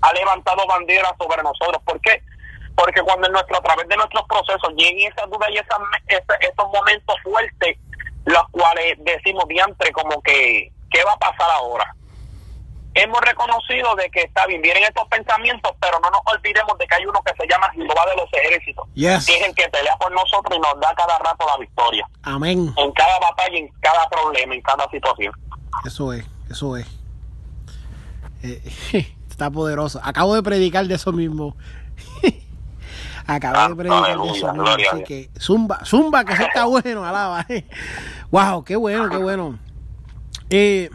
ha 0.00 0.12
levantado 0.14 0.66
banderas 0.66 1.12
sobre 1.16 1.42
nosotros. 1.44 1.80
¿Por 1.84 2.00
qué? 2.00 2.20
Porque 2.78 3.02
cuando 3.02 3.26
en 3.26 3.32
nuestro, 3.32 3.58
a 3.58 3.60
través 3.60 3.88
de 3.88 3.96
nuestros 3.96 4.24
procesos 4.28 4.72
lleguen 4.76 5.10
esas 5.10 5.28
dudas 5.28 5.48
y 5.50 5.56
esas, 5.58 5.78
esos 6.40 6.66
momentos 6.72 7.16
fuertes, 7.24 7.76
los 8.24 8.48
cuales 8.52 8.96
decimos 9.00 9.48
diantre 9.48 9.90
como 9.90 10.22
que 10.22 10.70
¿qué 10.90 11.02
va 11.02 11.12
a 11.12 11.18
pasar 11.18 11.50
ahora? 11.56 11.92
Hemos 12.94 13.20
reconocido 13.20 13.94
de 13.96 14.08
que 14.10 14.22
está 14.22 14.46
bien, 14.46 14.62
vienen 14.62 14.84
estos 14.84 15.06
pensamientos, 15.08 15.72
pero 15.80 15.98
no 16.00 16.10
nos 16.10 16.20
olvidemos 16.26 16.76
de 16.78 16.86
que 16.86 16.94
hay 16.94 17.06
uno 17.06 17.20
que 17.24 17.34
se 17.40 17.48
llama 17.48 17.68
Jehová 17.72 18.06
de 18.10 18.16
los 18.16 18.32
ejércitos, 18.32 18.88
que 18.94 19.14
es 19.14 19.46
el 19.46 19.54
que 19.54 19.68
pelea 19.68 19.96
por 19.96 20.12
nosotros 20.12 20.56
y 20.56 20.60
nos 20.60 20.80
da 20.80 20.94
cada 20.96 21.18
rato 21.18 21.46
la 21.46 21.58
victoria. 21.58 22.08
Amén. 22.22 22.72
En 22.76 22.92
cada 22.92 23.18
batalla, 23.18 23.58
en 23.58 23.68
cada 23.80 24.08
problema, 24.08 24.54
en 24.54 24.62
cada 24.62 24.88
situación. 24.90 25.32
Eso 25.84 26.12
es, 26.12 26.24
eso 26.50 26.76
es. 26.76 26.86
Eh, 28.42 28.62
está 29.30 29.50
poderoso. 29.50 30.00
Acabo 30.02 30.34
de 30.34 30.42
predicar 30.42 30.86
de 30.86 30.94
eso 30.94 31.12
mismo. 31.12 31.56
Acabo 33.28 33.68
de 33.68 33.76
predicar 33.76 34.18
de 34.18 34.30
eso. 34.30 34.48
Así 34.48 35.04
que 35.04 35.30
zumba, 35.38 35.84
zumba, 35.84 36.24
que 36.24 36.32
eso 36.32 36.44
está 36.44 36.64
bueno, 36.64 37.04
alaba. 37.04 37.46
wow, 38.30 38.64
qué 38.64 38.74
bueno, 38.74 39.10
qué 39.10 39.18
bueno. 39.18 39.58
Eh, 40.48 40.88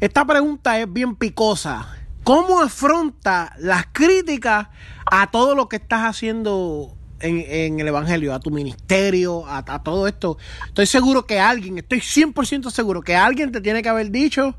esta 0.00 0.24
pregunta 0.24 0.80
es 0.80 0.92
bien 0.92 1.14
picosa. 1.14 1.86
¿Cómo 2.24 2.60
afronta 2.60 3.54
las 3.60 3.86
críticas 3.92 4.66
a 5.06 5.30
todo 5.30 5.54
lo 5.54 5.68
que 5.68 5.76
estás 5.76 6.02
haciendo 6.02 6.96
en, 7.20 7.78
el 7.78 7.86
Evangelio, 7.86 8.34
a 8.34 8.40
tu 8.40 8.50
ministerio, 8.50 9.46
a, 9.46 9.62
todo 9.84 10.08
esto? 10.08 10.38
Estoy 10.66 10.86
seguro 10.86 11.24
que 11.24 11.38
alguien, 11.38 11.78
estoy 11.78 12.00
100% 12.00 12.68
seguro 12.70 13.00
que 13.00 13.14
alguien 13.14 13.52
te 13.52 13.60
tiene 13.60 13.80
que 13.80 13.88
haber 13.88 14.10
dicho, 14.10 14.56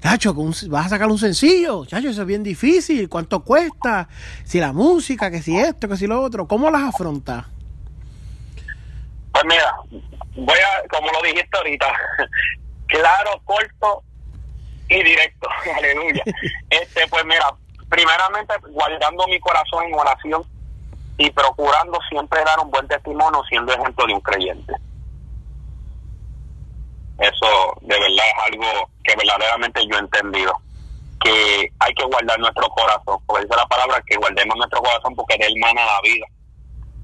Chacho, 0.00 0.34
vas 0.34 0.86
a 0.86 0.88
sacar 0.88 1.08
un 1.08 1.18
sencillo, 1.18 1.84
chacho, 1.84 2.08
eso 2.08 2.22
es 2.22 2.26
bien 2.26 2.42
difícil, 2.42 3.08
¿cuánto 3.08 3.44
cuesta? 3.44 4.08
Si 4.44 4.58
la 4.58 4.72
música, 4.72 5.30
que 5.30 5.42
si 5.42 5.58
esto, 5.58 5.88
que 5.88 5.96
si 5.96 6.06
lo 6.06 6.22
otro, 6.22 6.48
¿cómo 6.48 6.70
las 6.70 6.82
afrontas? 6.82 7.44
Pues 9.32 9.44
mira, 9.44 9.74
voy 10.36 10.58
a, 10.58 10.88
como 10.88 11.10
lo 11.12 11.22
dijiste 11.22 11.56
ahorita, 11.56 11.86
claro, 12.86 13.42
corto 13.44 14.02
y 14.88 15.02
directo. 15.02 15.48
Aleluya. 15.76 16.22
Este, 16.70 17.06
pues 17.08 17.24
mira, 17.24 17.52
primeramente 17.88 18.54
guardando 18.70 19.26
mi 19.26 19.38
corazón 19.40 19.84
en 19.84 19.94
oración 19.94 20.42
y 21.18 21.30
procurando 21.30 21.98
siempre 22.08 22.42
dar 22.44 22.58
un 22.60 22.70
buen 22.70 22.86
testimonio 22.88 23.42
siendo 23.48 23.72
ejemplo 23.72 24.06
de 24.06 24.14
un 24.14 24.20
creyente. 24.20 24.72
Eso 27.20 27.76
de 27.82 27.98
verdad 27.98 28.26
es 28.26 28.52
algo 28.52 28.90
que 29.04 29.14
verdaderamente 29.16 29.82
yo 29.90 29.96
he 29.96 30.00
entendido. 30.00 30.52
Que 31.22 31.68
hay 31.78 31.94
que 31.94 32.04
guardar 32.04 32.38
nuestro 32.38 32.68
corazón. 32.70 33.18
Por 33.26 33.40
eso 33.40 33.54
la 33.54 33.66
palabra 33.66 34.02
que 34.06 34.16
guardemos 34.16 34.56
nuestro 34.56 34.80
corazón 34.80 35.14
porque 35.14 35.36
de 35.36 35.46
él 35.46 35.54
mana 35.60 35.84
la 35.84 36.00
vida. 36.02 36.26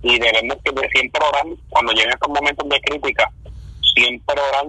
Y 0.02 0.18
debemos 0.18 0.56
que 0.64 0.88
siempre 0.88 1.20
orar 1.26 1.44
cuando 1.68 1.92
lleguen 1.92 2.10
estos 2.10 2.28
momentos 2.28 2.68
de 2.68 2.80
crítica. 2.80 3.30
Siempre 3.94 4.40
orar 4.40 4.66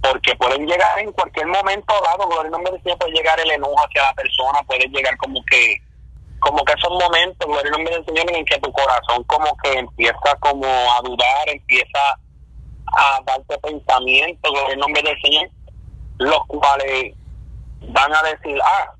porque 0.00 0.34
pueden 0.36 0.66
llegar 0.66 0.98
en 1.00 1.12
cualquier 1.12 1.46
momento 1.46 1.92
dado, 2.04 2.28
gloria 2.28 2.50
nombre 2.50 2.72
del 2.72 2.82
Señor, 2.82 2.98
puede 2.98 3.12
llegar 3.12 3.38
el 3.40 3.50
enojo 3.50 3.74
hacia 3.84 4.02
la 4.02 4.14
persona, 4.14 4.62
puede 4.66 4.86
llegar 4.88 5.16
como 5.16 5.44
que 5.44 5.82
como 6.40 6.64
que 6.64 6.72
esos 6.72 6.90
momentos, 6.90 7.48
gloria 7.48 7.70
nombre 7.72 7.96
del 7.96 8.36
en 8.36 8.44
que 8.44 8.58
tu 8.60 8.70
corazón 8.70 9.24
como 9.24 9.56
que 9.56 9.72
empieza 9.72 10.36
como 10.38 10.66
a 10.66 11.00
dudar, 11.02 11.48
empieza 11.48 11.98
a 12.96 13.20
darte 13.26 13.58
pensamientos, 13.58 14.52
gloria 14.52 14.74
en 14.74 14.80
nombre 14.80 15.02
del 15.02 15.20
Señor, 15.20 15.48
los 16.18 16.46
cuales 16.46 17.14
van 17.88 18.14
a 18.14 18.22
decir, 18.22 18.58
ah, 18.62 18.90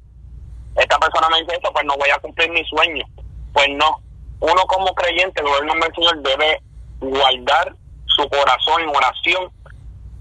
esta 0.77 0.99
persona 0.99 1.29
me 1.31 1.41
dice 1.41 1.55
esto, 1.55 1.71
pues 1.73 1.85
no 1.85 1.97
voy 1.97 2.11
a 2.11 2.19
cumplir 2.19 2.51
mi 2.51 2.65
sueño. 2.65 3.05
Pues 3.53 3.69
no, 3.77 4.01
uno 4.41 4.63
como 4.69 4.95
creyente, 4.95 5.43
gloria 5.43 5.61
en 5.61 5.67
nombre 5.67 5.89
del 5.89 5.95
Señor, 5.97 6.23
debe 6.23 6.63
guardar 7.01 7.75
su 8.07 8.29
corazón 8.29 8.83
en 8.83 8.89
oración 8.89 9.51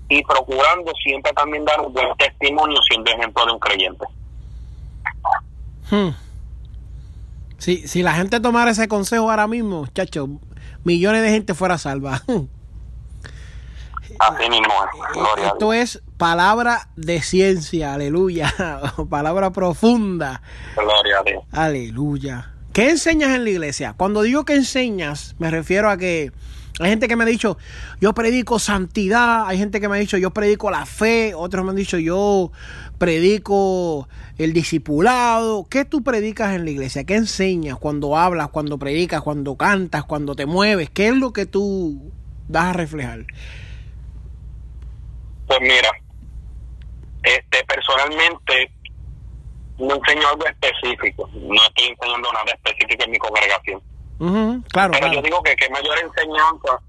y 0.10 0.24
procurando 0.24 0.92
siempre 1.04 1.34
también 1.34 1.66
dar 1.66 1.82
un 1.82 1.94
buen 1.94 2.16
testimonio 2.18 2.80
siendo 2.90 3.12
ejemplo 3.12 3.46
de 3.46 3.52
un 3.52 3.60
creyente. 3.60 4.06
Hmm. 5.90 6.10
Si, 7.58 7.88
si 7.88 8.04
la 8.04 8.14
gente 8.14 8.40
tomara 8.40 8.72
ese 8.72 8.88
consejo 8.88 9.30
ahora 9.30 9.48
mismo, 9.48 9.88
chacho, 9.88 10.28
millones 10.84 11.24
de 11.24 11.30
gente 11.30 11.54
fuera 11.54 11.78
salva. 11.78 12.22
Así 14.20 14.50
mismo 14.50 14.74
Esto 15.44 15.74
es 15.74 16.02
palabra 16.18 16.90
de 16.96 17.22
ciencia, 17.22 17.94
aleluya. 17.94 18.54
palabra 19.10 19.52
profunda. 19.52 20.42
Gloria 20.76 21.20
a 21.20 21.24
Dios. 21.24 21.44
Aleluya. 21.52 22.54
¿Qué 22.74 22.90
enseñas 22.90 23.36
en 23.36 23.44
la 23.44 23.50
iglesia? 23.50 23.96
Cuando 23.98 24.22
digo 24.22 24.46
que 24.46 24.54
enseñas, 24.54 25.36
me 25.40 25.50
refiero 25.50 25.90
a 25.90 25.98
que 25.98 26.32
hay 26.80 26.92
gente 26.92 27.08
que 27.08 27.16
me 27.16 27.24
ha 27.24 27.28
dicho, 27.28 27.58
yo 28.00 28.14
predico 28.14 28.60
santidad, 28.60 29.48
hay 29.48 29.58
gente 29.58 29.82
que 29.82 29.90
me 29.90 29.98
ha 29.98 30.00
dicho, 30.00 30.18
yo 30.18 30.30
predico 30.30 30.70
la 30.70 30.86
fe, 30.86 31.34
otros 31.34 31.66
me 31.66 31.72
han 31.72 31.76
dicho, 31.76 31.98
yo 31.98 32.52
predico 33.00 34.08
el 34.38 34.54
discipulado. 34.54 35.66
¿Qué 35.68 35.86
tú 35.86 36.04
predicas 36.04 36.56
en 36.56 36.66
la 36.66 36.72
iglesia? 36.72 37.04
¿Qué 37.04 37.16
enseñas 37.16 37.80
cuando 37.80 38.16
hablas, 38.16 38.50
cuando 38.50 38.78
predicas, 38.78 39.22
cuando 39.22 39.56
cantas, 39.56 40.04
cuando 40.04 40.36
te 40.36 40.46
mueves? 40.46 40.92
¿Qué 40.92 41.08
es 41.08 41.16
lo 41.16 41.34
que 41.34 41.48
tú 41.48 42.12
das 42.48 42.66
a 42.66 42.74
reflejar? 42.74 43.26
Pues 45.48 45.60
mira, 45.62 45.92
este 47.24 47.64
personalmente 47.66 48.72
no 49.78 49.96
enseño 49.96 50.28
algo 50.28 50.46
específico, 50.46 51.30
no 51.34 51.64
estoy 51.68 51.88
enseñando 51.88 52.32
nada 52.34 52.52
específico 52.52 53.04
en 53.04 53.12
mi 53.12 53.18
congregación 53.18 53.82
claro, 54.72 54.94
Pero 54.94 55.14
yo 55.14 55.22
digo 55.22 55.44
que 55.44 55.56
qué 55.56 55.70
mayor 55.70 55.98
enseñanza, 56.00 56.80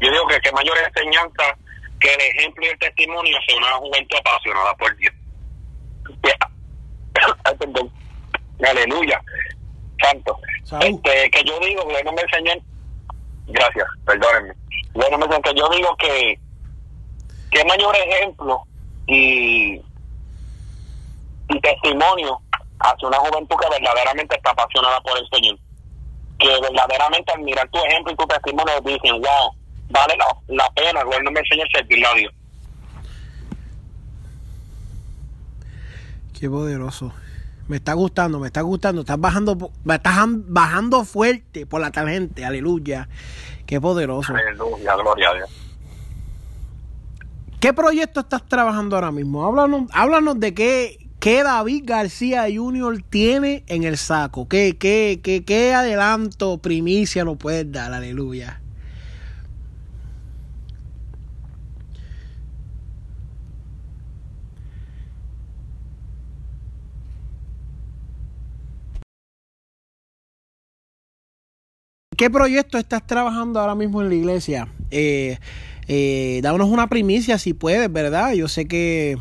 yo 0.00 0.10
digo 0.10 0.26
que 0.26 0.40
qué 0.40 0.52
mayor 0.52 0.76
enseñanza 0.78 1.56
que 2.00 2.08
el 2.12 2.20
ejemplo 2.20 2.64
y 2.64 2.68
el 2.68 2.78
testimonio 2.78 3.36
de 3.46 3.54
una 3.56 3.72
juventud 3.72 4.16
apasionada 4.18 4.74
por 4.76 4.96
Dios. 4.96 5.14
Aleluya. 8.64 9.22
Santo. 10.00 10.38
Este, 10.80 11.30
que 11.30 11.44
yo 11.44 11.58
digo, 11.60 11.82
el 11.90 12.04
nombre 12.04 12.24
del 12.24 12.34
Señor, 12.34 12.62
gracias, 13.48 13.86
perdónenme. 14.06 14.54
El 14.94 15.10
nombre 15.18 15.40
que 15.42 15.54
yo 15.54 15.68
digo 15.70 15.96
que 15.96 16.38
qué 17.50 17.64
mayor 17.64 17.96
ejemplo 17.96 18.62
y, 19.06 19.80
y 21.48 21.60
testimonio 21.62 22.40
hacia 22.80 23.08
una 23.08 23.18
juventud 23.18 23.56
que 23.56 23.70
verdaderamente 23.70 24.36
está 24.36 24.50
apasionada 24.50 25.00
por 25.00 25.18
el 25.18 25.28
Señor. 25.30 25.58
Que 26.38 26.48
verdaderamente 26.60 27.32
al 27.32 27.42
mirar 27.42 27.68
tu 27.70 27.78
ejemplo 27.78 28.12
y 28.12 28.16
tu 28.16 28.26
testimonio 28.26 28.80
dicen, 28.82 29.20
wow, 29.20 29.52
vale 29.90 30.16
la, 30.16 30.26
la 30.48 30.70
pena, 30.70 31.00
el 31.00 31.24
no 31.24 31.30
me 31.30 31.40
enseña 31.40 31.64
a 31.64 31.78
servirle 31.78 32.06
a 32.06 32.14
Dios. 32.14 32.34
Qué 36.38 36.48
poderoso. 36.48 37.12
Me 37.66 37.76
está 37.76 37.92
gustando, 37.94 38.38
me 38.38 38.46
está 38.46 38.62
gustando. 38.62 39.00
Estás 39.02 39.20
bajando, 39.20 39.70
estás 39.90 40.26
bajando 40.46 41.04
fuerte 41.04 41.66
por 41.66 41.80
la 41.80 41.90
tangente. 41.90 42.44
Aleluya. 42.44 43.08
Qué 43.66 43.80
poderoso. 43.80 44.32
Aleluya, 44.32 44.94
gloria 44.94 45.30
a 45.30 45.34
Dios. 45.34 45.67
¿Qué 47.60 47.72
proyecto 47.72 48.20
estás 48.20 48.46
trabajando 48.46 48.94
ahora 48.94 49.10
mismo? 49.10 49.44
Háblanos, 49.44 49.90
háblanos 49.92 50.38
de 50.38 50.54
qué, 50.54 51.08
qué 51.18 51.42
David 51.42 51.82
García 51.86 52.46
Jr. 52.54 53.02
tiene 53.10 53.64
en 53.66 53.82
el 53.82 53.96
saco. 53.96 54.46
¿Qué, 54.46 54.76
qué, 54.78 55.18
qué, 55.24 55.44
qué 55.44 55.74
adelanto, 55.74 56.58
primicia 56.58 57.24
nos 57.24 57.36
puedes 57.36 57.70
dar? 57.72 57.92
Aleluya. 57.92 58.60
¿Qué 72.16 72.30
proyecto 72.30 72.78
estás 72.78 73.04
trabajando 73.04 73.58
ahora 73.58 73.74
mismo 73.74 74.00
en 74.00 74.08
la 74.10 74.14
iglesia? 74.14 74.68
Eh, 74.92 75.38
eh, 75.88 76.42
una 76.44 76.86
primicia 76.88 77.38
si 77.38 77.54
puedes, 77.54 77.90
¿verdad? 77.90 78.32
Yo 78.32 78.46
sé 78.48 78.68
que 78.68 79.16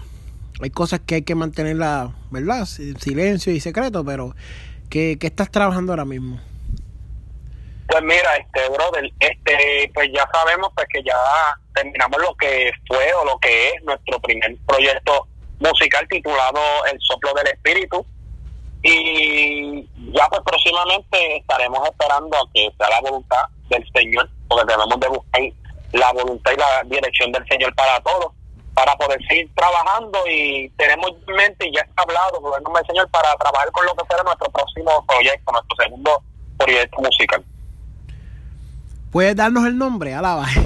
hay 0.61 0.69
cosas 0.69 0.99
que 1.05 1.15
hay 1.15 1.21
que 1.21 1.35
mantenerla, 1.35 2.11
¿verdad? 2.31 2.65
Silencio 2.65 3.53
y 3.53 3.59
secreto, 3.59 4.03
pero 4.03 4.35
¿qué, 4.89 5.17
estás 5.21 5.49
trabajando 5.49 5.93
ahora 5.93 6.05
mismo? 6.05 6.39
Pues 7.87 8.03
mira, 8.03 8.35
este 8.35 8.67
brother, 8.69 9.09
este, 9.19 9.91
pues 9.93 10.09
ya 10.13 10.27
sabemos 10.33 10.71
pues 10.75 10.87
que 10.91 11.01
ya 11.03 11.15
terminamos 11.73 12.21
lo 12.21 12.35
que 12.35 12.71
fue 12.85 13.13
o 13.13 13.23
lo 13.23 13.39
que 13.39 13.69
es 13.69 13.83
nuestro 13.83 14.19
primer 14.19 14.57
proyecto 14.67 15.27
musical 15.59 16.05
titulado 16.09 16.59
El 16.91 16.99
soplo 16.99 17.33
del 17.33 17.47
espíritu 17.47 18.05
y 18.83 19.83
ya 20.11 20.27
pues 20.29 20.41
próximamente 20.45 21.37
estaremos 21.37 21.87
esperando 21.87 22.37
a 22.37 22.49
que 22.53 22.69
sea 22.77 22.89
la 22.89 23.01
voluntad 23.01 23.43
del 23.69 23.85
Señor, 23.93 24.29
porque 24.49 24.73
debemos 24.73 24.99
de 24.99 25.07
buscar 25.07 25.41
la 25.97 26.11
voluntad 26.13 26.51
y 26.51 26.57
la 26.57 26.83
dirección 26.85 27.31
del 27.31 27.45
Señor 27.47 27.73
para 27.75 27.99
todos, 28.01 28.33
para 28.73 28.95
poder 28.95 29.19
seguir 29.27 29.49
trabajando 29.55 30.19
y 30.29 30.69
tenemos 30.77 31.11
en 31.27 31.35
mente 31.35 31.67
y 31.67 31.73
ya 31.73 31.81
está 31.81 32.03
hablado 32.03 32.41
por 32.41 32.57
el 32.57 32.63
nombre 32.63 32.81
del 32.81 32.87
Señor 32.87 33.09
para 33.09 33.35
trabajar 33.35 33.71
con 33.71 33.85
lo 33.85 33.95
que 33.95 34.05
será 34.09 34.23
nuestro 34.23 34.51
próximo 34.51 35.05
proyecto, 35.05 35.51
nuestro 35.51 35.75
segundo 35.83 36.23
proyecto 36.57 37.01
musical. 37.01 37.43
¿Puedes 39.11 39.35
darnos 39.35 39.65
el 39.65 39.77
nombre? 39.77 40.13
Alaba. 40.13 40.45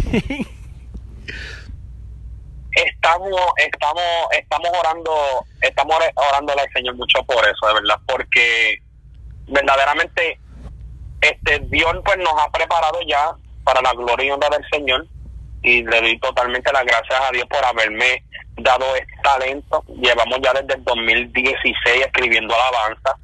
estamos 2.72 3.32
estamos 3.58 4.02
estamos 4.32 4.70
orando 4.80 5.46
estamos 5.62 5.98
orando 6.16 6.54
al 6.54 6.72
Señor 6.74 6.96
mucho 6.96 7.22
por 7.24 7.46
eso 7.46 7.68
de 7.68 7.74
verdad 7.74 8.00
porque 8.08 8.82
verdaderamente 9.48 10.40
este 11.20 11.60
Dios 11.70 11.94
pues 12.04 12.18
nos 12.18 12.34
ha 12.40 12.50
preparado 12.50 13.00
ya 13.06 13.36
para 13.64 13.82
la 13.82 13.92
gloria 13.92 14.26
y 14.26 14.32
honra 14.32 14.50
del 14.50 14.66
Señor 14.72 15.06
y 15.64 15.84
le 15.84 16.02
doy 16.02 16.20
totalmente 16.20 16.72
las 16.72 16.86
gracias 16.86 17.20
a 17.22 17.32
Dios 17.32 17.46
por 17.48 17.64
haberme 17.64 18.24
dado 18.58 18.96
este 18.96 19.14
talento. 19.24 19.84
Llevamos 20.02 20.40
ya 20.44 20.54
desde 20.54 20.76
el 20.76 20.84
2016 20.84 22.06
escribiendo 22.06 22.56
alabanza 22.56 23.16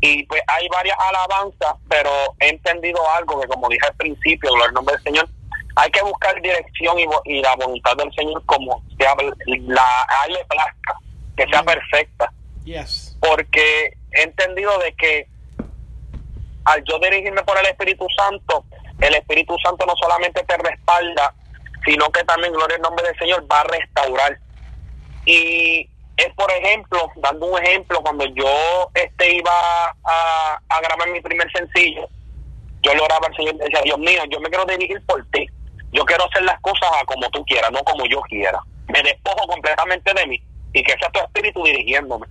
y 0.00 0.24
pues 0.24 0.42
hay 0.46 0.68
varias 0.68 0.96
alabanzas 0.98 1.74
pero 1.88 2.10
he 2.38 2.50
entendido 2.50 2.98
algo 3.12 3.40
que 3.40 3.48
como 3.48 3.66
dije 3.66 3.86
al 3.86 3.96
principio 3.96 4.50
gloria 4.50 4.68
el 4.68 4.74
nombre 4.74 4.94
del 4.94 5.04
Señor 5.04 5.28
hay 5.76 5.90
que 5.90 6.02
buscar 6.02 6.40
dirección 6.40 6.96
y, 6.98 7.40
la 7.42 7.54
voluntad 7.54 7.94
del 7.96 8.10
Señor 8.14 8.42
como 8.46 8.82
sea 8.98 9.14
la 9.14 10.26
le 10.26 10.44
plazca, 10.46 10.98
que 11.36 11.46
sea 11.46 11.62
perfecta. 11.62 12.32
Porque 13.20 13.92
he 14.12 14.22
entendido 14.22 14.76
de 14.78 14.94
que 14.94 15.28
al 16.64 16.82
yo 16.84 16.98
dirigirme 16.98 17.42
por 17.42 17.58
el 17.58 17.66
Espíritu 17.66 18.06
Santo, 18.16 18.64
el 19.00 19.14
Espíritu 19.14 19.54
Santo 19.62 19.84
no 19.84 19.94
solamente 19.96 20.42
te 20.44 20.56
respalda, 20.56 21.34
sino 21.86 22.10
que 22.10 22.24
también, 22.24 22.52
gloria 22.52 22.76
al 22.76 22.82
nombre 22.82 23.06
del 23.06 23.18
Señor, 23.18 23.46
va 23.50 23.60
a 23.60 23.64
restaurar. 23.64 24.38
Y 25.24 25.88
es, 26.16 26.34
por 26.34 26.50
ejemplo, 26.50 27.10
dando 27.16 27.46
un 27.46 27.62
ejemplo, 27.62 28.00
cuando 28.02 28.26
yo 28.26 28.90
este 28.94 29.36
iba 29.36 29.52
a, 30.04 30.60
a 30.68 30.80
grabar 30.80 31.08
mi 31.10 31.20
primer 31.20 31.50
sencillo, 31.52 32.08
yo 32.82 32.94
le 32.94 33.00
oraba 33.00 33.26
al 33.26 33.36
Señor 33.36 33.56
decía, 33.56 33.80
Dios 33.82 33.98
mío, 33.98 34.22
yo 34.30 34.38
me 34.40 34.48
quiero 34.48 34.64
dirigir 34.64 35.00
por 35.06 35.24
ti. 35.30 35.46
Yo 35.92 36.04
quiero 36.04 36.24
hacer 36.26 36.42
las 36.42 36.60
cosas 36.60 36.90
como 37.06 37.28
tú 37.30 37.44
quieras, 37.44 37.70
no 37.72 37.82
como 37.84 38.04
yo 38.06 38.20
quiera. 38.22 38.60
Me 38.88 39.02
despojo 39.02 39.46
completamente 39.46 40.12
de 40.12 40.26
mí 40.26 40.42
y 40.72 40.82
que 40.82 40.92
sea 40.98 41.10
tu 41.10 41.20
espíritu 41.20 41.62
dirigiéndome. 41.64 42.26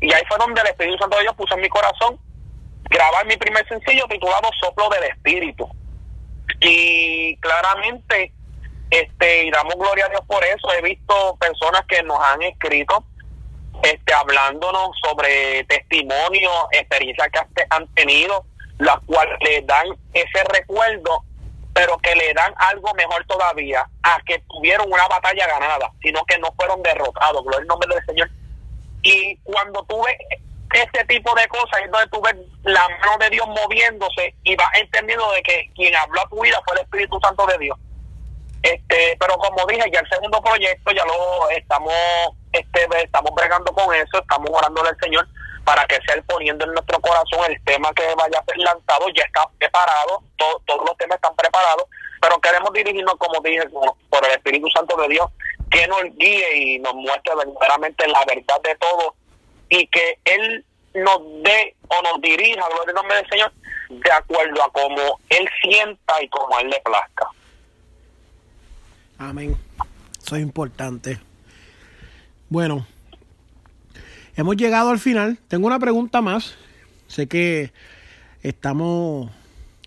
Y 0.00 0.12
ahí 0.12 0.22
fue 0.28 0.38
donde 0.38 0.60
el 0.60 0.66
Espíritu 0.68 0.98
Santo 0.98 1.16
de 1.16 1.22
Dios 1.22 1.34
puso 1.36 1.54
en 1.54 1.60
mi 1.60 1.68
corazón 1.68 2.18
grabar 2.90 3.26
mi 3.26 3.36
primer 3.36 3.66
sencillo 3.68 4.04
titulado 4.08 4.48
Soplo 4.60 4.88
del 4.88 5.04
Espíritu. 5.04 5.68
Y 6.60 7.36
claramente, 7.38 8.32
este, 8.92 9.44
y 9.44 9.50
damos 9.50 9.74
gloria 9.76 10.04
a 10.04 10.08
Dios 10.10 10.20
por 10.26 10.44
eso, 10.44 10.72
he 10.76 10.82
visto 10.82 11.36
personas 11.40 11.82
que 11.88 12.02
nos 12.02 12.20
han 12.20 12.42
escrito 12.42 13.04
este, 13.82 14.12
hablándonos 14.12 14.90
sobre 15.02 15.64
testimonios, 15.64 16.54
experiencias 16.72 17.28
que 17.32 17.64
han 17.70 17.88
tenido, 17.94 18.44
las 18.78 18.98
cuales 19.06 19.34
les 19.40 19.66
dan 19.66 19.86
ese 20.12 20.44
recuerdo 20.44 21.24
pero 21.74 21.96
que 21.98 22.14
le 22.14 22.34
dan 22.34 22.52
algo 22.58 22.92
mejor 22.94 23.24
todavía 23.26 23.88
a 24.02 24.20
que 24.26 24.38
tuvieron 24.40 24.92
una 24.92 25.08
batalla 25.08 25.46
ganada, 25.46 25.90
sino 26.02 26.22
que 26.26 26.38
no 26.38 26.52
fueron 26.54 26.82
derrotados, 26.82 27.42
gloria 27.42 27.60
el 27.60 27.66
nombre 27.66 27.94
del 27.94 28.04
Señor. 28.04 28.30
Y 29.02 29.36
cuando 29.38 29.82
tú 29.84 30.02
ves 30.04 30.16
ese 30.74 31.04
tipo 31.06 31.34
de 31.34 31.48
cosas, 31.48 31.80
es 31.82 31.90
donde 31.90 32.08
tú 32.08 32.20
ves 32.20 32.34
la 32.64 32.86
mano 32.88 33.16
de 33.20 33.30
Dios 33.30 33.46
moviéndose 33.48 34.34
y 34.42 34.54
vas 34.54 34.68
entendiendo 34.74 35.30
de 35.32 35.42
que 35.42 35.70
quien 35.74 35.96
habló 35.96 36.20
a 36.20 36.28
tu 36.28 36.42
vida 36.42 36.60
fue 36.66 36.76
el 36.76 36.82
Espíritu 36.82 37.18
Santo 37.22 37.46
de 37.46 37.58
Dios. 37.58 37.78
Este, 38.62 39.16
pero 39.18 39.36
como 39.38 39.66
dije, 39.66 39.90
ya 39.92 40.00
el 40.00 40.08
segundo 40.08 40.40
proyecto 40.40 40.92
ya 40.92 41.04
lo 41.04 41.50
estamos, 41.50 41.92
este, 42.52 42.86
estamos 43.02 43.34
bregando 43.34 43.72
con 43.72 43.92
eso, 43.94 44.18
estamos 44.20 44.50
orando 44.52 44.82
al 44.84 44.96
Señor 45.00 45.26
para 45.64 45.84
que 45.86 45.98
sea 46.06 46.20
poniendo 46.26 46.64
en 46.64 46.72
nuestro 46.72 47.00
corazón 47.00 47.40
el 47.48 47.62
tema 47.64 47.92
que 47.94 48.02
vaya 48.14 48.38
a 48.38 48.44
ser 48.44 48.58
lanzado, 48.58 49.08
ya 49.14 49.24
está 49.24 49.48
preparado, 49.58 50.22
todos 50.36 50.80
los 50.86 50.96
temas 50.96 51.16
están 51.16 51.34
preparados, 51.36 51.86
pero 52.20 52.40
queremos 52.40 52.72
dirigirnos, 52.72 53.14
como 53.18 53.40
dije, 53.40 53.68
por 53.68 54.24
el 54.24 54.32
Espíritu 54.32 54.68
Santo 54.70 54.96
de 54.96 55.08
Dios, 55.08 55.26
que 55.70 55.86
nos 55.86 56.02
guíe 56.16 56.56
y 56.56 56.78
nos 56.80 56.94
muestre 56.94 57.34
verdaderamente 57.34 58.06
la 58.08 58.24
verdad 58.26 58.60
de 58.62 58.74
todo 58.76 59.14
y 59.68 59.86
que 59.86 60.18
Él 60.24 60.64
nos 60.94 61.18
dé 61.42 61.74
o 61.88 62.02
nos 62.02 62.20
dirija, 62.20 62.68
gloria 62.68 62.88
al 62.88 62.94
nombre 62.94 63.16
del 63.16 63.28
Señor, 63.28 63.52
de 63.88 64.12
acuerdo 64.12 64.62
a 64.62 64.70
como 64.70 65.18
Él 65.30 65.48
sienta 65.62 66.22
y 66.22 66.28
como 66.28 66.58
Él 66.58 66.68
le 66.68 66.80
plazca. 66.80 67.28
Amén. 69.28 69.56
Eso 70.22 70.36
es 70.36 70.42
importante. 70.42 71.18
Bueno, 72.48 72.86
Hemos 74.34 74.56
llegado 74.56 74.90
al 74.90 74.98
final. 74.98 75.38
Tengo 75.48 75.66
una 75.66 75.78
pregunta 75.78 76.22
más. 76.22 76.54
Sé 77.06 77.26
que 77.26 77.72
estamos 78.42 79.30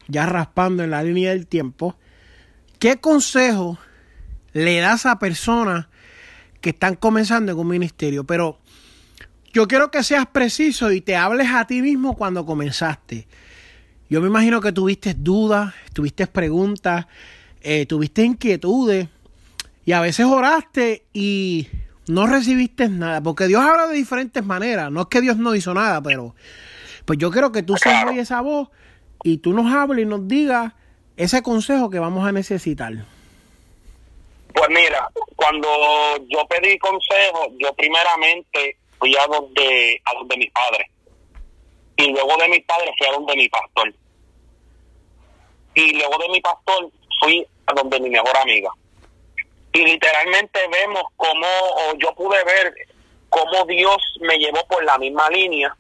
ya 0.07 0.27
raspando 0.27 0.83
en 0.83 0.91
la 0.91 1.01
línea 1.01 1.31
del 1.31 1.47
tiempo. 1.47 1.95
¿Qué 2.77 2.97
consejo 2.97 3.79
le 4.53 4.79
das 4.79 5.07
a 5.07 5.17
personas 5.17 5.87
que 6.61 6.69
están 6.69 6.95
comenzando 6.95 7.51
en 7.51 7.57
un 7.57 7.67
ministerio? 7.67 8.23
Pero 8.25 8.59
yo 9.51 9.67
quiero 9.67 9.89
que 9.89 10.03
seas 10.03 10.27
preciso 10.27 10.91
y 10.91 11.01
te 11.01 11.15
hables 11.15 11.49
a 11.49 11.65
ti 11.65 11.81
mismo 11.81 12.15
cuando 12.15 12.45
comenzaste. 12.45 13.27
Yo 14.11 14.21
me 14.21 14.27
imagino 14.27 14.61
que 14.61 14.71
tuviste 14.71 15.15
dudas, 15.15 15.73
tuviste 15.93 16.27
preguntas, 16.27 17.07
eh, 17.61 17.87
tuviste 17.87 18.23
inquietudes 18.23 19.07
y 19.85 19.91
a 19.91 20.01
veces 20.01 20.25
oraste 20.25 21.05
y 21.13 21.67
no 22.07 22.25
recibiste 22.25 22.89
nada, 22.89 23.21
porque 23.21 23.47
Dios 23.47 23.61
habla 23.61 23.87
de 23.87 23.95
diferentes 23.95 24.43
maneras, 24.43 24.91
no 24.91 25.01
es 25.01 25.07
que 25.07 25.21
Dios 25.21 25.37
no 25.37 25.53
hizo 25.55 25.73
nada, 25.73 26.01
pero 26.01 26.35
pues 27.05 27.19
yo 27.19 27.29
quiero 27.31 27.51
que 27.51 27.61
tú 27.61 27.77
seas 27.77 28.05
hoy 28.05 28.17
esa 28.17 28.41
voz 28.41 28.69
y 29.23 29.37
tú 29.37 29.53
nos 29.53 29.71
hables 29.73 30.03
y 30.03 30.07
nos 30.07 30.27
digas 30.27 30.73
ese 31.17 31.43
consejo 31.43 31.89
que 31.89 31.99
vamos 31.99 32.27
a 32.27 32.31
necesitar. 32.31 32.93
Pues 34.53 34.69
mira, 34.69 35.07
cuando 35.35 35.67
yo 36.29 36.47
pedí 36.47 36.77
consejo, 36.79 37.51
yo 37.59 37.73
primeramente 37.75 38.77
fui 38.97 39.15
a 39.15 39.27
donde, 39.27 40.01
a 40.05 40.13
donde 40.15 40.37
mis 40.37 40.51
padres. 40.51 40.87
Y 41.97 42.07
luego 42.11 42.37
de 42.37 42.49
mis 42.49 42.63
padres 42.63 42.89
fui 42.97 43.07
a 43.07 43.11
donde 43.11 43.35
mi 43.35 43.49
pastor. 43.49 43.93
Y 45.75 45.93
luego 45.93 46.17
de 46.17 46.29
mi 46.29 46.41
pastor 46.41 46.89
fui 47.19 47.45
a 47.67 47.73
donde 47.73 47.99
mi 47.99 48.09
mejor 48.09 48.35
amiga 48.37 48.71
y 49.75 49.83
literalmente 49.83 50.59
vemos 50.71 51.03
cómo, 51.17 51.45
o 51.45 51.95
yo 51.97 52.15
pude 52.15 52.41
ver 52.45 52.73
cómo 53.27 53.65
Dios 53.65 53.97
me 54.21 54.37
llevó 54.37 54.65
por 54.67 54.81
la 54.85 54.97
misma 54.97 55.29
línea 55.29 55.75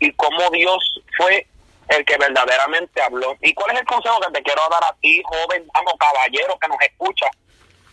y 0.00 0.12
cómo 0.14 0.50
Dios 0.50 1.00
fue 1.16 1.46
el 1.88 2.04
que 2.04 2.16
verdaderamente 2.18 3.00
habló. 3.00 3.36
¿Y 3.40 3.54
cuál 3.54 3.76
es 3.76 3.80
el 3.80 3.86
consejo 3.86 4.18
que 4.22 4.32
te 4.32 4.42
quiero 4.42 4.62
dar 4.68 4.82
a 4.82 4.96
ti, 5.00 5.22
joven, 5.24 5.64
vamos, 5.72 5.94
caballero 6.00 6.58
que 6.60 6.66
nos 6.66 6.80
escucha, 6.80 7.26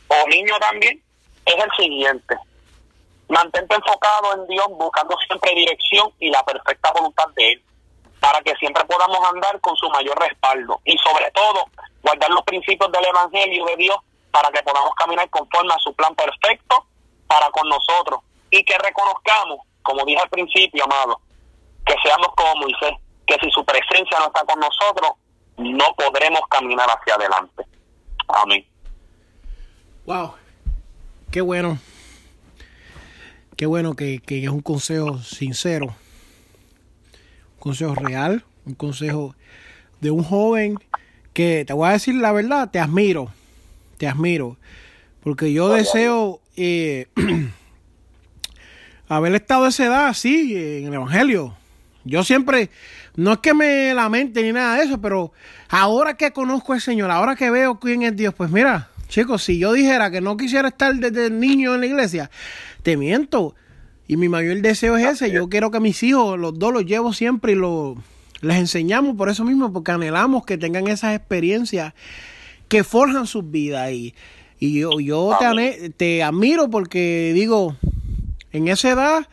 o 0.08 0.28
niño 0.30 0.56
también? 0.60 1.00
Es 1.46 1.64
el 1.64 1.72
siguiente. 1.78 2.36
Mantente 3.30 3.76
enfocado 3.76 4.34
en 4.34 4.48
Dios, 4.48 4.66
buscando 4.70 5.16
siempre 5.28 5.54
dirección 5.54 6.12
y 6.20 6.32
la 6.32 6.44
perfecta 6.44 6.92
voluntad 6.92 7.28
de 7.36 7.52
Él, 7.52 7.64
para 8.20 8.42
que 8.42 8.56
siempre 8.56 8.84
podamos 8.86 9.20
andar 9.32 9.62
con 9.62 9.76
su 9.76 9.88
mayor 9.92 10.20
respaldo. 10.20 10.82
Y 10.86 10.98
sobre 10.98 11.30
todo, 11.30 11.66
guardar 12.02 12.32
los 12.32 12.44
principios 12.46 12.92
del 12.92 13.06
Evangelio 13.06 13.66
de 13.66 13.76
Dios 13.76 13.98
para 14.36 14.52
que 14.52 14.62
podamos 14.64 14.94
caminar 14.96 15.30
conforme 15.30 15.74
a 15.74 15.80
su 15.80 15.94
plan 15.94 16.14
perfecto 16.14 16.86
para 17.26 17.50
con 17.52 17.70
nosotros. 17.70 18.20
Y 18.52 18.66
que 18.66 18.78
reconozcamos, 18.78 19.60
como 19.82 20.04
dije 20.04 20.20
al 20.22 20.30
principio, 20.30 20.84
amado, 20.84 21.22
que 21.86 21.96
seamos 22.04 22.28
como 22.36 22.56
Moisés, 22.56 23.00
que 23.26 23.36
si 23.36 23.50
su 23.52 23.64
presencia 23.64 24.20
no 24.20 24.26
está 24.26 24.44
con 24.44 24.60
nosotros, 24.60 25.12
no 25.56 25.86
podremos 25.96 26.42
caminar 26.50 26.86
hacia 26.90 27.16
adelante. 27.16 27.64
Amén. 28.28 28.68
Wow, 30.06 30.34
qué 31.32 31.40
bueno. 31.40 31.80
Qué 33.56 33.66
bueno 33.66 33.96
que, 33.96 34.20
que 34.20 34.44
es 34.44 34.50
un 34.50 34.62
consejo 34.62 35.18
sincero, 35.20 35.96
un 37.54 37.60
consejo 37.60 37.96
real, 37.96 38.44
un 38.66 38.76
consejo 38.76 39.34
de 40.02 40.12
un 40.12 40.26
joven 40.26 40.78
que, 41.32 41.64
te 41.64 41.72
voy 41.72 41.88
a 41.88 41.94
decir 41.94 42.16
la 42.16 42.34
verdad, 42.34 42.70
te 42.70 42.80
admiro, 42.80 43.32
te 43.98 44.08
admiro, 44.08 44.58
porque 45.22 45.52
yo 45.54 45.70
deseo 45.70 46.42
eh, 46.56 47.08
haber 49.08 49.36
estado 49.36 49.66
a 49.66 49.70
esa 49.70 49.86
edad 49.86 50.08
así 50.08 50.56
en 50.56 50.88
el 50.88 50.94
Evangelio. 50.94 51.56
Yo 52.04 52.24
siempre, 52.24 52.70
no 53.16 53.34
es 53.34 53.40
que 53.40 53.54
me 53.54 53.94
lamente 53.94 54.44
ni 54.44 54.52
nada 54.52 54.78
de 54.78 54.84
eso, 54.84 55.02
pero 55.02 55.32
ahora 55.70 56.16
que 56.16 56.32
conozco 56.32 56.74
al 56.74 56.82
Señor, 56.82 57.10
ahora 57.10 57.36
que 57.36 57.50
veo 57.50 57.80
quién 57.80 58.04
es 58.04 58.16
Dios, 58.16 58.34
pues 58.36 58.52
mira, 58.52 58.90
chicos, 59.08 59.44
si 59.44 59.58
yo 59.58 59.74
dijera 59.74 60.12
que 60.12 60.22
no 60.22 60.38
quisiera 60.38 60.68
estar 60.68 60.94
desde 60.96 61.32
niño 61.32 61.74
en 61.74 61.82
la 61.82 61.88
iglesia, 61.88 62.30
te 62.84 62.96
miento. 62.96 63.56
Y 64.08 64.18
mi 64.18 64.30
mayor 64.30 64.62
deseo 64.62 64.98
es 64.98 65.06
ese. 65.08 65.32
Yo 65.32 65.50
quiero 65.50 65.72
que 65.72 65.80
mis 65.80 66.04
hijos, 66.04 66.38
los 66.38 66.60
dos, 66.60 66.72
los 66.72 66.86
llevo 66.86 67.12
siempre 67.12 67.54
y 67.54 67.56
los, 67.56 67.98
les 68.42 68.58
enseñamos 68.58 69.16
por 69.16 69.30
eso 69.30 69.44
mismo, 69.44 69.74
porque 69.74 69.92
anhelamos 69.92 70.46
que 70.46 70.60
tengan 70.60 70.88
esas 70.88 71.16
experiencias 71.16 71.94
que 72.68 72.84
forjan 72.84 73.28
sus 73.28 73.50
vidas. 73.50 73.92
Y, 73.92 74.16
y 74.60 74.80
yo, 74.80 75.00
yo 75.00 75.38
te, 75.40 75.90
te 75.92 76.24
admiro 76.24 76.70
porque 76.70 77.32
digo, 77.34 77.76
en 78.52 78.68
esa 78.68 78.92
edad 78.92 79.28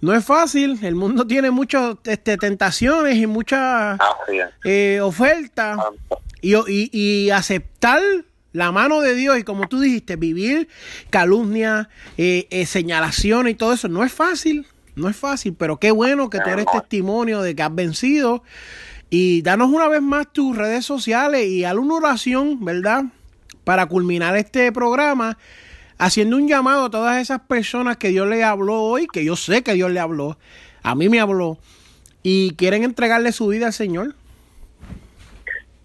no 0.00 0.14
es 0.14 0.24
fácil, 0.24 0.78
el 0.82 0.94
mundo 0.94 1.26
tiene 1.26 1.50
muchas 1.50 1.96
este, 2.04 2.36
tentaciones 2.36 3.16
y 3.16 3.26
muchas 3.26 3.98
eh, 4.64 5.00
ofertas. 5.02 5.78
Y, 6.42 6.54
y, 6.54 6.90
y, 6.90 7.30
aceptar 7.30 8.00
la 8.52 8.72
mano 8.72 9.02
de 9.02 9.14
Dios 9.14 9.38
y 9.38 9.42
como 9.42 9.68
tú 9.68 9.78
dijiste, 9.80 10.16
vivir 10.16 10.68
calumnia, 11.10 11.90
eh, 12.16 12.46
eh, 12.50 12.64
señalación 12.64 13.46
y 13.46 13.54
todo 13.54 13.74
eso, 13.74 13.88
no 13.88 14.04
es 14.04 14.12
fácil, 14.12 14.66
no 14.96 15.08
es 15.10 15.16
fácil, 15.16 15.54
pero 15.54 15.78
qué 15.78 15.90
bueno 15.90 16.30
que 16.30 16.40
tú 16.40 16.48
eres 16.48 16.66
testimonio 16.72 17.42
de 17.42 17.54
que 17.54 17.62
has 17.62 17.74
vencido. 17.74 18.42
Y 19.10 19.42
danos 19.42 19.68
una 19.70 19.88
vez 19.88 20.00
más 20.00 20.32
tus 20.32 20.56
redes 20.56 20.86
sociales 20.86 21.44
y 21.46 21.64
haz 21.64 21.74
una 21.74 21.96
oración, 21.96 22.64
¿verdad? 22.64 23.04
Para 23.64 23.86
culminar 23.86 24.36
este 24.36 24.70
programa 24.70 25.36
haciendo 25.98 26.36
un 26.36 26.48
llamado 26.48 26.86
a 26.86 26.90
todas 26.90 27.20
esas 27.20 27.40
personas 27.40 27.98
que 27.98 28.08
Dios 28.08 28.26
le 28.26 28.42
habló 28.42 28.82
hoy, 28.82 29.06
que 29.12 29.24
yo 29.24 29.36
sé 29.36 29.62
que 29.62 29.74
Dios 29.74 29.90
le 29.90 30.00
habló, 30.00 30.38
a 30.82 30.94
mí 30.94 31.10
me 31.10 31.20
habló, 31.20 31.58
y 32.22 32.54
quieren 32.56 32.84
entregarle 32.84 33.32
su 33.32 33.48
vida 33.48 33.66
al 33.66 33.72
Señor. 33.74 34.14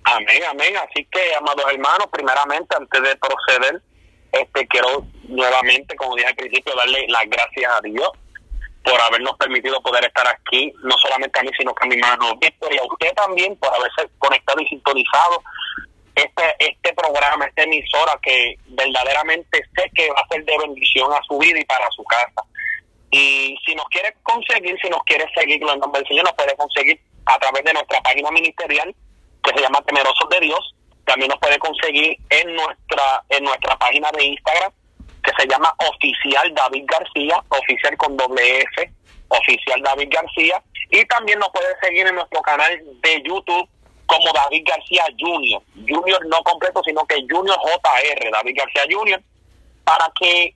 Amén, 0.04 0.42
amén. 0.50 0.74
Así 0.78 1.06
que, 1.12 1.20
amados 1.38 1.66
hermanos, 1.70 2.08
primeramente, 2.12 2.76
antes 2.80 3.02
de 3.02 3.16
proceder, 3.18 3.82
este 4.32 4.68
quiero 4.68 5.06
nuevamente, 5.28 5.96
como 5.96 6.16
dije 6.16 6.28
al 6.28 6.36
principio, 6.36 6.74
darle 6.76 7.06
las 7.10 7.26
gracias 7.28 7.72
a 7.72 7.82
Dios 7.82 8.10
por 8.86 9.02
habernos 9.02 9.36
permitido 9.38 9.82
poder 9.82 10.06
estar 10.06 10.28
aquí, 10.28 10.72
no 10.84 10.96
solamente 11.02 11.40
a 11.40 11.44
mí, 11.44 11.50
sino 11.58 11.74
que 11.74 11.84
a 11.84 11.88
mi 11.88 11.96
hermano 11.96 12.38
Víctor 12.40 12.72
y 12.72 12.78
a 12.78 12.84
usted 12.84 13.14
también 13.16 13.56
por 13.58 13.74
haberse 13.74 14.08
conectado 14.20 14.62
y 14.62 14.68
sintonizado 14.68 15.42
este, 16.14 16.56
este 16.60 16.94
programa, 16.94 17.46
esta 17.46 17.64
emisora 17.64 18.18
que 18.22 18.56
verdaderamente 18.68 19.60
sé 19.76 19.92
que 19.96 20.10
va 20.12 20.22
a 20.22 20.28
ser 20.28 20.46
de 20.46 20.58
bendición 20.60 21.12
a 21.12 21.22
su 21.28 21.38
vida 21.40 21.60
y 21.60 21.66
para 21.66 21.90
su 21.92 22.04
casa. 22.04 22.48
Y 23.10 23.58
si 23.66 23.74
nos 23.74 23.88
quiere 23.88 24.14
conseguir, 24.22 24.78
si 24.82 24.90
nos 24.90 25.02
quiere 25.04 25.26
seguir 25.36 25.62
en 25.62 25.80
nombre 25.80 26.02
del 26.02 26.08
Señor, 26.08 26.26
nos 26.26 26.34
puede 26.34 26.56
conseguir 26.56 27.00
a 27.26 27.40
través 27.40 27.64
de 27.64 27.74
nuestra 27.74 28.00
página 28.02 28.30
ministerial 28.30 28.96
que 29.44 29.52
se 29.52 29.62
llama 29.62 29.82
Temerosos 29.82 30.30
de 30.30 30.40
Dios. 30.42 30.76
También 31.06 31.30
nos 31.30 31.40
puede 31.40 31.58
conseguir 31.58 32.18
en 32.30 32.56
nuestra 32.56 33.24
en 33.30 33.44
nuestra 33.44 33.78
página 33.78 34.12
de 34.12 34.26
Instagram 34.26 34.72
que 35.26 35.32
se 35.42 35.48
llama 35.48 35.74
Oficial 35.80 36.54
David 36.54 36.86
García, 36.88 37.44
oficial 37.50 37.98
con 37.98 38.16
doble 38.16 38.60
F, 38.60 38.92
Oficial 39.30 39.82
David 39.82 40.10
García. 40.12 40.62
Y 40.92 41.04
también 41.06 41.40
nos 41.40 41.50
puede 41.50 41.68
seguir 41.82 42.06
en 42.08 42.16
nuestro 42.16 42.42
canal 42.42 42.80
de 43.02 43.24
YouTube 43.24 43.68
como 44.06 44.32
David 44.34 44.64
García 44.68 45.06
Jr., 45.20 45.62
Junior 45.88 46.26
no 46.28 46.44
completo, 46.44 46.82
sino 46.86 47.04
que 47.06 47.26
Junior 47.30 47.58
JR, 47.58 48.32
David 48.32 48.56
García 48.56 48.84
Jr., 48.90 49.22
para 49.84 50.12
que 50.20 50.56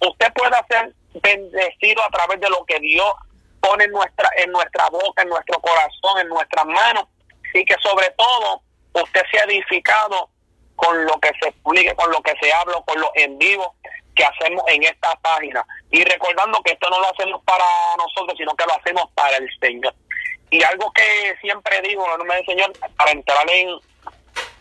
usted 0.00 0.32
pueda 0.32 0.64
ser 0.68 0.94
bendecido 1.14 2.02
a 2.04 2.10
través 2.10 2.40
de 2.40 2.48
lo 2.50 2.64
que 2.66 2.78
Dios 2.78 3.12
pone 3.60 3.84
en 3.84 3.90
nuestra, 3.90 4.28
en 4.36 4.52
nuestra 4.52 4.88
boca, 4.90 5.22
en 5.22 5.28
nuestro 5.28 5.60
corazón, 5.60 6.20
en 6.20 6.28
nuestras 6.28 6.66
manos, 6.66 7.04
y 7.52 7.64
que 7.64 7.74
sobre 7.82 8.10
todo 8.10 8.62
usted 8.92 9.22
sea 9.32 9.42
edificado 9.44 10.30
con 10.76 11.04
lo 11.04 11.18
que 11.18 11.30
se 11.40 11.50
publique, 11.62 11.94
con 11.94 12.10
lo 12.10 12.20
que 12.20 12.34
se 12.40 12.52
habla, 12.52 12.74
con 12.86 13.00
los 13.00 13.10
en 13.14 13.38
vivo 13.38 13.74
que 14.14 14.24
hacemos 14.24 14.64
en 14.68 14.82
esta 14.84 15.14
página. 15.16 15.64
Y 15.90 16.04
recordando 16.04 16.60
que 16.62 16.72
esto 16.72 16.88
no 16.90 17.00
lo 17.00 17.10
hacemos 17.10 17.42
para 17.44 17.64
nosotros, 17.98 18.36
sino 18.36 18.54
que 18.54 18.64
lo 18.64 18.74
hacemos 18.74 19.10
para 19.14 19.36
el 19.36 19.48
Señor. 19.60 19.94
Y 20.50 20.62
algo 20.62 20.92
que 20.92 21.34
siempre 21.40 21.80
digo 21.82 22.04
en 22.06 22.12
el 22.12 22.18
nombre 22.18 22.36
del 22.36 22.46
Señor, 22.46 22.72
para 22.96 23.10
entrar 23.10 23.46
en, 23.50 23.70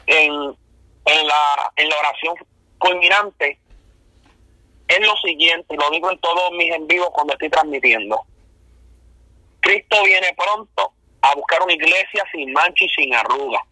en, 0.08 1.28
la, 1.28 1.72
en 1.76 1.89
la 1.89 1.97
oración 1.97 2.36
culminante, 2.80 3.60
es 4.88 4.99
lo 4.99 5.16
siguiente, 5.18 5.74
y 5.74 5.78
lo 5.78 5.89
digo 5.91 6.12
en 6.12 6.20
todos 6.20 6.51
mis 6.51 6.74
en 6.74 6.88
vivo 6.88 7.12
cuando 7.12 7.34
estoy 7.34 7.49
transmitiendo. 7.49 8.22
Cristo 9.62 10.04
viene 10.04 10.36
pronto 10.36 10.93
a 11.22 11.36
buscar 11.36 11.64
una 11.64 11.74
iglesia 11.74 12.24
sin 12.32 12.51
mancha 12.51 12.84
y 12.84 12.89
sin 12.89 13.16
arruga. 13.16 13.64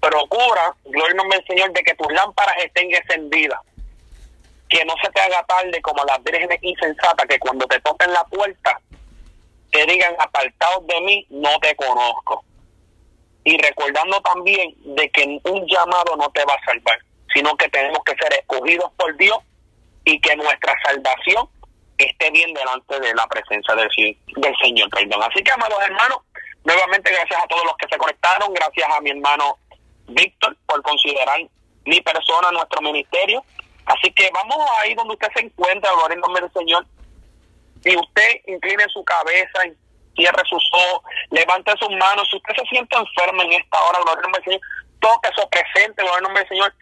Procura, 0.00 0.74
gloria 0.84 1.10
al 1.10 1.16
nombre 1.16 1.38
del 1.38 1.46
Señor, 1.48 1.72
de 1.72 1.82
que 1.82 1.94
tus 1.94 2.12
lámparas 2.12 2.54
estén 2.58 2.94
encendidas. 2.94 3.60
Que 4.68 4.84
no 4.84 4.94
se 5.02 5.10
te 5.10 5.20
haga 5.20 5.44
tarde 5.44 5.80
como 5.82 6.04
las 6.04 6.22
vírgenes 6.24 6.58
insensatas 6.62 7.26
que 7.26 7.38
cuando 7.38 7.66
te 7.66 7.80
toquen 7.80 8.12
la 8.12 8.24
puerta 8.24 8.80
que 9.70 9.84
digan 9.86 10.14
apartados 10.18 10.86
de 10.86 11.00
mí, 11.02 11.26
no 11.30 11.58
te 11.60 11.74
conozco. 11.76 12.44
Y 13.44 13.56
recordando 13.58 14.20
también 14.22 14.74
de 14.96 15.08
que 15.10 15.40
un 15.44 15.66
llamado 15.66 16.16
no 16.16 16.30
te 16.30 16.44
va 16.44 16.54
a 16.54 16.64
salvar, 16.64 16.98
sino 17.34 17.54
que 17.56 17.68
tenemos 17.68 18.00
que 18.04 18.14
ser 18.16 18.32
escogidos 18.32 18.90
por 18.96 19.16
Dios 19.16 19.38
y 20.04 20.20
que 20.20 20.36
nuestra 20.36 20.74
salvación 20.84 21.48
esté 21.98 22.30
bien 22.30 22.52
delante 22.54 23.00
de 23.00 23.14
la 23.14 23.26
presencia 23.26 23.74
del, 23.74 23.88
del 24.36 24.56
Señor. 24.62 24.88
Perdón. 24.90 25.22
Así 25.22 25.42
que, 25.42 25.52
amados 25.52 25.78
hermanos, 25.82 26.18
nuevamente 26.64 27.12
gracias 27.12 27.42
a 27.42 27.46
todos 27.46 27.64
los 27.64 27.76
que 27.76 27.88
se 27.88 27.98
conectaron, 27.98 28.52
gracias 28.52 28.88
a 28.90 29.00
mi 29.00 29.10
hermano 29.10 29.58
Víctor 30.08 30.56
por 30.66 30.82
considerar 30.82 31.40
mi 31.84 32.00
persona, 32.00 32.50
nuestro 32.52 32.80
ministerio. 32.82 33.44
Así 33.86 34.10
que 34.12 34.28
vamos 34.34 34.58
ahí 34.82 34.94
donde 34.94 35.14
usted 35.14 35.28
se 35.34 35.46
encuentra, 35.46 35.90
gloria 35.92 36.14
en 36.14 36.20
nombre 36.20 36.42
del 36.42 36.52
Señor, 36.52 36.86
y 37.84 37.96
usted 37.96 38.40
incline 38.46 38.84
su 38.88 39.04
cabeza, 39.04 39.60
cierre 40.16 40.42
sus 40.48 40.68
ojos, 40.72 41.02
levante 41.30 41.72
sus 41.78 41.90
manos. 41.90 42.26
Si 42.30 42.36
usted 42.36 42.54
se 42.56 42.66
siente 42.66 42.96
enfermo 42.96 43.42
en 43.42 43.52
esta 43.52 43.80
hora, 43.82 44.00
gloria 44.00 44.16
al 44.16 44.22
nombre 44.22 44.42
del 44.42 44.52
Señor, 44.52 44.60
toque 45.00 45.28
eso 45.28 45.48
presente, 45.48 46.02
gloria 46.02 46.16
al 46.16 46.22
nombre 46.24 46.42
del 46.42 46.48
Señor. 46.48 46.74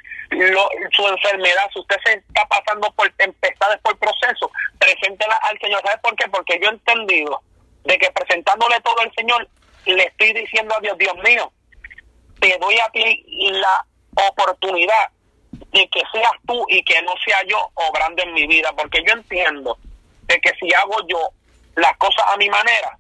su 0.97 1.09
enfermedad, 1.09 1.71
si 1.73 1.81
usted 1.81 1.97
se 2.07 2.13
está 2.15 2.47
pasando 2.47 2.91
por 2.93 3.11
tempestades, 3.17 3.79
por 3.83 3.99
proceso, 3.99 4.51
preséntela 4.79 5.37
al 5.43 5.59
Señor. 5.59 5.83
¿Sabe 5.85 5.99
por 5.99 6.17
qué? 6.17 6.27
Porque 6.29 6.59
yo 6.59 6.69
he 6.69 6.73
entendido 6.73 7.43
de 7.85 7.99
que 7.99 8.11
presentándole 8.13 8.81
todo 8.81 8.99
al 9.01 9.13
Señor, 9.15 9.47
le 9.85 10.05
estoy 10.05 10.33
diciendo 10.33 10.75
a 10.75 10.81
Dios, 10.81 10.97
Dios 10.97 11.15
mío, 11.23 11.53
te 12.41 12.57
doy 12.59 12.79
a 12.79 12.89
ti 12.91 13.25
la 13.51 13.85
oportunidad 14.31 15.11
de 15.73 15.89
que 15.89 16.03
seas 16.13 16.33
tú 16.47 16.65
y 16.69 16.83
que 16.85 17.01
no 17.03 17.13
sea 17.25 17.43
yo 17.47 17.59
obrando 17.75 18.23
en 18.23 18.33
mi 18.33 18.47
vida, 18.47 18.73
porque 18.77 19.03
yo 19.07 19.13
entiendo 19.15 19.79
de 20.23 20.41
que 20.41 20.51
si 20.61 20.73
hago 20.75 20.97
yo 21.09 21.19
las 21.77 21.97
cosas 21.99 22.25
a 22.29 22.37
mi 22.37 22.49
manera, 22.49 22.99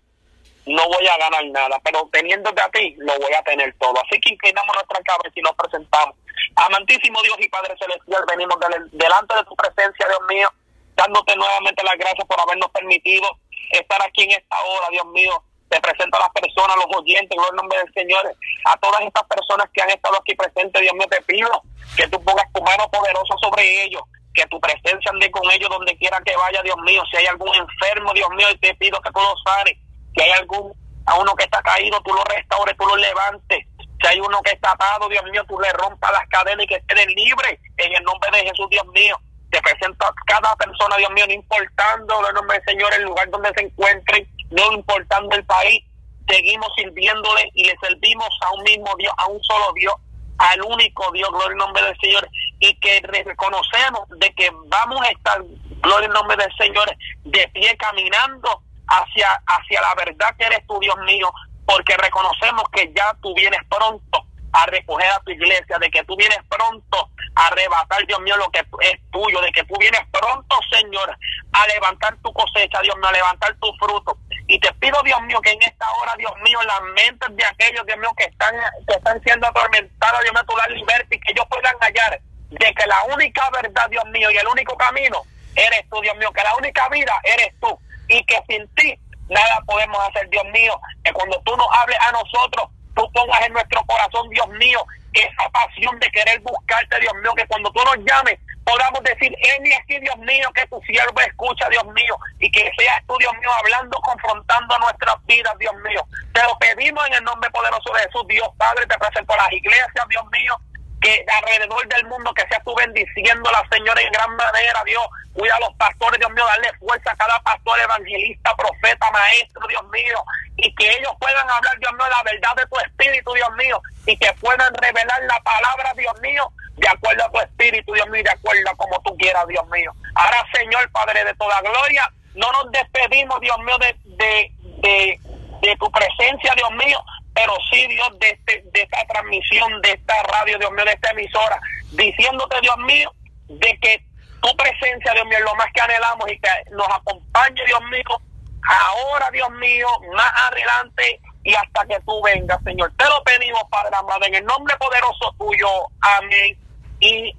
no 0.67 0.89
voy 0.89 1.07
a 1.07 1.19
ganar 1.19 1.45
nada, 1.47 1.79
pero 1.85 2.09
teniéndote 2.11 2.61
a 2.61 2.69
ti, 2.71 2.95
lo 2.99 3.19
voy 3.19 3.33
a 3.35 3.43
tener 3.43 3.75
todo. 3.79 3.95
Así 4.05 4.19
que 4.21 4.31
inclinamos 4.31 4.75
nuestra 4.75 5.01
cabeza 5.03 5.35
y 5.35 5.43
nos 5.43 5.55
presentamos. 5.55 6.17
Amantísimo 6.57 7.23
Dios 7.23 7.37
y 7.41 7.49
Padre 7.49 7.75
Celestial, 7.79 8.25
venimos 8.29 8.57
delante 8.93 9.35
de 9.35 9.45
tu 9.45 9.55
presencia, 9.57 10.07
Dios 10.09 10.21
mío, 10.29 10.49
dándote 10.97 11.37
nuevamente 11.37 11.83
las 11.85 11.97
gracias 11.97 12.27
por 12.27 12.41
habernos 12.41 12.71
permitido 12.71 13.29
estar 13.71 14.01
aquí 14.03 14.23
en 14.23 14.33
esta 14.33 14.57
hora, 14.61 14.89
Dios 14.91 15.07
mío. 15.07 15.43
Te 15.75 15.81
presento 15.81 16.17
a 16.19 16.21
las 16.21 16.31
personas, 16.31 16.77
a 16.77 16.87
los 16.87 16.97
oyentes, 17.03 17.37
en 17.37 17.43
el 17.51 17.57
nombre 17.57 17.77
del 17.79 17.93
Señor, 17.95 18.23
a 18.65 18.77
todas 18.77 19.01
estas 19.01 19.25
personas 19.25 19.67
que 19.75 19.83
han 19.83 19.91
estado 19.91 20.15
aquí 20.17 20.33
presentes, 20.37 20.81
Dios 20.81 20.95
mío, 20.95 21.09
te 21.11 21.21
pido 21.23 21.51
que 21.97 22.07
tú 22.07 22.23
pongas 22.23 22.47
tu 22.53 22.63
mano 22.63 22.89
poderosa 22.93 23.35
sobre 23.43 23.83
ellos, 23.83 24.03
que 24.35 24.47
tu 24.47 24.61
presencia 24.61 25.11
ande 25.11 25.29
con 25.33 25.43
ellos 25.51 25.69
donde 25.69 25.99
quiera 25.99 26.21
que 26.25 26.37
vaya, 26.37 26.63
Dios 26.63 26.77
mío. 26.87 27.03
Si 27.11 27.17
hay 27.17 27.27
algún 27.27 27.53
enfermo, 27.57 28.13
Dios 28.15 28.31
mío, 28.37 28.47
te 28.61 28.73
pido 28.77 29.01
que 29.01 29.11
tú 29.11 29.19
lo 29.19 29.35
sanes. 29.43 29.75
Si 30.15 30.23
hay 30.23 30.31
algún, 30.39 30.73
a 31.07 31.19
uno 31.19 31.35
que 31.35 31.43
está 31.43 31.61
caído, 31.61 32.01
tú 32.03 32.15
lo 32.15 32.23
restaures, 32.23 32.77
tú 32.79 32.87
lo 32.87 32.95
levantes. 32.95 33.67
Si 34.01 34.07
hay 34.07 34.21
uno 34.21 34.41
que 34.43 34.53
está 34.53 34.71
atado, 34.71 35.09
Dios 35.09 35.25
mío, 35.33 35.43
tú 35.49 35.59
le 35.59 35.73
rompas 35.73 36.13
las 36.13 36.29
cadenas 36.29 36.67
y 36.67 36.69
que 36.69 36.77
esté 36.77 36.95
libre 36.95 37.59
en 37.79 37.95
el 37.97 38.05
nombre 38.05 38.31
de 38.31 38.47
Jesús, 38.47 38.71
Dios 38.71 38.87
mío. 38.95 39.17
Te 39.51 39.61
presento 39.61 40.07
a 40.07 40.15
cada 40.25 40.55
persona, 40.55 40.97
Dios 40.99 41.11
mío, 41.11 41.27
no 41.27 41.35
importando 41.35 42.29
el 42.29 42.35
nombre 42.35 42.59
del 42.59 42.67
Señor, 42.67 42.95
el 42.95 43.03
lugar 43.03 43.29
donde 43.31 43.53
se 43.55 43.63
encuentren, 43.63 44.34
no 44.51 44.73
importando 44.73 45.35
el 45.37 45.45
país. 45.45 45.85
Seguimos 46.29 46.69
sirviéndole 46.77 47.51
y 47.55 47.65
le 47.65 47.77
servimos 47.81 48.29
a 48.41 48.53
un 48.53 48.63
mismo 48.63 48.95
Dios, 48.99 49.13
a 49.19 49.27
un 49.27 49.43
solo 49.43 49.73
Dios, 49.75 49.95
al 50.39 50.63
único 50.63 51.11
Dios, 51.13 51.29
gloria 51.31 51.53
al 51.53 51.57
nombre 51.57 51.83
del 51.83 51.99
Señor, 52.01 52.29
y 52.61 52.75
que 52.81 53.01
reconocemos 53.05 54.09
de 54.19 54.33
que 54.35 54.51
vamos 54.67 55.01
a 55.03 55.11
estar, 55.11 55.43
gloria 55.83 56.09
al 56.09 56.15
nombre 56.15 56.37
del 56.37 56.57
Señor, 56.57 56.97
de 57.25 57.49
pie 57.49 57.77
caminando 57.77 58.63
hacia, 58.89 59.43
hacia 59.47 59.81
la 59.81 59.95
verdad 59.97 60.35
que 60.39 60.45
eres 60.45 60.67
tu 60.67 60.79
Dios 60.81 60.97
mío, 61.07 61.31
porque 61.67 61.97
reconocemos 61.97 62.65
que 62.73 62.93
ya 62.95 63.15
tú 63.23 63.35
vienes 63.35 63.61
pronto 63.69 64.27
a 64.53 64.67
recoger 64.67 65.11
a 65.11 65.21
tu 65.21 65.33
iglesia, 65.33 65.79
de 65.79 65.91
que 65.91 66.05
tú 66.05 66.17
vienes 66.17 66.39
pronto 66.49 67.11
a 67.35 67.47
arrebatar, 67.49 68.07
Dios 68.07 68.21
mío, 68.21 68.37
lo 68.37 68.49
que 68.51 68.61
es 68.61 69.01
tuyo, 69.11 69.41
de 69.41 69.51
que 69.51 69.65
tú 69.65 69.75
vienes 69.81 70.01
pronto, 70.13 70.57
Señor, 70.71 71.17
a 71.53 71.67
levantar 71.67 72.17
tu 72.23 72.33
cosecha, 72.33 72.81
Dios 72.83 72.97
mío, 72.97 73.09
a 73.09 73.13
levantar 73.13 73.57
tu 73.61 73.73
fruto. 73.75 74.17
Y 74.47 74.61
te 74.61 74.73
pido, 74.75 75.01
Dios 75.03 75.21
mío, 75.23 75.41
que 75.41 75.53
en 75.53 75.63
esta 75.63 75.91
hora, 75.93 76.15
Dios 76.17 76.33
mío, 76.43 76.61
las 76.63 76.83
mentes 76.95 77.37
de 77.37 77.45
aquellos, 77.45 77.87
Dios 77.87 77.99
mío, 77.99 78.11
que 78.17 78.25
están, 78.25 78.55
que 78.87 78.95
están 78.95 79.21
siendo 79.23 79.47
atormentados, 79.47 80.21
Dios 80.21 80.35
mío, 80.35 80.45
tú 80.47 80.57
la 80.57 80.67
libertad 80.69 81.07
y 81.11 81.21
que 81.21 81.33
ellos 81.33 81.47
puedan 81.49 81.75
hallar 81.81 82.21
de 82.51 82.75
que 82.75 82.87
la 82.87 83.03
única 83.05 83.49
verdad, 83.51 83.89
Dios 83.89 84.05
mío, 84.07 84.31
y 84.31 84.37
el 84.37 84.47
único 84.47 84.77
camino 84.77 85.23
eres 85.57 85.89
tú, 85.91 86.01
Dios 86.03 86.17
mío, 86.17 86.31
que 86.33 86.43
la 86.43 86.55
única 86.57 86.89
vida 86.89 87.13
eres 87.25 87.55
tú. 87.61 87.79
Y 88.09 88.23
que 88.25 88.39
sin 88.49 88.69
ti 88.75 88.95
nada 89.29 89.63
podemos 89.67 89.99
hacer, 90.09 90.29
Dios 90.29 90.45
mío, 90.53 90.79
que 91.03 91.13
cuando 91.13 91.41
tú 91.45 91.57
nos 91.57 91.67
hables 91.79 91.99
a 92.01 92.13
nosotros, 92.13 92.69
tú 92.95 93.11
pongas 93.13 93.47
en 93.47 93.53
nuestro 93.55 93.83
corazón, 93.87 94.29
Dios 94.29 94.49
mío, 94.59 94.85
esa 95.15 95.49
pasión 95.51 95.99
de 96.01 96.11
querer 96.11 96.41
buscarte, 96.41 97.01
Dios 97.01 97.15
mío, 97.23 97.33
que 97.35 97.47
cuando 97.47 97.71
tú 97.73 97.81
nos 97.85 97.97
llames 98.05 98.39
podamos 98.65 99.03
decir, 99.03 99.35
en 99.41 99.73
aquí, 99.73 99.99
Dios 100.01 100.17
mío, 100.19 100.49
que 100.55 100.67
tu 100.67 100.81
siervo 100.83 101.21
escucha, 101.21 101.69
Dios 101.69 101.85
mío, 101.87 102.17
y 102.39 102.51
que 102.51 102.71
seas 102.77 103.03
tú, 103.07 103.17
Dios 103.19 103.33
mío, 103.39 103.51
hablando, 103.59 103.99
confrontando 104.01 104.79
nuestras 104.79 105.17
vidas, 105.27 105.57
Dios 105.59 105.75
mío. 105.85 106.07
Te 106.33 106.43
lo 106.43 106.59
pedimos 106.59 107.07
en 107.07 107.15
el 107.15 107.25
nombre 107.25 107.51
poderoso 107.51 107.93
de 107.93 108.03
Jesús, 108.03 108.25
Dios 108.29 108.49
Padre, 108.57 108.87
te 108.87 108.99
presento 108.99 109.33
a 109.35 109.37
las 109.37 109.53
iglesias, 109.53 110.09
Dios 110.09 110.25
mío, 110.33 110.57
que 111.01 111.25
alrededor 111.29 111.87
del 111.89 112.07
mundo 112.07 112.33
que 112.33 112.47
sea 112.49 112.61
tú 112.65 112.75
bendiciendo 112.75 113.49
a 113.51 113.53
la 113.53 113.69
Señora 113.71 114.01
en 114.01 114.13
gran 114.13 114.35
manera, 114.37 114.83
Dios. 114.87 115.05
Cuida 115.35 115.55
a 115.57 115.61
los 115.61 115.75
pastores, 115.75 116.19
Dios 116.19 116.31
mío, 116.33 116.47
darle 116.47 116.73
fuerza 116.79 117.11
a 117.11 117.17
cada 117.17 117.39
pastor, 117.41 117.79
evangelista, 117.81 118.55
profeta, 118.57 119.11
maestro, 119.11 119.67
Dios 119.67 119.83
mío, 119.91 120.25
y 120.57 120.75
que 120.77 120.89
ellos 120.89 121.13
puedan 121.19 121.51
hablar, 121.51 121.79
Dios 121.79 121.93
mío, 121.93 122.07
la 122.09 122.23
verdad 122.23 122.55
de 122.57 122.67
tu 122.67 122.79
espíritu, 122.79 123.35
Dios 123.35 123.53
mío, 123.57 123.81
y 124.07 124.17
que 124.17 124.33
puedan 124.35 124.73
revelar 124.75 125.21
la 125.23 125.41
palabra, 125.41 125.93
Dios 125.97 126.15
mío, 126.21 126.51
de 126.77 126.89
acuerdo 126.89 127.25
a 127.25 127.31
tu 127.31 127.41
espíritu, 127.41 127.93
Dios 127.93 128.09
mío, 128.09 128.23
de 128.23 128.31
acuerdo 128.31 128.71
a 128.71 128.77
como 128.77 129.01
tú 129.03 129.17
quieras, 129.17 129.47
Dios 129.49 129.67
mío. 129.69 129.93
Ahora, 130.15 130.45
Señor, 130.53 130.91
Padre 130.91 131.25
de 131.25 131.35
toda 131.35 131.61
gloria, 131.61 132.11
no 132.35 132.51
nos 132.53 132.73
despedimos, 132.73 133.41
Dios 133.41 133.57
mío, 133.59 133.77
de, 133.79 133.97
de, 134.17 134.53
de, 134.81 135.21
de 135.61 135.77
tu 135.77 135.91
presencia, 135.91 136.53
Dios 136.57 136.71
mío, 136.73 136.99
pero 137.33 137.53
sí, 137.71 137.87
Dios, 137.87 138.19
de, 138.19 138.31
este, 138.31 138.63
de 138.73 138.83
esta 138.83 139.05
transmisión, 139.07 139.81
de 139.83 139.93
esta 139.93 140.23
radio, 140.25 140.59
Dios 140.59 140.73
mío, 140.73 140.85
de 140.85 140.93
esta 140.93 141.11
emisora, 141.11 141.61
diciéndote, 141.93 142.61
Dios 142.61 142.77
mío, 142.79 143.13
de 143.49 143.79
que 143.81 144.05
tu 144.43 144.57
presencia, 144.57 145.13
Dios 145.13 145.27
mío, 145.27 145.39
es 145.39 145.45
lo 145.45 145.55
más 145.55 145.69
que 145.73 145.81
anhelamos 145.81 146.31
y 146.31 146.39
que 146.39 146.51
nos 146.73 146.89
acompañe, 146.89 147.65
Dios 147.67 147.81
mío, 147.91 148.21
ahora, 148.67 149.31
Dios 149.31 149.51
mío, 149.53 149.87
más 150.15 150.33
adelante 150.51 151.21
y 151.45 151.55
hasta 151.55 151.87
que 151.87 152.01
tú 152.05 152.21
vengas, 152.23 152.63
Señor. 152.65 152.91
Te 152.97 153.05
lo 153.05 153.23
pedimos, 153.23 153.63
Padre 153.71 153.95
amado, 153.97 154.25
en 154.25 154.35
el 154.35 154.45
nombre 154.45 154.75
poderoso 154.77 155.35
tuyo. 155.39 155.69
Amén 156.01 156.64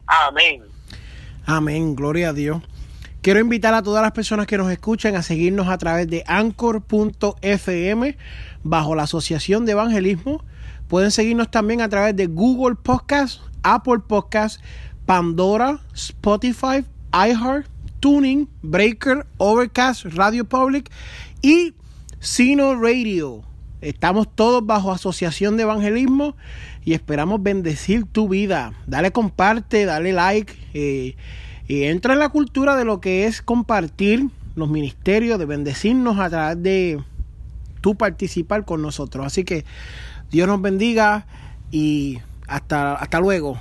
amén. 0.05 0.63
Amén, 1.45 1.95
gloria 1.95 2.29
a 2.29 2.33
Dios. 2.33 2.61
Quiero 3.21 3.39
invitar 3.39 3.73
a 3.73 3.81
todas 3.81 4.03
las 4.03 4.11
personas 4.11 4.45
que 4.45 4.57
nos 4.57 4.71
escuchan 4.71 5.15
a 5.15 5.23
seguirnos 5.23 5.67
a 5.67 5.77
través 5.77 6.07
de 6.07 6.23
anchor.fm 6.27 8.17
bajo 8.63 8.95
la 8.95 9.03
Asociación 9.03 9.65
de 9.65 9.71
Evangelismo. 9.71 10.43
Pueden 10.87 11.09
seguirnos 11.09 11.49
también 11.49 11.81
a 11.81 11.89
través 11.89 12.15
de 12.15 12.27
Google 12.27 12.75
Podcast, 12.75 13.41
Apple 13.63 13.99
Podcast, 14.07 14.61
Pandora, 15.07 15.79
Spotify, 15.95 16.85
iHeart, 17.13 17.67
Tuning, 17.99 18.47
Breaker, 18.61 19.25
Overcast, 19.37 20.05
Radio 20.05 20.45
Public 20.45 20.91
y 21.41 21.73
Sino 22.19 22.79
Radio. 22.79 23.43
Estamos 23.81 24.33
todos 24.33 24.65
bajo 24.65 24.91
Asociación 24.91 25.57
de 25.57 25.63
Evangelismo 25.63 26.35
y 26.83 26.93
esperamos 26.93 27.43
bendecir 27.43 28.05
tu 28.05 28.29
vida. 28.29 28.73
Dale 28.87 29.11
comparte, 29.11 29.85
dale 29.85 30.13
like 30.13 30.53
eh, 30.73 31.15
y 31.67 31.83
entra 31.83 32.13
en 32.13 32.19
la 32.19 32.29
cultura 32.29 32.75
de 32.75 32.85
lo 32.85 33.01
que 33.01 33.25
es 33.25 33.41
compartir 33.41 34.29
los 34.55 34.69
ministerios, 34.69 35.37
de 35.37 35.45
bendecirnos 35.45 36.19
a 36.19 36.29
través 36.29 36.63
de 36.63 37.03
tú 37.81 37.95
participar 37.95 38.65
con 38.65 38.81
nosotros. 38.81 39.25
Así 39.25 39.43
que 39.43 39.65
Dios 40.31 40.47
nos 40.47 40.61
bendiga 40.61 41.27
y 41.71 42.19
hasta, 42.47 42.95
hasta 42.95 43.19
luego. 43.19 43.59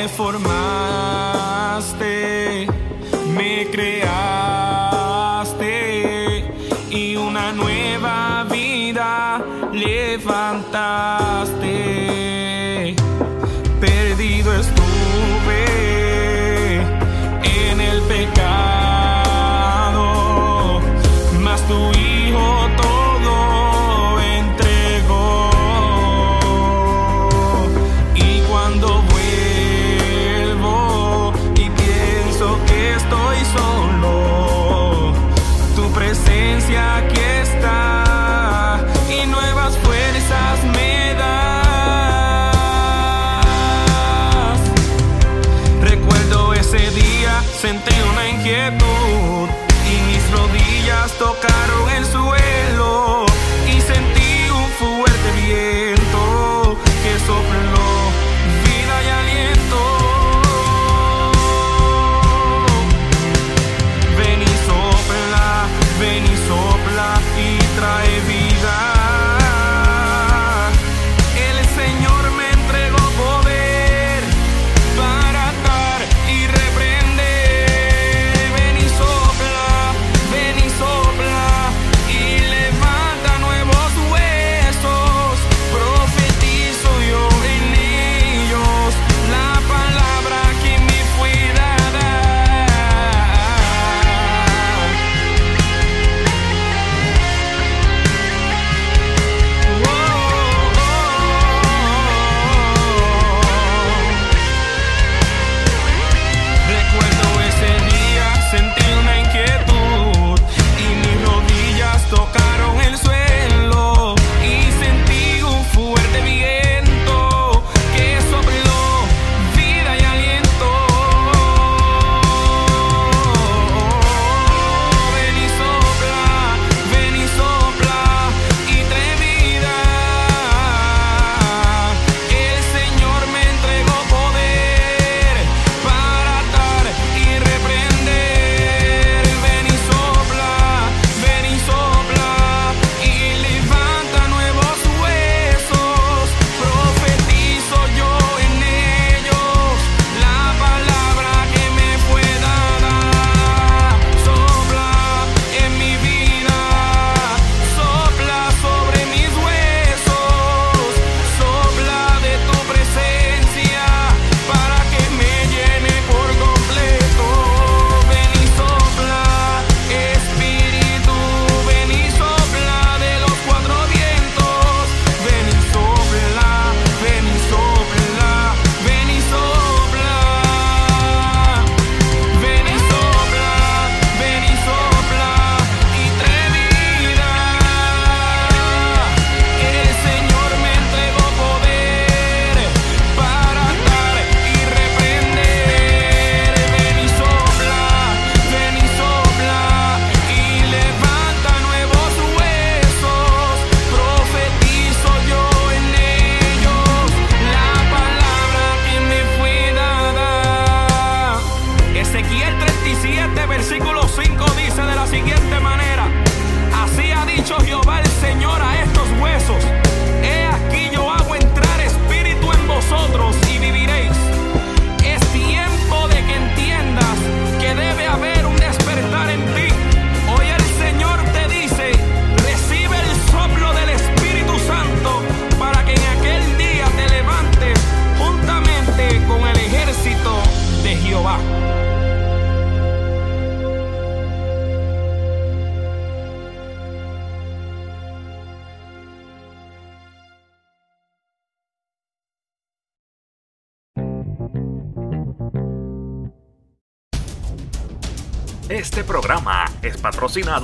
me 0.00 0.08
formaste, 0.08 0.56
me 3.36 3.66
creaste 3.70 4.08
y 6.90 7.16
una 7.16 7.52
nueva 7.52 8.46
vida 8.50 9.44
levantaste. 9.74 11.49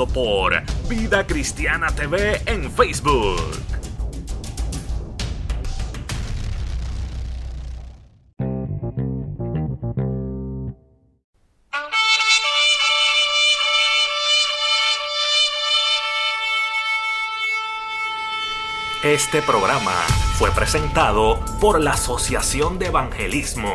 Por 0.06 0.62
Vida 0.88 1.26
Cristiana 1.26 1.88
TV 1.88 2.40
en 2.46 2.70
Facebook. 2.70 3.40
Este 19.03 19.42
programa 19.42 19.92
fue 20.38 20.53
presentado 20.53 21.41
por 21.61 21.80
la 21.80 21.92
Asociación 21.92 22.78
de 22.78 22.86
Evangelismo. 22.86 23.74